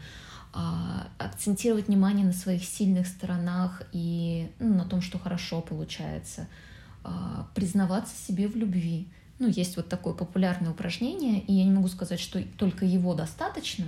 А, 0.58 1.08
акцентировать 1.18 1.88
внимание 1.88 2.26
на 2.26 2.32
своих 2.32 2.64
сильных 2.64 3.08
сторонах 3.08 3.84
и 3.92 4.50
ну, 4.60 4.76
на 4.76 4.86
том, 4.86 5.02
что 5.02 5.20
хорошо 5.20 5.62
получается, 5.62 6.48
А, 7.04 7.48
признаваться 7.54 8.16
себе 8.16 8.48
в 8.48 8.56
любви. 8.56 9.08
Ну, 9.38 9.48
есть 9.48 9.76
вот 9.76 9.90
такое 9.90 10.14
популярное 10.14 10.72
упражнение, 10.72 11.42
и 11.42 11.54
я 11.54 11.66
не 11.66 11.72
могу 11.72 11.88
сказать, 11.88 12.20
что 12.20 12.42
только 12.58 12.86
его 12.86 13.14
достаточно, 13.14 13.86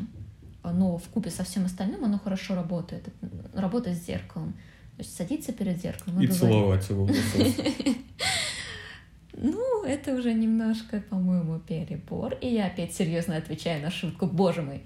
но 0.72 0.98
в 0.98 1.04
купе 1.10 1.30
со 1.30 1.44
всем 1.44 1.66
остальным 1.66 2.04
оно 2.06 2.20
хорошо 2.20 2.56
работает. 2.56 3.08
Работа 3.54 3.94
с 3.94 4.06
зеркалом. 4.06 4.54
То 4.98 5.04
есть 5.04 5.16
садиться 5.16 5.54
перед 5.54 5.80
зеркалом 5.82 6.22
и, 6.22 6.28
целовать 6.28 6.90
его. 6.90 7.08
Ну, 9.40 9.84
это 9.84 10.16
уже 10.16 10.34
немножко, 10.34 11.00
по-моему, 11.00 11.60
перебор. 11.60 12.34
И 12.42 12.48
я 12.48 12.66
опять 12.66 12.96
серьезно 12.96 13.38
отвечаю 13.38 13.84
на 13.84 13.92
шутку. 13.92 14.26
Боже 14.26 14.64
мой. 14.64 14.82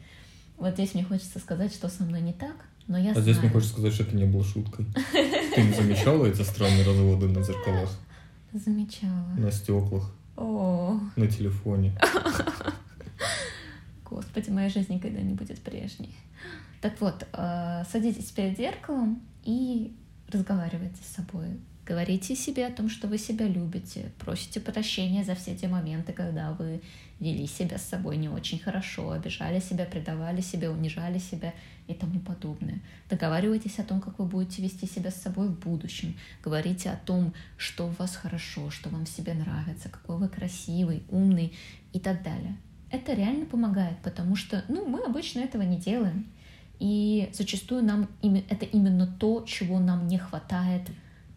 Вот 0.58 0.74
здесь 0.74 0.94
мне 0.94 1.06
хочется 1.06 1.40
сказать, 1.40 1.74
что 1.74 1.88
со 1.88 2.04
мной 2.04 2.20
не 2.22 2.34
так, 2.34 2.56
но 2.88 2.98
я 2.98 3.12
А 3.12 3.14
знаю. 3.14 3.24
здесь 3.24 3.38
мне 3.42 3.50
хочется 3.50 3.72
сказать, 3.74 3.94
что 3.94 4.04
это 4.04 4.16
не 4.18 4.26
было 4.26 4.44
шуткой. 4.44 4.86
Ты 5.56 5.64
не 5.64 5.74
замечала 5.74 6.26
эти 6.26 6.42
странные 6.42 6.84
разводы 6.86 7.30
на 7.30 7.42
зеркалах, 7.42 7.90
Замечала. 8.54 9.26
на 9.38 9.50
стеклах, 9.52 10.14
О, 10.36 11.00
на 11.16 11.28
телефоне? 11.28 11.98
господи, 14.12 14.50
моя 14.50 14.70
жизнь 14.70 14.94
никогда 14.94 15.22
не 15.22 15.34
будет 15.34 15.60
прежней. 15.62 16.14
Так 16.82 17.00
вот, 17.00 17.28
э, 17.34 17.84
садитесь 17.92 18.32
перед 18.32 18.58
зеркалом 18.58 19.22
и 19.44 19.96
разговаривайте 20.30 21.02
с 21.04 21.16
собой. 21.16 21.60
Говорите 21.86 22.36
себе 22.36 22.68
о 22.68 22.72
том, 22.72 22.90
что 22.90 23.08
вы 23.08 23.18
себя 23.18 23.48
любите, 23.48 24.12
просите 24.20 24.60
прощения 24.60 25.24
за 25.24 25.36
все 25.36 25.56
те 25.56 25.68
моменты, 25.68 26.14
когда 26.14 26.54
вы 26.54 26.82
вели 27.20 27.48
себя 27.48 27.78
с 27.78 27.84
собой 27.84 28.18
не 28.18 28.30
очень 28.30 28.60
хорошо, 28.60 29.12
обижали 29.12 29.60
себя, 29.60 29.86
предавали 29.86 30.42
себя, 30.42 30.72
унижали 30.72 31.20
себя 31.20 31.54
и 31.88 31.94
тому 31.94 32.20
подобное. 32.20 32.82
Договаривайтесь 33.10 33.80
о 33.80 33.84
том, 33.84 34.00
как 34.00 34.20
вы 34.20 34.26
будете 34.26 34.62
вести 34.62 34.88
себя 34.88 35.12
с 35.12 35.22
собой 35.22 35.48
в 35.50 35.60
будущем. 35.60 36.16
Говорите 36.44 36.90
о 36.92 36.98
том, 36.98 37.34
что 37.58 37.88
у 37.88 37.92
вас 37.92 38.16
хорошо, 38.16 38.70
что 38.70 38.90
вам 38.90 39.06
в 39.06 39.10
себе 39.10 39.34
нравится, 39.34 39.90
какой 39.90 40.18
вы 40.18 40.30
красивый, 40.30 41.04
умный 41.10 41.54
и 41.94 42.00
так 42.00 42.24
далее. 42.24 42.58
Это 42.92 43.14
реально 43.14 43.46
помогает, 43.46 43.98
потому 44.04 44.36
что 44.36 44.64
ну, 44.68 44.86
мы 44.86 45.04
обычно 45.04 45.40
этого 45.40 45.62
не 45.62 45.78
делаем. 45.78 46.28
И 46.80 47.30
зачастую 47.32 47.84
нам 47.84 48.10
это 48.50 48.66
именно 48.66 49.08
то, 49.08 49.46
чего 49.48 49.80
нам 49.80 50.08
не 50.08 50.18
хватает 50.18 50.82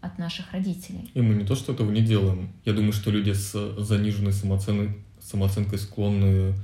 от 0.01 0.19
наших 0.19 0.53
родителей. 0.53 1.11
И 1.15 1.21
мы 1.21 1.35
не 1.35 1.45
то, 1.45 1.55
что 1.55 1.73
этого 1.73 1.91
не 1.91 2.01
делаем. 2.01 2.51
Я 2.65 2.73
думаю, 2.73 2.93
что 2.93 3.11
люди 3.11 3.33
с 3.33 3.53
заниженной 3.79 4.33
самооценкой, 4.33 4.99
самооценкой 5.21 5.79
склонны 5.79 6.55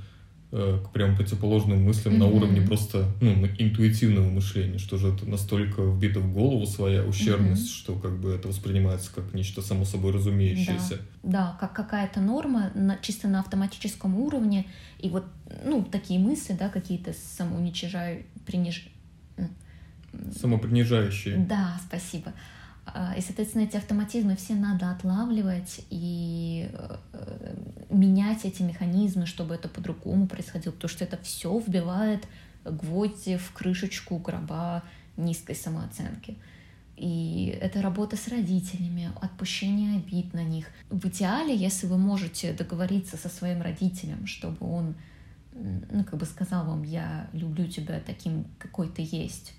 к 0.51 0.89
прям 0.91 1.15
противоположным 1.15 1.81
мыслям 1.83 2.19
на 2.19 2.25
Мгм. 2.25 2.35
уровне 2.35 2.61
просто 2.61 3.05
ну, 3.21 3.33
на- 3.35 3.45
интуитивного 3.47 4.29
мышления, 4.29 4.79
что 4.79 4.97
же 4.97 5.07
это 5.13 5.25
настолько 5.29 5.81
вбито 5.81 6.19
в 6.19 6.33
голову 6.33 6.65
своя 6.65 7.03
ущербность, 7.05 7.61
Мгм. 7.63 7.69
что 7.69 7.95
как 7.95 8.19
бы 8.19 8.31
это 8.33 8.49
воспринимается 8.49 9.13
как 9.15 9.33
нечто 9.33 9.61
само 9.61 9.85
собой 9.85 10.11
разумеющееся. 10.11 10.99
Да, 11.23 11.57
как 11.59 11.73
какая-то 11.73 12.19
норма 12.19 12.71
на, 12.75 12.97
чисто 12.97 13.29
на 13.29 13.39
автоматическом 13.39 14.19
уровне. 14.19 14.67
И 14.99 15.07
вот, 15.09 15.23
ну, 15.63 15.83
такие 15.83 16.19
мысли, 16.19 16.53
да, 16.59 16.67
какие-то 16.69 17.13
самоуничижаю, 17.13 18.23
приниж... 18.45 18.87
Самопринижающие. 20.39 21.37
Да, 21.37 21.79
спасибо. 21.87 22.33
А, 22.85 23.13
И, 23.17 23.21
соответственно, 23.21 23.63
эти 23.63 23.77
автоматизмы 23.77 24.35
все 24.35 24.55
надо 24.55 24.91
отлавливать 24.91 25.81
и 25.89 26.69
э, 26.73 27.55
менять 27.89 28.45
эти 28.45 28.63
механизмы, 28.63 29.25
чтобы 29.25 29.55
это 29.55 29.69
по-другому 29.69 30.27
происходило, 30.27 30.73
потому 30.73 30.89
что 30.89 31.03
это 31.03 31.17
все 31.17 31.57
вбивает 31.57 32.27
гвозди 32.65 33.37
в 33.37 33.51
крышечку 33.53 34.17
гроба 34.17 34.83
низкой 35.17 35.55
самооценки. 35.55 36.37
И 36.97 37.57
это 37.59 37.81
работа 37.81 38.15
с 38.15 38.27
родителями, 38.27 39.11
отпущение 39.21 39.97
обид 39.97 40.33
на 40.33 40.43
них. 40.43 40.67
В 40.89 41.07
идеале, 41.07 41.55
если 41.55 41.87
вы 41.87 41.97
можете 41.97 42.53
договориться 42.53 43.17
со 43.17 43.27
своим 43.27 43.61
родителем, 43.61 44.27
чтобы 44.27 44.57
он, 44.59 44.95
ну, 45.53 46.03
как 46.03 46.19
бы 46.19 46.25
сказал 46.25 46.65
вам, 46.65 46.83
я 46.83 47.27
люблю 47.33 47.67
тебя 47.67 47.99
таким, 48.05 48.45
какой 48.59 48.87
ты 48.87 49.01
есть, 49.01 49.53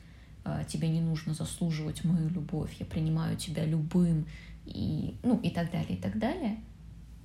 тебе 0.69 0.89
не 0.89 1.01
нужно 1.01 1.35
заслуживать 1.35 2.05
мою 2.05 2.29
любовь, 2.29 2.75
я 2.79 2.87
принимаю 2.87 3.37
тебя 3.37 3.65
любым, 3.65 4.27
и, 4.67 5.17
ну, 5.23 5.39
и 5.43 5.51
так 5.51 5.71
далее, 5.71 5.97
и 5.97 6.01
так 6.01 6.19
далее. 6.19 6.61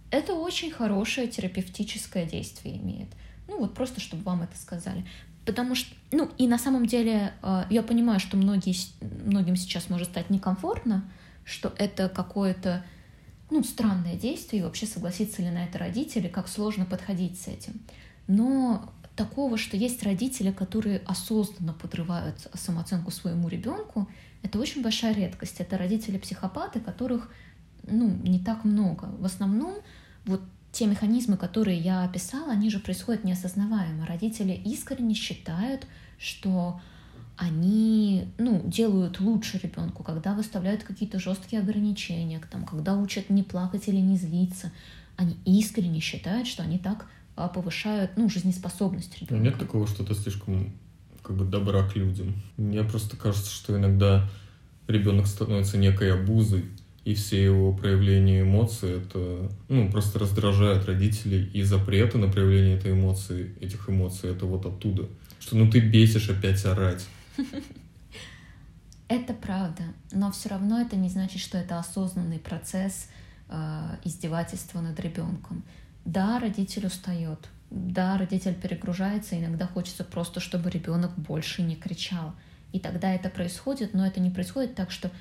Это 0.10 0.34
очень 0.34 0.72
хорошее 0.72 1.28
терапевтическое 1.28 2.26
действие 2.26 2.78
имеет. 2.78 3.10
Ну, 3.48 3.60
вот 3.60 3.74
просто, 3.74 4.00
чтобы 4.00 4.24
вам 4.24 4.44
это 4.44 4.58
сказали. 4.58 5.06
Потому 5.46 5.76
что, 5.76 5.94
ну, 6.12 6.30
и 6.38 6.48
на 6.48 6.58
самом 6.58 6.86
деле 6.86 7.34
э, 7.42 7.64
я 7.70 7.82
понимаю, 7.82 8.20
что 8.20 8.38
многие, 8.38 8.76
многим 9.26 9.56
сейчас 9.56 9.90
может 9.90 10.10
стать 10.10 10.30
некомфортно, 10.30 11.10
что 11.46 11.74
это 11.78 12.10
какое-то, 12.10 12.84
ну, 13.50 13.64
странное 13.64 14.16
действие, 14.16 14.62
и 14.62 14.66
вообще 14.66 14.86
согласиться 14.86 15.42
ли 15.42 15.50
на 15.50 15.64
это 15.64 15.78
родители, 15.78 16.28
как 16.28 16.48
сложно 16.48 16.86
подходить 16.86 17.40
с 17.40 17.48
этим. 17.48 17.80
Но 18.28 18.92
такого, 19.18 19.58
что 19.58 19.76
есть 19.76 20.04
родители, 20.04 20.52
которые 20.52 21.02
осознанно 21.06 21.74
подрывают 21.74 22.36
самооценку 22.54 23.12
своему 23.12 23.50
ребенку, 23.50 24.08
это 24.44 24.60
очень 24.60 24.82
большая 24.82 25.14
редкость. 25.14 25.60
Это 25.60 25.78
родители-психопаты, 25.78 26.80
которых, 26.80 27.30
ну, 27.84 28.08
не 28.24 28.40
так 28.40 28.64
много. 28.64 29.06
В 29.20 29.26
основном 29.26 29.76
вот 30.26 30.42
те 30.72 30.86
механизмы, 30.86 31.36
которые 31.36 31.80
я 31.80 32.04
описала, 32.04 32.52
они 32.52 32.70
же 32.70 32.80
происходят 32.80 33.24
неосознаваемо. 33.24 34.06
Родители 34.06 34.54
искренне 34.54 35.16
считают, 35.16 35.88
что 36.20 36.80
они 37.36 38.28
ну, 38.38 38.62
делают 38.66 39.20
лучше 39.20 39.60
ребенку, 39.60 40.04
когда 40.04 40.34
выставляют 40.34 40.84
какие-то 40.84 41.20
жесткие 41.20 41.62
ограничения, 41.62 42.42
там, 42.52 42.66
когда 42.66 42.96
учат 42.96 43.30
не 43.30 43.44
плакать 43.44 43.88
или 43.88 43.98
не 43.98 44.18
злиться. 44.18 44.72
Они 45.16 45.36
искренне 45.46 46.00
считают, 46.00 46.48
что 46.48 46.64
они 46.64 46.78
так 46.78 47.08
повышают 47.48 48.12
ну, 48.16 48.30
жизнеспособность 48.30 49.16
Ну, 49.22 49.28
ребенка. 49.28 49.44
Нет 49.44 49.60
такого, 49.60 49.86
что 49.86 50.04
ты 50.04 50.16
слишком 50.16 50.74
как 51.22 51.36
бы 51.36 51.46
добра 51.46 51.88
к 51.88 51.96
людям. 51.96 52.42
Мне 52.58 52.84
просто 52.84 53.18
кажется, 53.18 53.52
что 53.52 53.78
иногда 53.78 54.28
ребенок 54.88 55.28
становится 55.28 55.78
некой 55.78 56.12
обузой, 56.14 56.66
и 57.06 57.14
все 57.14 57.44
его 57.44 57.72
проявления 57.74 58.42
эмоций 58.42 58.98
это 58.98 59.50
ну, 59.70 59.90
просто 59.92 60.20
раздражает 60.20 60.86
родителей, 60.86 61.46
и 61.54 61.62
запреты 61.64 62.18
на 62.18 62.28
проявление 62.28 62.78
этой 62.78 62.94
эмоции, 62.94 63.56
этих 63.62 63.90
эмоций, 63.90 64.32
это 64.32 64.46
вот 64.46 64.66
оттуда. 64.66 65.08
Что 65.40 65.56
ну 65.56 65.70
ты 65.70 65.80
бесишь 65.80 66.30
опять 66.30 66.66
орать. 66.66 67.06
Это 69.10 69.34
правда, 69.34 69.84
но 70.12 70.34
все 70.34 70.50
равно 70.50 70.82
это 70.82 70.98
не 70.98 71.08
значит, 71.08 71.40
что 71.40 71.58
это 71.58 71.80
осознанный 71.80 72.40
процесс 72.40 73.08
э, 73.48 73.96
издевательства 74.04 74.82
над 74.82 75.00
ребенком. 75.00 75.64
Да, 76.08 76.40
родитель 76.40 76.86
устает, 76.86 77.50
да, 77.70 78.18
родитель 78.18 78.54
перегружается, 78.54 79.38
иногда 79.38 79.68
хочется 79.68 80.06
просто, 80.06 80.40
чтобы 80.40 80.70
ребенок 80.70 81.12
больше 81.18 81.62
не 81.64 81.76
кричал. 81.76 82.34
И 82.72 82.80
тогда 82.80 83.14
это 83.14 83.30
происходит, 83.30 83.94
но 83.94 84.08
это 84.08 84.22
не 84.22 84.30
происходит 84.30 84.74
так, 84.74 84.90
что 84.90 85.12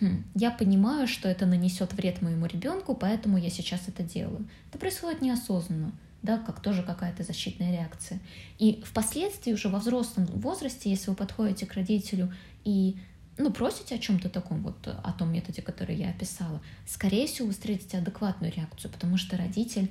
«Хм, 0.00 0.24
я 0.34 0.50
понимаю, 0.50 1.06
что 1.06 1.28
это 1.28 1.46
нанесет 1.46 1.92
вред 1.92 2.22
моему 2.22 2.46
ребенку, 2.46 2.96
поэтому 2.96 3.38
я 3.38 3.50
сейчас 3.50 3.82
это 3.86 4.02
делаю. 4.02 4.48
Это 4.68 4.80
происходит 4.80 5.22
неосознанно, 5.22 5.92
да, 6.22 6.38
как 6.38 6.60
тоже 6.60 6.82
какая-то 6.82 7.22
защитная 7.22 7.70
реакция. 7.70 8.18
И 8.58 8.82
впоследствии 8.84 9.52
уже 9.52 9.68
во 9.68 9.78
взрослом 9.78 10.26
возрасте, 10.26 10.90
если 10.90 11.10
вы 11.10 11.14
подходите 11.14 11.66
к 11.66 11.74
родителю 11.74 12.32
и 12.64 12.96
ну, 13.38 13.52
просите 13.52 13.94
о 13.94 13.98
чем-то 13.98 14.28
таком, 14.28 14.60
вот 14.64 14.88
о 14.88 15.12
том 15.12 15.32
методе, 15.32 15.62
который 15.62 15.94
я 15.94 16.10
описала, 16.10 16.60
скорее 16.84 17.28
всего, 17.28 17.46
вы 17.46 17.52
встретите 17.52 17.98
адекватную 17.98 18.52
реакцию, 18.52 18.90
потому 18.90 19.16
что 19.16 19.36
родитель, 19.36 19.88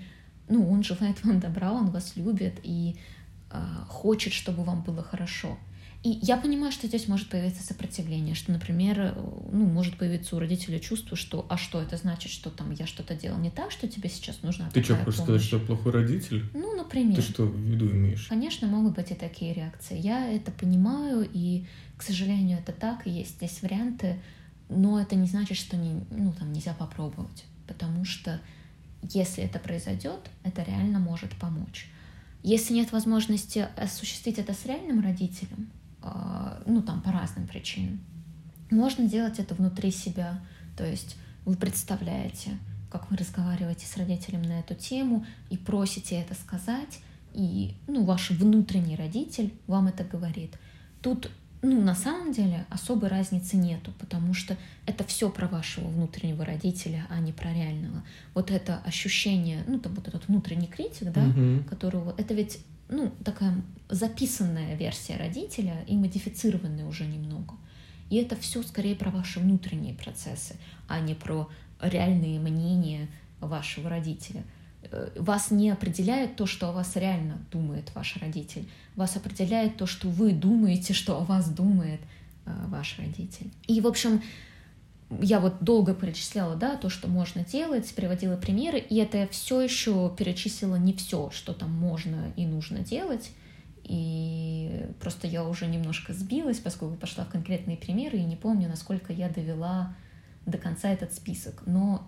ну, 0.52 0.70
он 0.70 0.84
желает 0.84 1.24
вам 1.24 1.39
добра, 1.39 1.72
он 1.72 1.89
вас 1.91 2.16
любит 2.16 2.60
и 2.64 2.97
э, 3.49 3.62
хочет, 3.88 4.34
чтобы 4.34 4.64
вам 4.64 4.84
было 4.84 5.02
хорошо. 5.02 5.58
И 6.04 6.10
я 6.24 6.36
понимаю, 6.36 6.72
что 6.72 6.88
здесь 6.88 7.08
может 7.08 7.30
появиться 7.30 7.62
сопротивление, 7.62 8.34
что, 8.34 8.52
например, 8.52 9.16
ну, 9.52 9.66
может 9.68 9.97
появиться 9.97 10.36
у 10.36 10.39
родителя 10.39 10.80
чувство, 10.80 11.16
что 11.16 11.45
а 11.47 11.58
что 11.58 11.80
это 11.80 11.95
значит, 11.95 12.32
что 12.32 12.49
там 12.49 12.72
я 12.72 12.88
что-то 12.88 13.14
делал 13.14 13.38
не 13.38 13.52
так, 13.52 13.72
что 13.72 13.88
тебе 13.88 14.10
сейчас 14.10 14.41
нужна 14.41 14.70
Ты 14.72 14.84
что, 14.84 14.95
хочешь 14.95 15.06
помощь? 15.06 15.24
сказать, 15.24 15.41
что 15.43 15.58
я 15.58 15.66
плохой 15.66 15.91
родитель? 15.91 16.49
Ну, 16.54 16.76
например. 16.76 17.16
Ты 17.16 17.22
что 17.22 17.45
в 17.45 17.56
виду 17.56 17.86
имеешь? 17.91 18.26
Конечно, 18.28 18.68
могут 18.68 18.95
быть 18.95 19.12
и 19.12 19.16
такие 19.16 19.54
реакции. 19.54 19.97
Я 19.97 20.28
это 20.28 20.52
понимаю, 20.52 21.30
и, 21.32 21.66
к 21.97 22.02
сожалению, 22.02 22.58
это 22.58 22.72
так, 22.72 23.06
и 23.06 23.12
есть 23.12 23.36
здесь 23.36 23.62
варианты, 23.62 24.20
но 24.70 24.99
это 24.99 25.16
не 25.16 25.28
значит, 25.28 25.58
что 25.58 25.78
не, 25.78 26.04
ну, 26.10 26.34
там 26.34 26.52
нельзя 26.52 26.74
попробовать, 26.74 27.45
потому 27.68 28.06
что 28.06 28.41
если 29.02 29.43
это 29.43 29.60
произойдет, 29.60 30.30
это 30.43 30.64
реально 30.64 30.99
может 30.99 31.36
помочь. 31.36 31.89
Если 32.43 32.74
нет 32.74 32.91
возможности 32.91 33.68
осуществить 33.78 34.39
это 34.39 34.54
с 34.54 34.66
реальным 34.66 35.02
родителем, 35.02 35.72
а, 36.02 36.62
ну 36.66 36.82
там 36.82 37.02
по 37.02 37.12
разным 37.12 37.47
причинам, 37.47 37.99
можно 38.70 39.08
делать 39.08 39.39
это 39.39 39.54
внутри 39.54 39.91
себя, 39.91 40.41
то 40.78 40.86
есть 40.86 41.18
вы 41.45 41.56
представляете, 41.56 42.58
как 42.89 43.10
вы 43.12 43.18
разговариваете 43.18 43.86
с 43.86 43.97
родителем 43.97 44.41
на 44.41 44.60
эту 44.60 44.76
тему 44.76 45.26
и 45.49 45.58
просите 45.58 46.16
это 46.16 46.34
сказать, 46.34 46.99
и 47.34 47.76
ну, 47.88 48.04
ваш 48.04 48.32
внутренний 48.32 48.95
родитель 48.95 49.54
вам 49.68 49.88
это 49.88 50.04
говорит. 50.04 50.58
Тут 51.02 51.32
ну, 51.62 51.82
на 51.82 51.93
самом 51.95 52.32
деле 52.34 52.66
особой 52.70 53.09
разницы 53.09 53.55
нету, 53.55 53.91
потому 53.99 54.34
что 54.34 54.57
это 54.86 55.03
все 55.03 55.30
про 55.30 55.47
вашего 55.47 55.88
внутреннего 55.88 56.43
родителя, 56.43 57.05
а 57.09 57.20
не 57.20 57.32
про 57.32 57.53
реального. 57.53 58.03
Вот 58.34 58.49
это 58.49 58.80
ощущение, 58.80 59.64
ну, 59.68 59.80
там 59.80 59.93
вот 59.93 60.07
этот 60.07 60.28
внутренний 60.28 60.68
критик, 60.68 61.12
да, 61.12 61.22
Мгм. 61.22 61.64
которого... 61.66 62.16
Это 62.18 62.34
ведь, 62.34 62.59
ну, 62.89 63.12
такая 63.24 63.53
записанная 63.89 64.76
версия 64.76 65.18
родителя 65.18 65.84
и 65.88 65.95
модифицированная 65.95 66.86
уже 66.86 67.05
немного. 67.05 67.53
И 68.09 68.16
это 68.18 68.36
все 68.36 68.64
скорее 68.64 68.95
про 68.95 69.12
ваши 69.12 69.39
внутренние 69.39 69.93
процессы, 69.93 70.55
а 70.88 70.99
не 70.99 71.14
про 71.14 71.47
реальные 71.80 72.39
мнения 72.39 73.07
вашего 73.39 73.89
родителя. 73.89 74.43
Э, 74.84 75.10
вас 75.16 75.52
не 75.52 75.70
определяет 75.70 76.36
то, 76.36 76.46
что 76.46 76.70
о 76.70 76.72
вас 76.72 76.96
реально 76.96 77.38
думает 77.52 77.92
ваш 77.94 78.18
родитель. 78.18 78.68
Вас 78.96 79.16
определяет 79.16 79.78
то, 79.78 79.86
что 79.86 80.08
вы 80.08 80.32
думаете, 80.32 80.94
что 80.94 81.18
о 81.18 81.24
вас 81.24 81.50
думает 81.50 82.02
э, 82.46 82.52
ваш 82.68 82.98
родитель. 82.98 83.52
И, 83.68 83.80
в 83.82 83.88
общем, 83.88 84.22
я 85.22 85.40
вот 85.40 85.62
долго 85.62 85.94
перечисляла, 85.94 86.56
да, 86.56 86.78
то, 86.78 86.90
что 86.90 87.08
можно 87.08 87.44
делать, 87.44 87.94
приводила 87.94 88.38
примеры, 88.38 88.80
и 88.80 88.96
это 88.98 89.28
все 89.30 89.62
еще 89.62 90.14
перечислила 90.18 90.78
не 90.78 90.94
все, 90.94 91.30
что 91.32 91.54
там 91.54 91.72
можно 91.72 92.32
и 92.36 92.46
нужно 92.46 92.80
делать. 92.80 93.32
И 93.84 94.86
просто 95.02 95.28
я 95.28 95.44
уже 95.44 95.66
немножко 95.68 96.14
сбилась, 96.14 96.60
поскольку 96.60 96.96
пошла 96.96 97.26
в 97.26 97.30
конкретные 97.30 97.78
примеры, 97.78 98.20
и 98.20 98.24
не 98.24 98.38
помню, 98.38 98.70
насколько 98.70 99.12
я 99.12 99.28
довела 99.28 99.96
до 100.46 100.58
конца 100.58 100.90
этот 100.90 101.14
список. 101.14 101.64
Но 101.66 102.08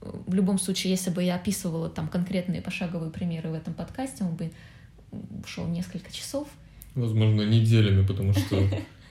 в 0.00 0.34
любом 0.34 0.58
случае, 0.58 0.90
если 0.92 1.10
бы 1.10 1.22
я 1.22 1.36
описывала 1.36 1.88
там 1.88 2.08
конкретные 2.08 2.62
пошаговые 2.62 3.10
примеры 3.10 3.50
в 3.50 3.54
этом 3.54 3.74
подкасте, 3.74 4.24
он 4.24 4.36
бы 4.36 4.52
ушел 5.42 5.66
несколько 5.66 6.12
часов. 6.12 6.48
Возможно, 6.94 7.42
неделями, 7.42 8.06
потому 8.06 8.32
что 8.32 8.62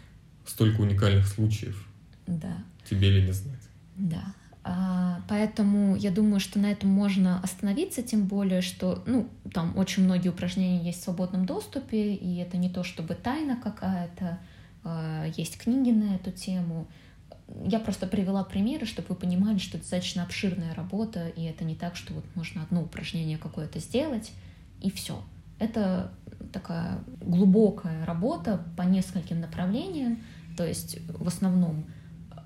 столько 0.45 0.81
уникальных 0.81 1.27
случаев. 1.27 1.87
Да. 2.27 2.57
Тебе 2.89 3.09
ли 3.09 3.25
не 3.25 3.31
знать? 3.31 3.61
Да. 3.95 4.33
А, 4.67 5.21
поэтому 5.29 5.95
я 5.95 6.09
думаю, 6.09 6.39
что 6.39 6.57
на 6.57 6.71
этом 6.71 6.89
можно 6.89 7.39
остановиться, 7.41 8.01
тем 8.01 8.25
более, 8.25 8.61
что 8.61 9.03
ну, 9.05 9.29
там 9.53 9.77
очень 9.77 10.03
многие 10.03 10.29
упражнения 10.29 10.83
есть 10.83 11.01
в 11.01 11.03
свободном 11.03 11.45
доступе, 11.45 12.15
и 12.15 12.37
это 12.37 12.57
не 12.57 12.69
то 12.69 12.83
чтобы 12.83 13.13
тайна 13.13 13.57
какая-то, 13.57 14.39
а, 14.83 15.25
есть 15.37 15.59
книги 15.59 15.91
на 15.91 16.15
эту 16.15 16.31
тему. 16.31 16.87
Я 17.63 17.79
просто 17.79 18.07
привела 18.07 18.43
примеры, 18.43 18.85
чтобы 18.85 19.09
вы 19.09 19.15
понимали, 19.15 19.57
что 19.59 19.77
это 19.77 19.85
достаточно 19.85 20.23
обширная 20.23 20.73
работа, 20.73 21.27
и 21.29 21.43
это 21.43 21.63
не 21.63 21.75
так, 21.75 21.95
что 21.95 22.13
вот 22.13 22.25
можно 22.35 22.63
одно 22.63 22.81
упражнение 22.81 23.37
какое-то 23.37 23.79
сделать, 23.79 24.31
и 24.81 24.89
все. 24.89 25.21
Это 25.59 26.11
такая 26.51 26.99
глубокая 27.21 28.05
работа 28.05 28.63
по 28.75 28.81
нескольким 28.81 29.41
направлениям, 29.41 30.19
то 30.57 30.65
есть 30.65 30.99
в 31.07 31.27
основном 31.27 31.85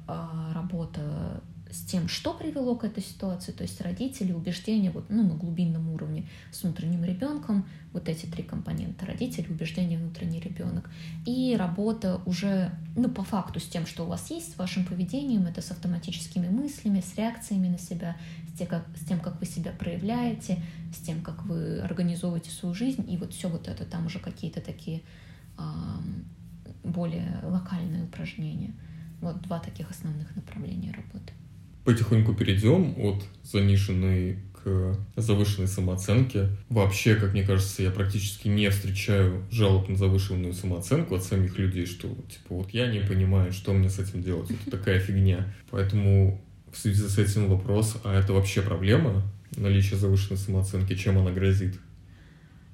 а, 0.07 0.51
работа 0.53 1.41
с 1.71 1.83
тем, 1.85 2.07
что 2.07 2.33
привело 2.33 2.75
к 2.75 2.83
этой 2.83 3.03
ситуации, 3.03 3.51
то 3.51 3.63
есть 3.63 3.79
родители, 3.81 4.31
убеждения 4.31 4.89
вот, 4.89 5.09
ну, 5.09 5.23
на 5.23 5.35
глубинном 5.35 5.89
уровне 5.89 6.27
с 6.51 6.63
внутренним 6.63 7.03
ребенком, 7.03 7.65
вот 7.93 8.09
эти 8.09 8.25
три 8.25 8.43
компонента, 8.43 9.05
родители, 9.05 9.47
убеждения, 9.49 9.97
внутренний 9.97 10.39
ребенок, 10.39 10.89
и 11.25 11.55
работа 11.57 12.21
уже, 12.25 12.71
ну, 12.95 13.09
по 13.09 13.23
факту 13.23 13.59
с 13.59 13.67
тем, 13.67 13.85
что 13.85 14.05
у 14.05 14.07
вас 14.07 14.31
есть, 14.31 14.53
с 14.53 14.57
вашим 14.57 14.85
поведением, 14.85 15.45
это 15.45 15.61
с 15.61 15.69
автоматическими 15.71 16.47
мыслями, 16.47 17.01
с 17.01 17.15
реакциями 17.15 17.67
на 17.67 17.77
себя, 17.77 18.17
с 18.53 18.57
тем, 18.57 18.67
как, 18.67 18.85
с 18.95 19.05
тем, 19.05 19.19
как 19.19 19.39
вы 19.39 19.45
себя 19.45 19.71
проявляете, 19.71 20.63
с 20.91 20.99
тем, 21.01 21.21
как 21.21 21.45
вы 21.45 21.79
организовываете 21.81 22.49
свою 22.49 22.73
жизнь, 22.73 23.05
и 23.11 23.17
вот 23.17 23.33
все 23.33 23.47
вот 23.47 23.67
это, 23.67 23.85
там 23.85 24.07
уже 24.07 24.19
какие-то 24.19 24.61
такие 24.61 25.01
более 26.83 27.39
локальные 27.43 28.05
упражнения. 28.05 28.73
Вот 29.21 29.41
два 29.41 29.59
таких 29.59 29.91
основных 29.91 30.33
направления 30.35 30.91
работы. 30.93 31.33
Потихоньку 31.89 32.35
перейдем 32.35 32.93
от 32.99 33.25
заниженной 33.41 34.37
к 34.53 34.95
завышенной 35.15 35.67
самооценке. 35.67 36.49
Вообще, 36.69 37.15
как 37.15 37.33
мне 37.33 37.41
кажется, 37.41 37.81
я 37.81 37.89
практически 37.89 38.47
не 38.47 38.69
встречаю 38.69 39.43
жалоб 39.49 39.89
на 39.89 39.95
завышенную 39.95 40.53
самооценку 40.53 41.15
от 41.15 41.23
самих 41.23 41.57
людей, 41.57 41.87
что 41.87 42.07
типа 42.09 42.57
вот 42.57 42.69
я 42.75 42.85
не 42.91 42.99
понимаю, 42.99 43.51
что 43.51 43.73
мне 43.73 43.89
с 43.89 43.97
этим 43.97 44.21
делать, 44.21 44.51
это 44.51 44.69
такая 44.69 44.99
фигня. 44.99 45.51
Поэтому 45.71 46.39
в 46.71 46.77
связи 46.77 47.01
с 47.01 47.17
этим 47.17 47.47
вопрос, 47.47 47.97
а 48.03 48.13
это 48.13 48.33
вообще 48.33 48.61
проблема, 48.61 49.23
наличие 49.57 49.97
завышенной 49.97 50.37
самооценки, 50.37 50.93
чем 50.93 51.17
она 51.17 51.31
грозит? 51.31 51.79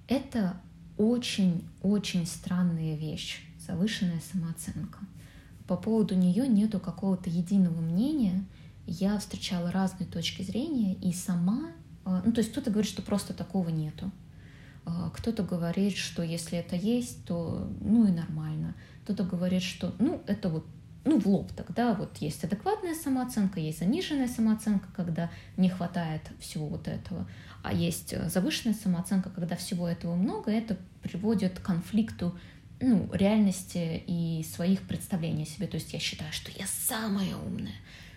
Это 0.09 0.57
очень-очень 0.97 2.27
странная 2.27 2.97
вещь, 2.97 3.39
завышенная 3.65 4.21
самооценка 4.33 4.99
по 5.67 5.77
поводу 5.77 6.15
нее 6.15 6.47
нету 6.47 6.79
какого-то 6.79 7.29
единого 7.29 7.81
мнения. 7.81 8.45
Я 8.87 9.17
встречала 9.19 9.71
разные 9.71 10.07
точки 10.07 10.41
зрения 10.43 10.93
и 10.95 11.11
сама, 11.13 11.71
а, 12.03 12.21
ну 12.25 12.31
то 12.31 12.39
есть 12.39 12.51
кто-то 12.51 12.69
говорит, 12.71 12.89
что 12.89 13.01
просто 13.01 13.33
такого 13.33 13.69
нету. 13.69 14.11
А, 14.85 15.09
кто-то 15.09 15.43
говорит, 15.43 15.97
что 15.97 16.21
если 16.21 16.57
это 16.57 16.75
есть, 16.75 17.25
то 17.25 17.71
ну 17.81 18.07
и 18.07 18.11
нормально. 18.11 18.75
Кто-то 19.03 19.23
говорит, 19.23 19.63
что 19.63 19.95
ну 19.99 20.21
это 20.27 20.49
вот 20.49 20.65
ну, 21.05 21.19
в 21.19 21.27
лоб 21.27 21.51
тогда 21.53 21.93
вот 21.93 22.17
есть 22.17 22.43
адекватная 22.43 22.95
самооценка, 22.95 23.59
есть 23.59 23.79
заниженная 23.79 24.27
самооценка, 24.27 24.87
когда 24.95 25.29
не 25.55 25.69
хватает 25.69 26.21
всего 26.39 26.67
вот 26.67 26.87
этого, 26.87 27.27
а 27.61 27.73
есть 27.73 28.13
э, 28.13 28.27
завышенная 28.27 28.75
самооценка, 28.75 29.29
когда 29.29 29.55
всего 29.55 29.87
этого 29.87 30.15
много, 30.15 30.51
это 30.51 30.77
приводит 31.03 31.59
к 31.59 31.61
конфликту 31.61 32.35
ну, 32.81 33.07
реальности 33.13 34.03
и 34.07 34.43
своих 34.43 34.81
представлений 34.81 35.43
о 35.43 35.45
себе. 35.45 35.67
То 35.67 35.75
есть 35.75 35.93
я 35.93 35.99
считаю, 35.99 36.33
что 36.33 36.51
я 36.57 36.65
самая 36.65 37.35
умная, 37.35 37.74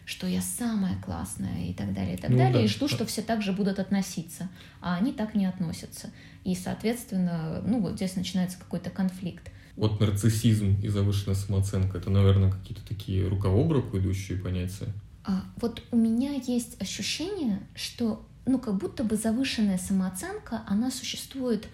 что 0.08 0.26
я 0.26 0.40
самая 0.40 0.98
классная 1.02 1.66
и 1.66 1.74
так 1.74 1.92
далее, 1.92 2.14
и 2.14 2.16
так 2.16 2.30
ну, 2.30 2.38
далее, 2.38 2.54
да. 2.54 2.62
и 2.62 2.66
жду, 2.66 2.88
что 2.88 3.04
все 3.04 3.20
так 3.20 3.42
же 3.42 3.52
будут 3.52 3.78
относиться, 3.78 4.48
а 4.80 4.96
они 4.96 5.12
так 5.12 5.34
не 5.34 5.44
относятся. 5.44 6.10
И, 6.44 6.54
соответственно, 6.54 7.62
ну 7.66 7.82
вот 7.82 7.96
здесь 7.96 8.16
начинается 8.16 8.58
какой-то 8.58 8.88
конфликт. 8.88 9.50
Вот 9.76 10.00
нарциссизм 10.00 10.80
и 10.82 10.88
завышенная 10.88 11.36
самооценка— 11.36 11.98
это, 11.98 12.08
наверное, 12.08 12.50
какие-то 12.50 12.86
такие 12.86 13.28
рука 13.28 13.50
об 13.50 13.70
руку 13.70 13.98
идущие 13.98 14.38
понятия. 14.38 14.86
А, 15.24 15.44
вот 15.60 15.82
у 15.90 15.96
меня 15.96 16.32
есть 16.32 16.80
ощущение, 16.80 17.60
что 17.74 18.26
ну 18.46 18.58
как 18.58 18.78
будто 18.78 19.04
бы 19.04 19.16
завышенная 19.16 19.76
самооценка, 19.76 20.62
она 20.66 20.90
существует 20.90 21.68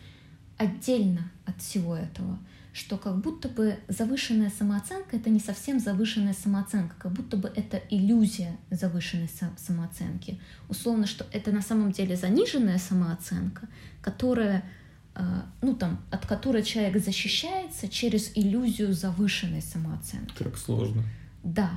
отдельно 0.57 1.31
от 1.47 1.63
всего 1.63 1.95
этого 1.95 2.37
что 2.75 2.99
как 2.99 3.21
будто 3.21 3.49
бы 3.49 3.79
завышенная 3.87 4.51
самооценка— 4.51 5.17
это 5.17 5.31
не 5.31 5.39
совсем 5.39 5.79
завышенная 5.79 6.35
самооценка, 6.35 6.97
как 6.99 7.13
будто 7.13 7.37
бы 7.37 7.51
это 7.55 7.81
иллюзия 7.89 8.57
завышенной 8.69 9.31
самооценки. 9.57 10.41
Условно, 10.69 11.07
что 11.07 11.25
это 11.33 11.53
на 11.53 11.63
самом 11.63 11.93
деле 11.93 12.17
заниженная 12.17 12.79
самооценка, 12.79 13.69
которая 14.03 14.65
э, 15.15 15.23
ну, 15.63 15.77
там, 15.77 16.05
от 16.11 16.27
которой 16.27 16.65
человек 16.65 17.01
защищается 17.01 17.89
через 17.89 18.33
иллюзию 18.35 18.93
завышенной 18.93 19.63
самооценки. 19.63 20.43
Так 20.43 20.59
сложно. 20.59 21.05
Да. 21.45 21.71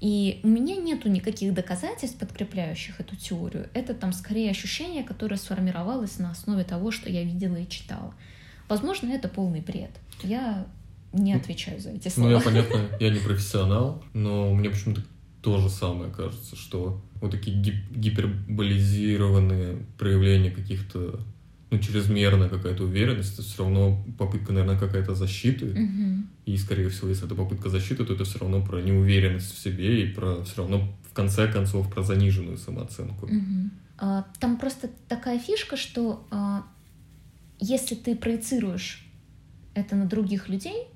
И 0.00 0.38
у 0.44 0.48
меня 0.48 0.76
нету 0.76 1.08
никаких 1.08 1.52
доказательств, 1.52 2.16
подкрепляющих 2.16 3.00
эту 3.00 3.16
теорию. 3.16 3.68
Это 3.74 3.92
там 3.92 4.12
скорее 4.12 4.52
ощущение, 4.52 5.02
которое 5.02 5.36
сформировалось 5.36 6.20
на 6.20 6.30
основе 6.30 6.62
того, 6.62 6.92
что 6.92 7.10
я 7.10 7.24
видела 7.24 7.56
и 7.56 7.68
читала. 7.68 8.14
Возможно, 8.68 9.10
это 9.10 9.28
полный 9.28 9.60
бред. 9.60 9.90
Я 10.22 10.66
не 11.12 11.34
отвечаю 11.34 11.80
за 11.80 11.90
эти 11.90 12.08
слова. 12.08 12.30
Ну, 12.30 12.36
я, 12.36 12.40
понятно, 12.44 12.80
я 13.00 13.10
не 13.10 13.20
профессионал, 13.20 14.02
но 14.12 14.52
мне 14.54 14.70
почему-то 14.70 15.02
то 15.40 15.58
же 15.58 15.68
самое 15.68 16.10
кажется, 16.10 16.56
что 16.56 17.02
вот 17.20 17.30
такие 17.30 17.56
гип- 17.56 17.90
гиперболизированные 17.94 19.84
проявления 19.98 20.50
каких-то, 20.50 21.20
ну, 21.70 21.78
чрезмерная 21.78 22.48
какая-то 22.48 22.84
уверенность, 22.84 23.34
это 23.34 23.42
все 23.42 23.62
равно 23.62 24.04
попытка, 24.18 24.52
наверное, 24.52 24.78
какая-то 24.78 25.14
защиты. 25.14 25.66
Угу. 25.66 26.26
И, 26.46 26.56
скорее 26.56 26.88
всего, 26.88 27.08
если 27.08 27.26
это 27.26 27.34
попытка 27.34 27.68
защиты, 27.68 28.04
то 28.04 28.14
это 28.14 28.24
все 28.24 28.38
равно 28.38 28.64
про 28.64 28.80
неуверенность 28.80 29.54
в 29.54 29.58
себе 29.58 30.02
и 30.02 30.12
про 30.12 30.42
все 30.44 30.62
равно, 30.62 30.88
в 31.10 31.12
конце 31.12 31.46
концов, 31.46 31.92
про 31.92 32.02
заниженную 32.02 32.56
самооценку. 32.56 33.26
Угу. 33.26 33.70
А, 33.98 34.26
там 34.40 34.58
просто 34.58 34.90
такая 35.08 35.38
фишка, 35.38 35.76
что 35.76 36.26
а, 36.30 36.64
если 37.60 37.94
ты 37.94 38.16
проецируешь 38.16 39.03
это 39.74 39.96
на 39.96 40.06
других 40.06 40.48
людей, 40.48 40.88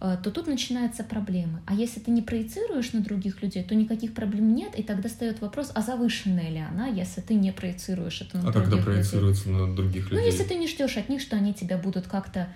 э, 0.00 0.16
то 0.22 0.30
тут 0.30 0.46
начинается 0.46 1.04
проблема. 1.04 1.62
А 1.66 1.74
если 1.74 2.00
ты 2.00 2.10
не 2.10 2.22
проецируешь 2.22 2.92
на 2.92 3.00
других 3.00 3.42
людей, 3.42 3.62
то 3.62 3.74
никаких 3.74 4.14
проблем 4.14 4.54
нет, 4.54 4.78
и 4.78 4.82
тогда 4.82 5.08
встает 5.08 5.40
вопрос, 5.40 5.72
а 5.74 5.82
завышенная 5.82 6.50
ли 6.50 6.58
она, 6.58 6.86
если 6.86 7.20
ты 7.20 7.34
не 7.34 7.52
проецируешь 7.52 8.20
это 8.20 8.38
на 8.38 8.48
а 8.48 8.52
других 8.52 8.56
людей. 8.56 8.72
А 8.72 8.76
когда 8.76 8.84
проецируется 8.84 9.50
на 9.50 9.74
других 9.74 10.10
людей? 10.10 10.18
Ну, 10.18 10.24
если 10.24 10.44
ты 10.44 10.54
не 10.54 10.68
ждешь 10.68 10.96
от 10.96 11.08
них, 11.08 11.20
что 11.20 11.36
они 11.36 11.54
тебя 11.54 11.78
будут 11.78 12.06
как-то 12.06 12.48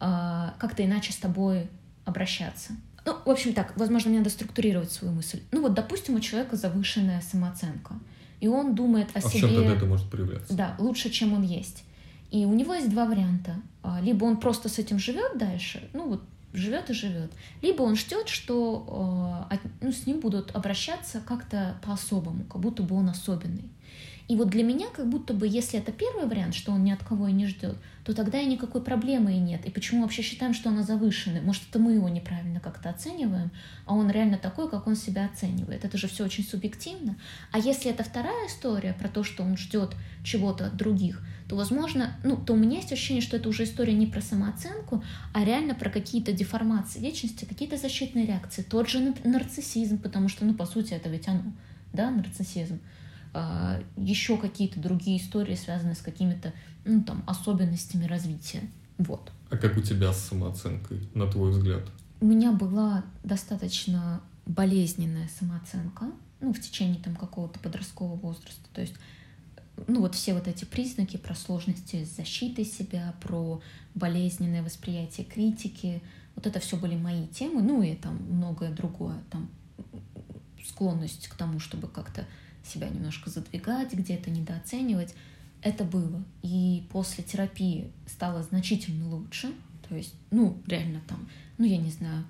а, 0.00 0.54
как-то 0.58 0.84
иначе 0.84 1.12
с 1.12 1.16
тобой 1.16 1.68
обращаться. 2.04 2.72
Ну, 3.04 3.16
в 3.24 3.30
общем 3.30 3.52
так, 3.52 3.76
возможно, 3.76 4.10
мне 4.10 4.18
надо 4.18 4.30
структурировать 4.30 4.92
свою 4.92 5.14
мысль. 5.14 5.40
Ну 5.50 5.62
вот, 5.62 5.74
допустим, 5.74 6.14
у 6.14 6.20
человека 6.20 6.56
завышенная 6.56 7.20
самооценка, 7.20 7.94
и 8.40 8.48
он 8.48 8.74
думает 8.74 9.08
о 9.14 9.18
а 9.18 9.20
себе... 9.20 9.28
А 9.28 9.30
в 9.30 9.40
чем 9.40 9.54
тогда 9.54 9.74
это 9.74 9.86
может 9.86 10.10
проявляться? 10.10 10.54
Да, 10.54 10.76
лучше, 10.78 11.10
чем 11.10 11.32
он 11.32 11.42
есть. 11.42 11.84
И 12.30 12.44
у 12.44 12.52
него 12.52 12.74
есть 12.74 12.90
два 12.90 13.06
варианта. 13.06 13.56
А, 13.82 14.00
либо 14.00 14.24
он 14.24 14.36
просто 14.36 14.68
с 14.68 14.78
этим 14.78 14.98
живет 14.98 15.38
дальше, 15.38 15.88
ну 15.92 16.08
вот 16.08 16.22
живет 16.52 16.90
и 16.90 16.94
живет, 16.94 17.30
либо 17.62 17.82
он 17.82 17.96
ждет, 17.96 18.28
что 18.28 19.46
а, 19.50 19.58
ну, 19.80 19.92
с 19.92 20.06
ним 20.06 20.20
будут 20.20 20.54
обращаться 20.54 21.20
как-то 21.20 21.78
по-особому, 21.84 22.44
как 22.44 22.60
будто 22.60 22.82
бы 22.82 22.96
он 22.96 23.08
особенный. 23.08 23.64
И 24.28 24.36
вот 24.36 24.50
для 24.50 24.62
меня 24.62 24.88
как 24.94 25.08
будто 25.08 25.32
бы, 25.32 25.48
если 25.48 25.78
это 25.78 25.90
первый 25.90 26.26
вариант, 26.26 26.54
что 26.54 26.72
он 26.72 26.84
ни 26.84 26.90
от 26.90 27.02
кого 27.02 27.28
и 27.28 27.32
не 27.32 27.46
ждет, 27.46 27.78
то 28.04 28.14
тогда 28.14 28.38
и 28.38 28.46
никакой 28.46 28.82
проблемы 28.82 29.34
и 29.34 29.38
нет. 29.38 29.64
И 29.64 29.70
почему 29.70 30.02
вообще 30.02 30.20
считаем, 30.20 30.52
что 30.52 30.68
она 30.68 30.82
завышенная? 30.82 31.40
Может, 31.40 31.62
это 31.70 31.78
мы 31.78 31.94
его 31.94 32.10
неправильно 32.10 32.60
как-то 32.60 32.90
оцениваем, 32.90 33.50
а 33.86 33.94
он 33.94 34.10
реально 34.10 34.36
такой, 34.36 34.70
как 34.70 34.86
он 34.86 34.96
себя 34.96 35.24
оценивает. 35.24 35.86
Это 35.86 35.96
же 35.96 36.08
все 36.08 36.24
очень 36.24 36.44
субъективно. 36.44 37.16
А 37.52 37.58
если 37.58 37.90
это 37.90 38.04
вторая 38.04 38.48
история 38.48 38.92
про 38.92 39.08
то, 39.08 39.24
что 39.24 39.42
он 39.42 39.56
ждет 39.56 39.96
чего-то 40.24 40.66
от 40.66 40.76
других, 40.76 41.22
то, 41.48 41.56
возможно, 41.56 42.14
ну, 42.22 42.36
то 42.36 42.52
у 42.52 42.56
меня 42.56 42.76
есть 42.76 42.92
ощущение, 42.92 43.22
что 43.22 43.38
это 43.38 43.48
уже 43.48 43.64
история 43.64 43.94
не 43.94 44.06
про 44.06 44.20
самооценку, 44.20 45.02
а 45.32 45.42
реально 45.42 45.74
про 45.74 45.88
какие-то 45.88 46.32
деформации 46.32 47.00
личности, 47.00 47.46
какие-то 47.46 47.78
защитные 47.78 48.26
реакции. 48.26 48.60
Тот 48.60 48.90
же 48.90 49.14
нарциссизм, 49.24 49.96
потому 49.96 50.28
что, 50.28 50.44
ну, 50.44 50.52
по 50.52 50.66
сути, 50.66 50.92
это 50.92 51.08
ведь 51.08 51.28
оно, 51.28 51.44
да, 51.94 52.10
нарциссизм. 52.10 52.78
А, 53.34 53.80
еще 53.96 54.36
какие-то 54.36 54.80
другие 54.80 55.18
истории, 55.18 55.54
связанные 55.54 55.94
с 55.94 56.00
какими-то 56.00 56.52
ну, 56.84 57.02
там, 57.02 57.22
особенностями 57.26 58.04
развития. 58.04 58.62
Вот. 58.96 59.32
А 59.50 59.56
как 59.56 59.76
у 59.76 59.80
тебя 59.80 60.12
с 60.12 60.20
самооценкой, 60.28 61.08
на 61.14 61.26
твой 61.26 61.50
взгляд? 61.50 61.82
У 62.20 62.26
меня 62.26 62.52
была 62.52 63.04
достаточно 63.22 64.20
болезненная 64.46 65.28
самооценка, 65.38 66.06
ну, 66.40 66.52
в 66.52 66.60
течение 66.60 67.00
там 67.02 67.14
какого-то 67.14 67.58
подросткового 67.60 68.16
возраста. 68.16 68.68
То 68.72 68.80
есть, 68.80 68.94
ну, 69.86 70.00
вот 70.00 70.14
все 70.14 70.34
вот 70.34 70.48
эти 70.48 70.64
признаки 70.64 71.16
про 71.16 71.34
сложности 71.34 72.04
с 72.04 72.16
защитой 72.16 72.64
себя, 72.64 73.14
про 73.20 73.60
болезненное 73.94 74.62
восприятие 74.62 75.26
критики, 75.26 76.02
вот 76.34 76.46
это 76.46 76.60
все 76.60 76.76
были 76.76 76.96
мои 76.96 77.26
темы, 77.26 77.62
ну, 77.62 77.82
и 77.82 77.94
там 77.94 78.16
многое 78.30 78.70
другое, 78.70 79.16
там, 79.30 79.48
склонность 80.66 81.28
к 81.28 81.34
тому, 81.34 81.60
чтобы 81.60 81.88
как-то 81.88 82.26
себя 82.68 82.88
немножко 82.88 83.30
задвигать, 83.30 83.92
где-то 83.92 84.30
недооценивать 84.30 85.14
это 85.62 85.84
было. 85.84 86.22
И 86.42 86.86
после 86.90 87.24
терапии 87.24 87.90
стало 88.06 88.42
значительно 88.42 89.08
лучше. 89.08 89.52
То 89.88 89.96
есть, 89.96 90.14
ну, 90.30 90.58
реально 90.66 91.00
там, 91.08 91.28
ну, 91.56 91.64
я 91.64 91.78
не 91.78 91.90
знаю, 91.90 92.24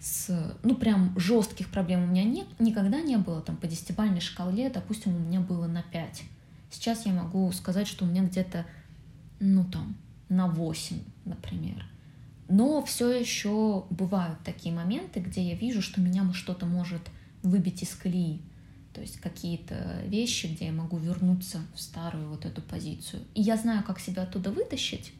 с, 0.00 0.56
ну, 0.62 0.74
прям 0.76 1.18
жестких 1.18 1.70
проблем 1.70 2.04
у 2.04 2.06
меня 2.06 2.24
нет, 2.24 2.46
никогда 2.58 3.00
не 3.00 3.16
было. 3.16 3.40
Там 3.40 3.56
по 3.56 3.66
десятибальной 3.66 4.20
шкале, 4.20 4.70
допустим, 4.70 5.16
у 5.16 5.18
меня 5.18 5.40
было 5.40 5.66
на 5.66 5.82
5. 5.82 6.22
Сейчас 6.70 7.06
я 7.06 7.12
могу 7.12 7.50
сказать, 7.52 7.86
что 7.86 8.04
у 8.04 8.08
меня 8.08 8.22
где-то, 8.22 8.66
ну, 9.40 9.64
там, 9.64 9.96
на 10.28 10.46
8, 10.46 10.98
например. 11.24 11.86
Но 12.48 12.82
все 12.84 13.10
еще 13.10 13.84
бывают 13.90 14.38
такие 14.44 14.74
моменты, 14.74 15.20
где 15.20 15.42
я 15.42 15.54
вижу, 15.54 15.82
что 15.82 16.00
меня 16.00 16.30
что-то 16.32 16.66
может 16.66 17.02
выбить 17.42 17.82
из 17.82 17.94
колеи 17.94 18.40
то 18.94 19.00
есть 19.00 19.20
какие-то 19.20 20.02
вещи, 20.06 20.46
где 20.46 20.66
я 20.66 20.72
могу 20.72 20.96
вернуться 20.96 21.60
в 21.74 21.80
старую 21.80 22.30
вот 22.30 22.46
эту 22.46 22.62
позицию. 22.62 23.22
И 23.34 23.42
я 23.42 23.56
знаю, 23.56 23.82
как 23.84 23.98
себя 23.98 24.22
оттуда 24.22 24.50
вытащить, 24.50 25.12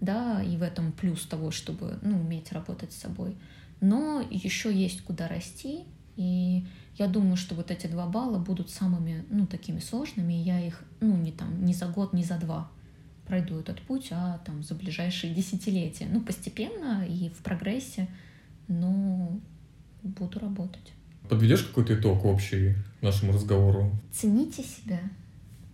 да, 0.00 0.42
и 0.42 0.56
в 0.56 0.62
этом 0.62 0.92
плюс 0.92 1.24
того, 1.24 1.50
чтобы, 1.50 1.98
ну, 2.02 2.20
уметь 2.20 2.52
работать 2.52 2.92
с 2.92 2.96
собой. 2.96 3.36
Но 3.80 4.20
еще 4.30 4.74
есть 4.74 5.02
куда 5.02 5.28
расти, 5.28 5.84
и 6.16 6.66
я 6.98 7.06
думаю, 7.06 7.36
что 7.36 7.54
вот 7.54 7.70
эти 7.70 7.86
два 7.86 8.06
балла 8.06 8.38
будут 8.38 8.70
самыми, 8.70 9.24
ну, 9.30 9.46
такими 9.46 9.78
сложными, 9.78 10.34
и 10.34 10.42
я 10.42 10.60
их, 10.60 10.82
ну, 11.00 11.16
не 11.16 11.30
там, 11.30 11.64
не 11.64 11.74
за 11.74 11.86
год, 11.86 12.12
не 12.12 12.24
за 12.24 12.38
два 12.38 12.68
пройду 13.28 13.58
этот 13.58 13.80
путь, 13.82 14.08
а 14.10 14.38
там 14.38 14.62
за 14.62 14.74
ближайшие 14.74 15.34
десятилетия. 15.34 16.08
Ну, 16.10 16.20
постепенно 16.20 17.06
и 17.06 17.28
в 17.28 17.38
прогрессе, 17.42 18.08
но 18.66 19.38
буду 20.02 20.40
работать. 20.40 20.92
Подведешь 21.28 21.62
какой-то 21.62 21.94
итог 21.94 22.24
общий 22.24 22.74
нашему 23.02 23.32
разговору? 23.32 23.90
Цените 24.12 24.62
себя, 24.62 25.00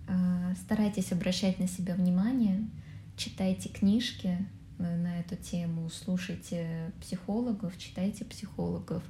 а, 0.08 0.54
старайтесь 0.56 1.12
обращать 1.12 1.58
на 1.58 1.68
себя 1.68 1.94
внимание, 1.94 2.68
читайте 3.16 3.68
книжки 3.68 4.36
э, 4.78 4.96
на 4.96 5.20
эту 5.20 5.36
тему, 5.36 5.88
слушайте 5.90 6.92
психологов, 7.00 7.78
читайте 7.78 8.24
психологов, 8.24 9.02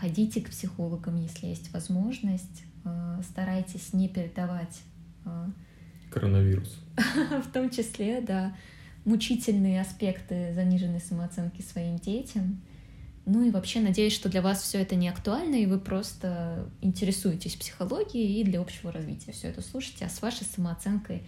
ходите 0.00 0.40
к 0.40 0.50
психологам, 0.50 1.20
если 1.20 1.46
есть 1.46 1.72
возможность, 1.72 2.64
а, 2.84 3.20
старайтесь 3.22 3.92
не 3.92 4.08
передавать 4.08 4.82
а, 5.24 5.50
коронавирус. 6.10 6.80
В 7.44 7.52
том 7.52 7.70
числе, 7.70 8.20
да, 8.20 8.56
мучительные 9.04 9.80
аспекты 9.80 10.52
заниженной 10.54 11.00
самооценки 11.00 11.62
своим 11.62 11.98
детям. 11.98 12.60
Ну 13.28 13.44
и 13.44 13.50
вообще 13.50 13.80
надеюсь, 13.80 14.14
что 14.14 14.30
для 14.30 14.40
вас 14.40 14.62
все 14.62 14.80
это 14.80 14.94
не 14.96 15.06
актуально, 15.06 15.56
и 15.56 15.66
вы 15.66 15.78
просто 15.78 16.66
интересуетесь 16.80 17.56
психологией 17.56 18.40
и 18.40 18.44
для 18.44 18.58
общего 18.58 18.90
развития 18.90 19.32
все 19.32 19.48
это 19.48 19.60
слушайте, 19.60 20.06
а 20.06 20.08
с 20.08 20.22
вашей 20.22 20.44
самооценкой 20.46 21.22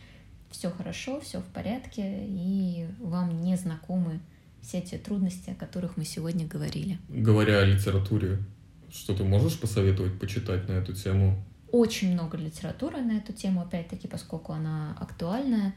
все 0.51 0.71
хорошо, 0.71 1.21
все 1.21 1.41
в 1.41 1.45
порядке, 1.45 2.25
и 2.27 2.87
вам 3.01 3.43
не 3.43 3.55
знакомы 3.57 4.21
все 4.63 4.81
те 4.81 4.97
трудности, 4.97 5.51
о 5.51 5.55
которых 5.55 5.99
мы 5.99 6.07
сегодня 6.07 6.47
говорили. 6.47 6.99
Говоря 7.11 7.59
о 7.59 7.65
литературе, 7.67 8.39
что 8.91 9.15
ты 9.15 9.23
можешь 9.23 9.61
посоветовать 9.61 10.19
почитать 10.19 10.69
на 10.69 10.73
эту 10.73 10.95
тему? 10.95 11.45
Очень 11.71 12.15
много 12.15 12.39
литературы 12.39 13.03
на 13.03 13.19
эту 13.19 13.35
тему, 13.35 13.61
опять-таки, 13.61 14.09
поскольку 14.09 14.55
она 14.55 14.97
актуальная. 14.99 15.75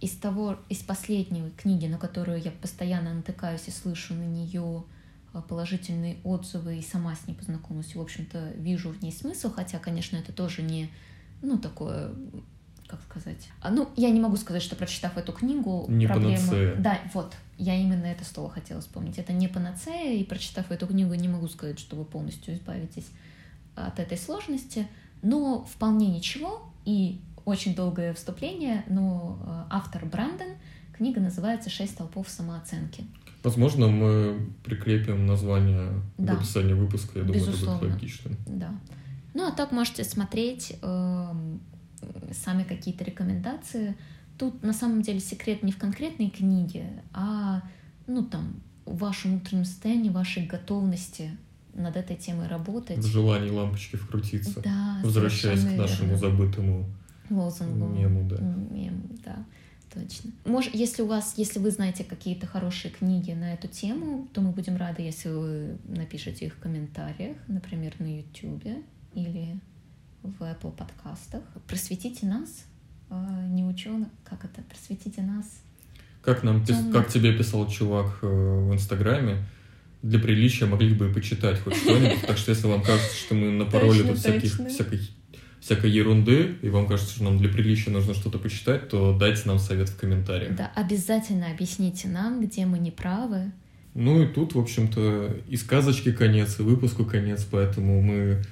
Из 0.00 0.12
того, 0.12 0.58
из 0.68 0.78
последней 0.78 1.50
книги, 1.50 1.86
на 1.86 1.98
которую 1.98 2.40
я 2.40 2.52
постоянно 2.52 3.12
натыкаюсь 3.14 3.66
и 3.66 3.70
слышу 3.70 4.14
на 4.14 4.24
нее 4.24 4.84
а, 5.32 5.42
положительные 5.42 6.18
отзывы 6.24 6.78
и 6.78 6.82
сама 6.82 7.14
с 7.16 7.26
ней 7.26 7.34
познакомилась, 7.34 7.94
и, 7.94 7.98
в 7.98 8.00
общем-то, 8.00 8.52
вижу 8.56 8.90
в 8.90 9.02
ней 9.02 9.12
смысл, 9.12 9.50
хотя, 9.50 9.78
конечно, 9.78 10.16
это 10.16 10.32
тоже 10.32 10.62
не, 10.62 10.90
ну, 11.42 11.58
такое, 11.58 12.12
как 12.86 13.02
сказать... 13.02 13.48
А, 13.60 13.70
ну, 13.70 13.88
я 13.96 14.10
не 14.10 14.20
могу 14.20 14.36
сказать, 14.36 14.62
что, 14.62 14.76
прочитав 14.76 15.18
эту 15.18 15.32
книгу, 15.32 15.86
не 15.88 16.06
проблемы... 16.06 16.36
Панацея. 16.36 16.76
Да, 16.76 16.98
вот, 17.12 17.34
я 17.58 17.74
именно 17.74 18.06
это 18.06 18.24
слово 18.24 18.50
хотела 18.50 18.80
вспомнить. 18.80 19.18
Это 19.18 19.32
не 19.32 19.48
панацея, 19.48 20.14
и, 20.14 20.24
прочитав 20.24 20.70
эту 20.70 20.86
книгу, 20.86 21.12
не 21.14 21.28
могу 21.28 21.48
сказать, 21.48 21.78
что 21.78 21.96
вы 21.96 22.04
полностью 22.04 22.54
избавитесь 22.54 23.06
от 23.74 23.98
этой 23.98 24.16
сложности, 24.16 24.86
но 25.22 25.64
вполне 25.64 26.08
ничего, 26.08 26.62
и 26.84 27.20
очень 27.48 27.74
долгое 27.74 28.12
вступление, 28.12 28.84
но 28.88 29.38
э, 29.40 29.64
автор 29.70 30.04
Брандон, 30.04 30.48
книга 30.92 31.18
называется 31.18 31.70
«Шесть 31.70 31.96
толпов 31.96 32.28
самооценки». 32.28 33.04
Возможно, 33.42 33.88
мы 33.88 34.50
прикрепим 34.64 35.26
название 35.26 36.02
да. 36.18 36.34
в 36.34 36.38
описании 36.38 36.74
выпуска, 36.74 37.20
я 37.20 37.24
думаю, 37.24 37.40
Безусловно. 37.40 37.76
это 37.76 37.86
будет 37.86 37.94
логично. 37.94 38.30
Да. 38.46 38.74
Ну, 39.32 39.48
а 39.48 39.52
так 39.52 39.72
можете 39.72 40.04
смотреть 40.04 40.76
э, 40.82 41.34
сами 42.32 42.64
какие-то 42.64 43.04
рекомендации. 43.04 43.96
Тут 44.36 44.62
на 44.62 44.74
самом 44.74 45.00
деле 45.00 45.20
секрет 45.20 45.62
не 45.62 45.72
в 45.72 45.78
конкретной 45.78 46.28
книге, 46.28 47.02
а 47.14 47.62
ну 48.06 48.24
там 48.24 48.60
в 48.84 48.98
вашем 48.98 49.32
внутреннем 49.32 49.64
состоянии, 49.64 50.10
вашей 50.10 50.46
готовности 50.46 51.30
над 51.72 51.96
этой 51.96 52.16
темой 52.16 52.48
работать. 52.48 52.98
В 52.98 53.06
желании 53.06 53.50
лампочки 53.50 53.96
вкрутиться. 53.96 54.60
Да, 54.60 55.00
Возвращаясь 55.02 55.64
к 55.64 55.76
нашему 55.76 56.10
верно. 56.10 56.18
забытому 56.18 56.86
лозунгу. 57.30 57.86
Мему, 57.86 58.28
да. 58.28 58.36
Мему, 58.36 59.08
да. 59.24 59.44
Точно. 59.92 60.30
Может, 60.44 60.74
если 60.74 61.02
у 61.02 61.06
вас, 61.06 61.34
если 61.36 61.58
вы 61.58 61.70
знаете 61.70 62.04
какие-то 62.04 62.46
хорошие 62.46 62.92
книги 62.92 63.32
на 63.32 63.54
эту 63.54 63.68
тему, 63.68 64.28
то 64.32 64.40
мы 64.40 64.50
будем 64.50 64.76
рады, 64.76 65.02
если 65.02 65.30
вы 65.30 65.78
напишите 65.88 66.46
их 66.46 66.54
в 66.54 66.58
комментариях, 66.58 67.36
например, 67.48 67.94
на 67.98 68.18
YouTube 68.18 68.84
или 69.14 69.58
в 70.22 70.42
Apple 70.42 70.72
подкастах. 70.72 71.42
Просветите 71.66 72.26
нас, 72.26 72.64
э, 73.10 73.46
не 73.48 73.64
ученых, 73.64 74.08
как 74.24 74.44
это, 74.44 74.62
просветите 74.62 75.22
нас. 75.22 75.46
Как 76.22 76.42
нам, 76.42 76.64
пис... 76.64 76.76
как 76.92 77.08
тебе 77.08 77.32
писал 77.36 77.66
чувак 77.68 78.18
э, 78.22 78.26
в 78.26 78.74
Инстаграме, 78.74 79.44
для 80.02 80.18
приличия 80.18 80.66
могли 80.66 80.94
бы 80.94 81.12
почитать 81.12 81.60
хоть 81.60 81.76
что-нибудь, 81.76 82.26
так 82.26 82.36
что 82.36 82.50
если 82.50 82.66
вам 82.66 82.82
кажется, 82.82 83.16
что 83.16 83.34
мы 83.34 83.50
напороли 83.58 84.02
тут 84.02 84.18
всяких, 84.18 84.52
всяких 84.68 85.10
всякой 85.68 85.90
ерунды, 85.90 86.56
и 86.62 86.70
вам 86.70 86.86
кажется, 86.86 87.14
что 87.14 87.24
нам 87.24 87.36
для 87.36 87.50
приличия 87.50 87.90
нужно 87.90 88.14
что-то 88.14 88.38
почитать, 88.38 88.88
то 88.88 89.12
дайте 89.12 89.42
нам 89.44 89.58
совет 89.58 89.90
в 89.90 89.98
комментариях. 89.98 90.56
Да, 90.56 90.72
обязательно 90.74 91.50
объясните 91.50 92.08
нам, 92.08 92.40
где 92.40 92.64
мы 92.64 92.78
не 92.78 92.90
правы. 92.90 93.52
Ну 93.92 94.22
и 94.22 94.26
тут, 94.26 94.54
в 94.54 94.58
общем-то, 94.58 95.36
и 95.46 95.56
сказочки 95.58 96.12
конец, 96.12 96.58
и 96.58 96.62
выпуску 96.62 97.04
конец, 97.04 97.46
поэтому 97.50 98.00
мы 98.00 98.42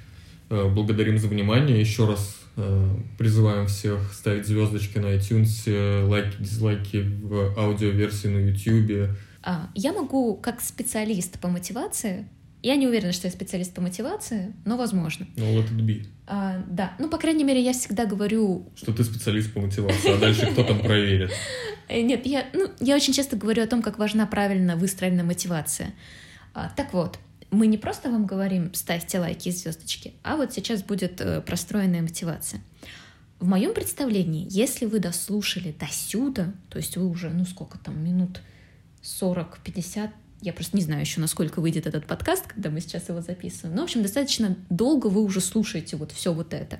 э, 0.51 0.69
благодарим 0.69 1.17
за 1.17 1.27
внимание. 1.27 1.79
Еще 1.79 2.07
раз 2.07 2.37
э, 2.55 2.95
призываем 3.17 3.65
всех 3.65 4.13
ставить 4.13 4.45
звездочки 4.45 4.99
на 4.99 5.15
iTunes, 5.15 6.07
лайки, 6.07 6.35
дизлайки 6.39 6.97
в 6.97 7.57
аудиоверсии 7.57 8.27
на 8.27 8.49
YouTube. 8.49 9.17
А, 9.41 9.69
я 9.73 9.91
могу, 9.91 10.35
как 10.35 10.61
специалист 10.61 11.39
по 11.39 11.47
мотивации, 11.47 12.27
я 12.63 12.75
не 12.75 12.87
уверена, 12.87 13.11
что 13.11 13.27
я 13.27 13.31
специалист 13.31 13.73
по 13.73 13.81
мотивации, 13.81 14.53
но 14.65 14.77
возможно. 14.77 15.27
Ну, 15.35 15.45
let 15.57 15.69
it 15.69 15.85
be. 15.85 16.05
А, 16.25 16.63
да, 16.69 16.93
ну, 16.99 17.09
по 17.09 17.17
крайней 17.17 17.43
мере, 17.43 17.61
я 17.61 17.73
всегда 17.73 18.05
говорю... 18.05 18.69
Что 18.75 18.93
ты 18.93 19.03
специалист 19.03 19.53
по 19.53 19.61
мотивации, 19.61 20.15
а 20.15 20.17
дальше 20.17 20.47
кто 20.51 20.63
там 20.63 20.79
проверит? 20.79 21.31
Э, 21.87 22.01
нет, 22.01 22.25
я, 22.25 22.47
ну, 22.53 22.69
я 22.79 22.95
очень 22.95 23.13
часто 23.13 23.37
говорю 23.37 23.63
о 23.63 23.67
том, 23.67 23.81
как 23.81 23.97
важна 23.97 24.25
правильно 24.25 24.75
выстроенная 24.75 25.23
мотивация. 25.23 25.93
А, 26.53 26.69
так 26.75 26.93
вот, 26.93 27.19
мы 27.51 27.67
не 27.67 27.77
просто 27.77 28.09
вам 28.09 28.25
говорим 28.25 28.73
ставьте 28.73 29.19
лайки 29.19 29.49
и 29.49 29.51
звездочки, 29.51 30.13
а 30.23 30.35
вот 30.35 30.53
сейчас 30.53 30.83
будет 30.83 31.21
э, 31.21 31.41
простроенная 31.41 32.01
мотивация. 32.01 32.61
В 33.39 33.47
моем 33.47 33.73
представлении, 33.73 34.47
если 34.49 34.85
вы 34.85 34.99
дослушали 34.99 35.71
до 35.71 35.87
сюда, 35.87 36.53
то 36.69 36.77
есть 36.77 36.97
вы 36.97 37.07
уже, 37.07 37.29
ну 37.29 37.45
сколько 37.45 37.77
там, 37.77 38.03
минут 38.03 38.41
40-50, 39.03 40.09
я 40.41 40.53
просто 40.53 40.77
не 40.77 40.83
знаю 40.83 41.01
еще, 41.01 41.19
насколько 41.19 41.61
выйдет 41.61 41.87
этот 41.87 42.05
подкаст, 42.05 42.47
когда 42.47 42.69
мы 42.69 42.79
сейчас 42.81 43.09
его 43.09 43.21
записываем. 43.21 43.75
Но, 43.75 43.81
в 43.81 43.85
общем, 43.85 44.03
достаточно 44.03 44.55
долго 44.69 45.07
вы 45.07 45.21
уже 45.21 45.41
слушаете 45.41 45.97
вот 45.97 46.11
все 46.11 46.33
вот 46.33 46.53
это. 46.53 46.79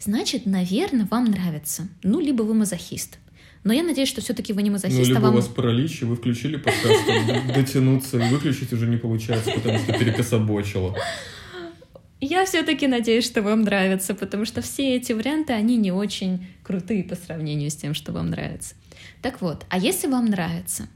Значит, 0.00 0.44
наверное, 0.44 1.06
вам 1.10 1.26
нравится. 1.26 1.88
Ну, 2.02 2.20
либо 2.20 2.42
вы 2.42 2.54
мазохист. 2.54 3.18
Но 3.64 3.72
я 3.72 3.82
надеюсь, 3.82 4.10
что 4.10 4.20
все-таки 4.20 4.52
вы 4.52 4.62
не 4.62 4.68
мазохист, 4.68 5.00
ну, 5.00 5.06
либо 5.06 5.18
а 5.18 5.22
вам... 5.22 5.34
у 5.34 5.36
вас 5.36 5.46
паралич, 5.46 6.02
и 6.02 6.04
вы 6.04 6.16
включили 6.16 6.56
подкаст, 6.56 7.08
а 7.08 7.52
дотянуться 7.54 8.18
и 8.18 8.30
выключить 8.30 8.72
уже 8.74 8.86
не 8.86 8.98
получается, 8.98 9.50
потому 9.52 9.78
что 9.78 9.98
перекособочило. 9.98 10.94
Я 12.20 12.44
все-таки 12.44 12.86
надеюсь, 12.86 13.24
что 13.24 13.42
вам 13.42 13.62
нравится, 13.62 14.14
потому 14.14 14.44
что 14.44 14.60
все 14.60 14.96
эти 14.96 15.12
варианты, 15.12 15.54
они 15.54 15.76
не 15.76 15.92
очень 15.92 16.46
крутые 16.62 17.04
по 17.04 17.16
сравнению 17.16 17.70
с 17.70 17.76
тем, 17.76 17.94
что 17.94 18.12
вам 18.12 18.30
нравится. 18.30 18.74
Так 19.22 19.40
вот, 19.40 19.64
а 19.70 19.78
если 19.78 20.06
вам 20.06 20.26
нравится, 20.26 20.86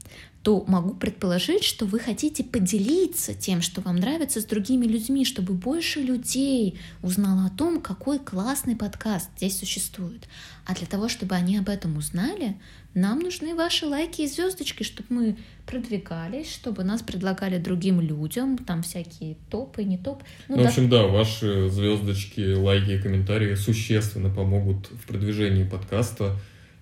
то 0.43 0.63
могу 0.67 0.93
предположить, 0.93 1.63
что 1.63 1.85
вы 1.85 1.99
хотите 1.99 2.43
поделиться 2.43 3.33
тем, 3.33 3.61
что 3.61 3.81
вам 3.81 3.97
нравится 3.97 4.39
с 4.39 4.45
другими 4.45 4.85
людьми, 4.85 5.25
чтобы 5.25 5.53
больше 5.53 5.99
людей 5.99 6.79
узнало 7.01 7.45
о 7.45 7.49
том, 7.49 7.81
какой 7.81 8.19
классный 8.19 8.75
подкаст 8.75 9.29
здесь 9.35 9.59
существует. 9.59 10.27
А 10.65 10.73
для 10.73 10.87
того, 10.87 11.09
чтобы 11.09 11.35
они 11.35 11.57
об 11.57 11.67
этом 11.67 11.97
узнали, 11.97 12.55
нам 12.93 13.19
нужны 13.19 13.53
ваши 13.53 13.85
лайки 13.85 14.21
и 14.21 14.27
звездочки, 14.27 14.83
чтобы 14.83 15.07
мы 15.09 15.37
продвигались, 15.65 16.51
чтобы 16.51 16.83
нас 16.83 17.01
предлагали 17.01 17.57
другим 17.57 18.01
людям, 18.01 18.57
там 18.57 18.81
всякие 18.81 19.35
топы, 19.49 19.83
не 19.83 19.97
топ. 19.97 20.23
Ну, 20.47 20.55
ну, 20.55 20.63
в 20.63 20.67
общем, 20.67 20.89
да, 20.89 21.05
ваши 21.05 21.69
звездочки, 21.69 22.55
лайки 22.55 22.91
и 22.91 23.01
комментарии 23.01 23.55
существенно 23.55 24.29
помогут 24.29 24.89
в 24.89 25.05
продвижении 25.05 25.63
подкаста 25.63 26.37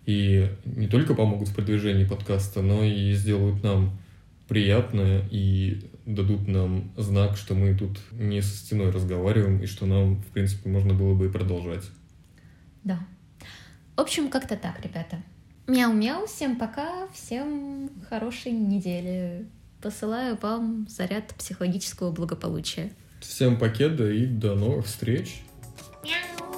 и 0.07 0.49
не 0.63 0.87
только 0.87 1.13
помогут 1.13 1.49
в 1.49 1.53
продвижении 1.53 2.05
подкаста, 2.05 2.61
но 2.61 2.83
и 2.83 3.11
сделают 3.11 3.61
нам 3.61 3.99
приятное 4.47 5.27
и 5.29 5.91
дадут 6.05 6.47
нам 6.47 6.91
знак, 6.95 7.35
что 7.35 7.53
мы 7.53 7.77
тут 7.77 7.99
не 8.13 8.41
со 8.41 8.55
стеной 8.55 8.91
разговариваем 8.91 9.61
и 9.61 9.65
что 9.65 9.85
нам, 9.85 10.21
в 10.21 10.27
принципе, 10.27 10.69
можно 10.69 10.93
было 10.93 11.13
бы 11.13 11.25
и 11.25 11.29
продолжать. 11.29 11.83
Да. 12.85 13.05
В 13.97 13.99
общем, 13.99 14.29
как-то 14.29 14.55
так, 14.55 14.79
ребята. 14.81 15.21
Мяу-мяу, 15.67 16.25
всем 16.25 16.57
пока, 16.57 17.09
всем 17.13 17.89
хорошей 18.09 18.53
недели. 18.53 19.45
Посылаю 19.81 20.37
вам 20.41 20.87
заряд 20.89 21.35
психологического 21.37 22.11
благополучия. 22.11 22.93
Всем 23.19 23.57
покеда 23.57 24.09
и 24.09 24.25
до 24.25 24.55
новых 24.55 24.85
встреч. 24.85 25.41
Мяу. 26.05 26.56